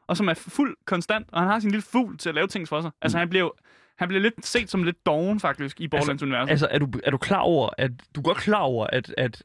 og 0.07 0.17
som 0.17 0.27
er 0.29 0.33
fuld 0.33 0.75
konstant, 0.85 1.27
og 1.31 1.39
han 1.41 1.49
har 1.49 1.59
sin 1.59 1.71
lille 1.71 1.83
fugl 1.91 2.17
til 2.17 2.29
at 2.29 2.35
lave 2.35 2.47
ting 2.47 2.67
for 2.67 2.81
sig. 2.81 2.91
Altså, 3.01 3.17
han 3.17 3.29
bliver 3.29 3.43
jo 3.43 3.53
han 3.99 4.07
bliver 4.07 4.21
lidt 4.21 4.45
set 4.45 4.69
som 4.69 4.83
lidt 4.83 5.05
doven, 5.05 5.39
faktisk, 5.39 5.81
i 5.81 5.87
Borderlands-universet. 5.87 6.51
Altså, 6.51 6.67
er 6.71 6.79
du, 6.79 6.87
er 7.03 7.11
du 7.11 7.17
klar 7.17 7.39
over, 7.39 7.69
at 7.77 7.91
du 8.15 8.19
er 8.19 8.23
godt 8.23 8.37
klar 8.37 8.59
over, 8.59 8.87
at, 8.87 9.13
at 9.17 9.43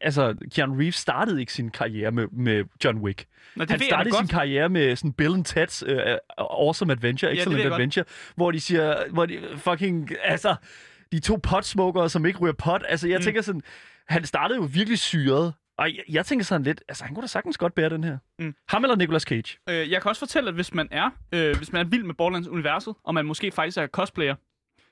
altså, 0.00 0.34
Keanu 0.54 0.74
Reeves 0.74 0.94
startede 0.94 1.40
ikke 1.40 1.52
sin 1.52 1.70
karriere 1.70 2.10
med, 2.10 2.26
med 2.32 2.64
John 2.84 2.98
Wick. 2.98 3.26
Nå, 3.56 3.64
det 3.64 3.70
han 3.70 3.80
startede 3.80 4.14
sin 4.14 4.20
godt. 4.22 4.30
karriere 4.30 4.68
med 4.68 4.96
sådan 4.96 5.12
Bill 5.12 5.34
and 5.34 5.46
Ted's 5.48 5.92
uh, 5.92 6.16
Awesome 6.38 6.92
Adventure, 6.92 7.32
Excellent 7.32 7.56
ved 7.56 7.60
jeg 7.60 7.70
godt. 7.70 7.80
Adventure, 7.80 8.04
hvor 8.34 8.50
de 8.50 8.60
siger, 8.60 9.12
hvor 9.12 9.26
de 9.26 9.38
fucking, 9.56 10.10
altså, 10.24 10.54
de 11.12 11.20
to 11.20 11.40
potsmokere, 11.42 12.10
som 12.10 12.26
ikke 12.26 12.38
ryger 12.38 12.54
pot. 12.54 12.82
Altså, 12.88 13.08
jeg 13.08 13.18
mm. 13.18 13.24
tænker 13.24 13.42
sådan, 13.42 13.62
han 14.08 14.24
startede 14.24 14.58
jo 14.58 14.68
virkelig 14.72 14.98
syret. 14.98 15.54
Og 15.78 15.86
jeg, 15.86 16.04
jeg 16.08 16.26
tænker 16.26 16.44
sådan 16.44 16.62
lidt, 16.62 16.82
altså, 16.88 17.04
han 17.04 17.14
kunne 17.14 17.22
da 17.22 17.26
sagtens 17.26 17.58
godt 17.58 17.74
bære 17.74 17.90
den 17.90 18.04
her. 18.04 18.18
Mm. 18.38 18.54
Ham 18.68 18.84
eller 18.84 18.96
Nicolas 18.96 19.22
Cage? 19.22 19.58
Øh, 19.68 19.90
jeg 19.90 20.02
kan 20.02 20.08
også 20.08 20.18
fortælle, 20.18 20.48
at 20.48 20.54
hvis 20.54 20.74
man 20.74 20.88
er, 20.90 21.10
øh, 21.32 21.56
hvis 21.56 21.72
man 21.72 21.86
er 21.86 21.90
vild 21.90 22.02
med 22.04 22.14
Borderlands-universet, 22.14 22.94
og 23.04 23.14
man 23.14 23.26
måske 23.26 23.50
faktisk 23.50 23.78
er 23.78 23.86
cosplayer, 23.86 24.34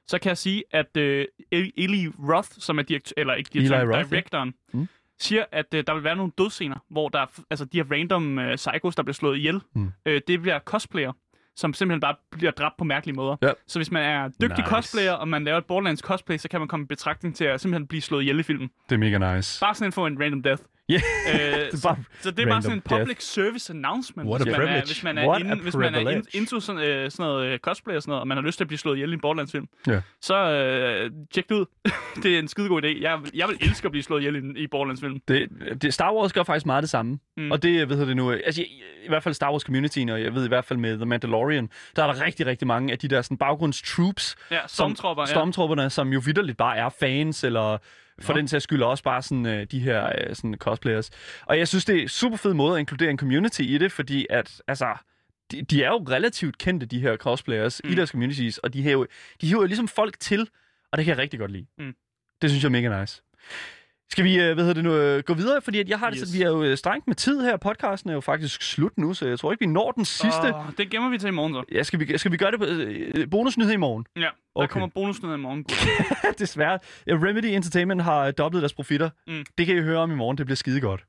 så 0.09 0.19
kan 0.19 0.29
jeg 0.29 0.39
sige, 0.39 0.63
at 0.71 0.97
øh, 0.97 1.27
Eli 1.53 2.09
Roth, 2.09 2.49
som 2.59 2.79
er 2.79 2.83
direktør, 2.83 3.13
eller 3.17 3.35
ikke 3.35 3.51
direktør, 3.53 3.81
Eli 3.81 3.87
Roth, 3.89 3.99
ja. 3.99 4.17
directoren, 4.17 4.55
Mm. 4.73 4.89
siger, 5.19 5.45
at 5.53 5.75
øh, 5.75 5.85
der 5.87 5.95
vil 5.95 6.05
være 6.05 6.17
nogle 6.17 6.33
dødsscener, 6.39 6.77
hvor 6.91 7.09
der 7.09 7.19
er, 7.21 7.27
altså 7.51 7.65
de 7.65 7.77
her 7.79 7.85
random 7.93 8.39
øh, 8.39 8.57
psychos, 8.57 8.97
der 8.97 9.03
bliver 9.03 9.15
slået 9.15 9.37
ihjel, 9.39 9.61
Mm. 9.75 9.93
øh, 10.07 10.21
det 10.29 10.43
bliver 10.43 10.59
cosplayer, 10.59 11.13
som 11.57 11.75
simpelthen 11.75 12.01
bare 12.01 12.15
bliver 12.31 12.51
dræbt 12.51 12.77
på 12.79 12.85
mærkelige 12.85 13.17
måder. 13.17 13.37
Ja. 13.43 13.51
Så 13.67 13.79
hvis 13.79 13.91
man 13.91 14.03
er 14.03 14.29
dygtig 14.29 14.49
Nice. 14.59 14.63
cosplayer, 14.71 15.13
og 15.13 15.29
man 15.29 15.45
laver 15.45 15.59
et 15.59 15.65
Borderlands 15.65 16.01
cosplay, 16.01 16.37
så 16.37 16.49
kan 16.49 16.61
man 16.61 16.69
komme 16.69 16.85
i 16.85 16.87
betragtning 16.87 17.37
til 17.37 17.45
at 17.45 17.61
simpelthen 17.61 17.87
blive 17.87 18.01
slået 18.03 18.23
ihjel 18.23 18.39
i 18.41 18.43
filmen. 18.43 18.71
Det 18.89 18.95
er 18.95 18.99
mega 18.99 19.37
nice. 19.37 19.61
Bare 19.61 19.75
sådan 19.75 19.93
for 19.93 20.07
en 20.07 20.21
random 20.23 20.43
death. 20.43 20.63
Yeah. 20.91 21.03
Øh, 21.35 21.73
så, 21.83 21.95
så 22.21 22.31
det 22.31 22.39
er 22.43 22.47
bare 22.47 22.63
sådan 22.63 22.79
en 22.79 22.83
public 22.99 23.23
service 23.23 23.73
announcement, 23.73 24.29
What 24.29 24.41
a 24.41 24.45
hvis, 24.45 24.57
man 24.59 24.69
er, 24.69 24.83
hvis 24.85 25.03
man 25.05 25.19
er, 25.19 25.29
What 25.29 25.41
inde, 25.41 25.53
a 25.53 25.55
hvis 25.55 25.77
man 25.77 25.95
er 25.95 26.11
in, 26.11 26.25
into 26.35 26.61
sådan, 26.61 26.83
øh, 26.83 27.11
sådan 27.11 27.27
noget 27.31 27.47
øh, 27.47 27.59
cosplay 27.59 27.95
og 27.97 28.03
sådan 28.03 28.11
noget, 28.11 28.21
og 28.21 28.29
man 28.29 28.37
har 28.37 28.43
lyst 28.43 28.57
til 28.59 28.65
at 28.65 28.69
blive 28.69 28.79
slået 28.79 28.97
ihjel 28.97 29.11
i 29.11 29.15
en 29.15 29.21
Borderlands-film, 29.21 29.69
Ja. 29.87 30.01
så 30.21 30.35
øh, 30.37 31.11
tjek 31.35 31.49
det 31.49 31.55
ud. 31.55 31.67
det 32.23 32.35
er 32.35 32.39
en 32.39 32.49
skidegod 32.49 32.83
idé. 32.85 33.01
Jeg, 33.03 33.19
vil- 33.23 33.31
jeg 33.35 33.49
vil 33.49 33.57
elske 33.61 33.87
at 33.87 33.91
blive 33.93 34.03
slået 34.03 34.21
ihjel 34.21 34.57
i, 34.57 34.63
i 34.63 34.67
Borderlands-film. 34.67 35.21
Det, 35.29 35.49
det, 35.83 35.95
Star 35.95 36.13
Wars 36.15 36.33
gør 36.33 36.43
faktisk 36.43 36.67
meget 36.67 36.83
det 36.83 36.91
samme. 36.91 37.19
Mm. 37.37 37.51
Og 37.51 37.63
det, 37.63 37.87
hvad 37.87 37.97
hedder 37.97 38.09
det 38.09 38.17
nu, 38.17 38.31
altså 38.33 38.63
i, 38.63 38.83
i 39.05 39.09
hvert 39.09 39.23
fald 39.23 39.35
Star 39.35 39.51
Wars 39.51 39.63
communityen, 39.63 40.09
og 40.09 40.23
jeg 40.23 40.35
ved 40.35 40.45
i 40.45 40.49
hvert 40.49 40.65
fald 40.65 40.79
med 40.79 40.97
The 40.97 41.07
Mandalorian, 41.07 41.69
der 41.97 42.03
er 42.05 42.13
der 42.13 42.21
rigtig, 42.25 42.47
rigtig 42.47 42.67
mange 42.69 42.93
af 42.93 42.99
de 42.99 43.09
der 43.09 43.23
sådan, 43.23 43.37
baggrundstroops, 43.37 44.37
Ja, 44.51 44.59
stormtropper. 44.67 45.23
Ja. 45.23 45.27
stormtropperne, 45.27 45.91
som 45.91 46.13
jo 46.13 46.23
vidderligt 46.25 46.59
bare 46.59 46.77
er 46.77 46.89
fans, 47.01 47.45
eller 47.45 47.79
for 48.21 48.33
Nå. 48.33 48.39
den 48.39 48.49
sags 48.49 48.65
skyld 48.65 48.83
også 48.83 49.05
bare 49.05 49.23
sådan, 49.23 49.47
øh, 49.47 49.67
de 49.71 49.81
her 49.81 50.07
øh, 50.07 50.35
sådan 50.35 50.55
cosplayers. 50.55 51.11
Og 51.47 51.59
jeg 51.59 51.69
synes, 51.69 51.85
det 51.85 52.03
er 52.03 52.09
super 52.09 52.37
fed 52.37 52.55
måde 52.55 52.75
at 52.75 52.81
inkludere 52.81 53.11
en 53.11 53.19
community 53.19 53.61
i 53.61 53.79
det, 53.79 53.93
fordi 53.93 54.27
at, 54.31 54.63
altså, 54.69 54.97
de, 55.51 55.63
de 55.63 55.83
er 55.83 55.89
jo 55.89 56.05
relativt 56.09 56.59
kendte, 56.59 56.87
de 56.87 57.01
her 57.01 57.17
cosplayers, 57.17 57.81
mm. 57.85 57.91
I 57.91 57.95
deres 57.95 58.11
communities, 58.11 58.59
og 58.59 58.73
de 58.75 58.83
hiver, 58.83 59.07
de 59.41 59.47
hiver 59.47 59.61
jo 59.61 59.67
ligesom 59.67 59.89
folk 59.89 60.21
til, 60.21 60.49
og 60.93 60.99
det 60.99 61.05
kan 61.05 61.11
jeg 61.11 61.19
rigtig 61.19 61.41
godt 61.41 61.51
lide. 61.51 61.67
Mm. 61.79 61.95
Det 62.43 62.51
synes 62.51 62.63
jeg 62.63 62.69
er 62.69 62.73
mega 62.73 63.01
nice. 63.01 63.23
Skal 64.15 64.25
vi, 64.25 64.41
øh, 64.41 64.55
hvad 64.55 64.65
hedder 64.65 64.75
det 64.75 64.85
nu, 64.85 64.95
øh, 64.95 65.23
gå 65.23 65.35
videre? 65.35 65.61
Fordi 65.63 65.79
at 65.81 65.89
jeg 65.89 65.99
har 65.99 66.11
det 66.11 66.19
Yes. 66.21 66.29
sådan, 66.29 66.39
vi 66.39 66.45
er 66.45 66.51
jo 66.51 66.63
øh, 66.63 66.77
strengt 66.77 67.07
med 67.07 67.15
tid 67.17 67.41
her. 67.43 67.57
Podcasten 67.57 68.11
er 68.11 68.15
jo 68.15 68.21
faktisk 68.21 68.63
slut 68.63 68.93
nu, 68.99 69.15
så 69.15 69.27
jeg 69.29 69.39
tror 69.39 69.53
ikke, 69.53 69.67
vi 69.67 69.73
når 69.73 69.91
den 69.91 70.05
sidste. 70.05 70.55
Åh, 70.55 70.61
det 70.79 70.91
gemmer 70.91 71.11
vi 71.11 71.19
til 71.19 71.29
i 71.29 71.31
morgen, 71.31 71.55
så. 71.55 71.65
Ja, 71.73 71.83
skal 71.83 72.01
vi, 72.01 72.19
skal 72.19 72.33
vi 72.33 72.37
gøre 72.37 72.51
det 72.51 72.59
på 72.59 72.65
øh, 72.67 73.31
bonusnyhed 73.31 73.73
i 73.73 73.77
morgen? 73.77 74.07
Ja, 74.17 74.21
der 74.21 74.29
Okay. 74.55 74.73
kommer 74.73 74.89
bonusnyheder 74.95 75.39
i 75.39 75.41
morgen. 75.41 75.65
Desværre. 76.39 76.79
Remedy 77.09 77.45
Entertainment 77.45 78.03
har 78.03 78.31
dobblet 78.31 78.63
deres 78.63 78.73
profitter. 78.73 79.11
Mm. 79.27 79.45
Det 79.59 79.67
kan 79.67 79.77
I 79.77 79.81
høre 79.81 79.99
om 79.99 80.11
i 80.11 80.15
morgen. 80.15 80.39
Det 80.39 80.47
bliver 80.47 80.57
skide 80.57 80.81
godt. 80.81 81.05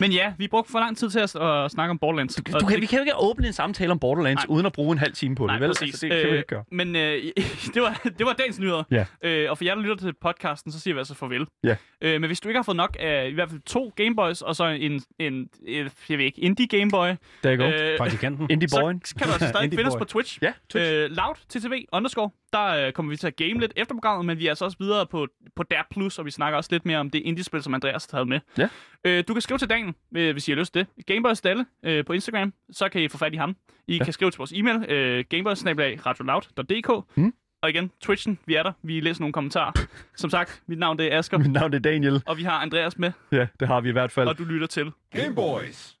Men 0.00 0.12
ja, 0.12 0.32
vi 0.38 0.48
brugte 0.48 0.72
for 0.72 0.78
lang 0.78 0.96
tid 0.96 1.10
til 1.10 1.18
at, 1.18 1.36
at 1.36 1.70
snakke 1.70 1.90
om 1.90 1.98
Borderlands. 1.98 2.34
Du 2.34 2.42
og 2.54 2.60
kan, 2.60 2.68
det- 2.70 2.80
vi 2.80 2.86
kan 2.86 2.98
jo 2.98 3.02
ikke 3.02 3.12
åbne 3.16 3.46
en 3.46 3.52
samtale 3.52 3.92
om 3.92 3.98
Borderlands, 3.98 4.36
Nej. 4.48 4.54
uden 4.54 4.66
at 4.66 4.72
bruge 4.72 4.92
en 4.92 4.98
halv 4.98 5.12
time 5.12 5.34
på 5.34 5.46
Nej, 5.46 5.54
det, 5.54 5.60
vel? 5.62 5.68
præcis. 5.68 5.82
Altså, 6.02 6.06
det 6.06 6.22
kan 6.22 6.30
vi 6.32 6.36
ikke 6.36 6.48
gøre. 6.48 6.64
Men 6.72 6.96
øh, 6.96 7.22
det, 7.74 7.82
var, 7.82 8.00
det 8.18 8.26
var 8.26 8.32
dagens 8.32 8.58
nyheder. 8.58 8.82
Ja. 8.90 9.04
Øh, 9.22 9.50
og 9.50 9.58
for 9.58 9.64
jer, 9.64 9.74
der 9.74 9.82
lytter 9.82 9.96
til 9.96 10.12
podcasten, 10.20 10.72
så 10.72 10.80
siger 10.80 10.94
vi 10.94 10.98
altså 10.98 11.14
farvel. 11.14 11.46
Ja. 11.64 11.76
Øh, 12.00 12.20
men 12.20 12.28
hvis 12.28 12.40
du 12.40 12.48
ikke 12.48 12.58
har 12.58 12.62
fået 12.62 12.76
nok 12.76 12.96
af 13.00 13.28
i 13.28 13.32
hvert 13.34 13.50
fald 13.50 13.60
to 13.60 13.92
Gameboys, 13.96 14.42
og 14.42 14.56
så 14.56 14.64
en, 14.66 15.02
en, 15.18 15.48
en 15.66 15.88
jeg 16.08 16.18
ved 16.18 16.24
ikke, 16.24 16.40
Indie 16.40 16.66
Gameboy, 16.66 17.08
Der 17.42 17.50
er 17.50 17.90
øh, 17.92 17.98
Praktikanten. 17.98 18.46
Indie 18.52 18.68
så 18.68 18.80
Boyen. 18.80 19.00
kan 19.18 19.26
du 19.26 19.32
altså 19.32 19.48
stadig 19.48 19.70
finde 19.78 19.86
os 19.86 19.94
boy. 19.94 19.98
på 19.98 20.04
Twitch. 20.04 20.38
Ja, 20.42 20.52
Twitch. 20.68 20.92
Øh, 20.92 21.10
loud 21.10 21.34
TTV 21.48 21.84
underscore. 21.92 22.30
Der 22.52 22.66
øh, 22.86 22.92
kommer 22.92 23.10
vi 23.10 23.16
til 23.16 23.26
at 23.26 23.36
game 23.36 23.60
lidt 23.60 23.72
efter 23.76 23.94
programmet, 23.94 24.26
men 24.26 24.38
vi 24.38 24.46
er 24.46 24.50
altså 24.50 24.64
også 24.64 24.76
videre 24.80 25.06
på, 25.06 25.26
på 25.56 25.62
Der 25.62 25.76
Plus, 25.90 26.18
og 26.18 26.24
vi 26.26 26.30
snakker 26.30 26.56
også 26.56 26.68
lidt 26.72 26.86
mere 26.86 26.98
om 26.98 27.10
det 27.10 27.18
indie-spil, 27.24 27.62
som 27.62 27.74
Andreas 27.74 28.04
har 28.10 28.16
taget 28.16 28.28
med. 28.28 28.40
Ja. 28.58 28.68
Øh, 29.04 29.24
du 29.28 29.32
kan 29.34 29.40
skrive 29.42 29.58
til 29.58 29.70
Daniel, 29.70 29.87
øh, 30.16 30.32
hvis 30.32 30.48
I 30.48 30.50
har 30.50 30.56
lyst 30.58 30.72
til 30.72 30.86
det. 30.96 31.06
Gameboys 31.06 31.40
Dalle 31.40 31.66
øh, 31.82 32.04
på 32.04 32.12
Instagram, 32.12 32.52
så 32.70 32.88
kan 32.88 33.02
I 33.02 33.08
få 33.08 33.18
fat 33.18 33.34
i 33.34 33.36
ham. 33.36 33.56
I 33.88 33.96
ja. 33.96 34.04
kan 34.04 34.12
skrive 34.12 34.30
til 34.30 34.38
vores 34.38 34.52
e-mail, 34.52 34.90
øh, 34.90 35.24
gameboys.radioloud.dk. 35.28 37.16
Mm. 37.16 37.32
Og 37.62 37.70
igen, 37.70 37.90
Twitchen, 38.00 38.38
vi 38.46 38.54
er 38.54 38.62
der. 38.62 38.72
Vi 38.82 39.00
læser 39.00 39.20
nogle 39.20 39.32
kommentarer. 39.32 39.72
Som 40.16 40.30
sagt, 40.30 40.62
mit 40.66 40.78
navn 40.78 40.98
det 40.98 41.12
er 41.14 41.18
Asger, 41.18 41.38
Mit 41.38 41.52
navn 41.52 41.74
er 41.74 41.78
Daniel. 41.78 42.22
og 42.26 42.36
vi 42.38 42.42
har 42.42 42.52
Andreas 42.62 42.98
med, 42.98 43.12
Ja, 43.32 43.46
det 43.60 43.68
har 43.68 43.80
vi 43.80 43.88
i 43.88 43.92
hvert 43.92 44.12
fald. 44.12 44.28
og 44.28 44.38
du 44.38 44.44
lytter 44.44 44.66
til. 44.66 44.92
Game 45.14 45.34
Boys. 45.34 45.97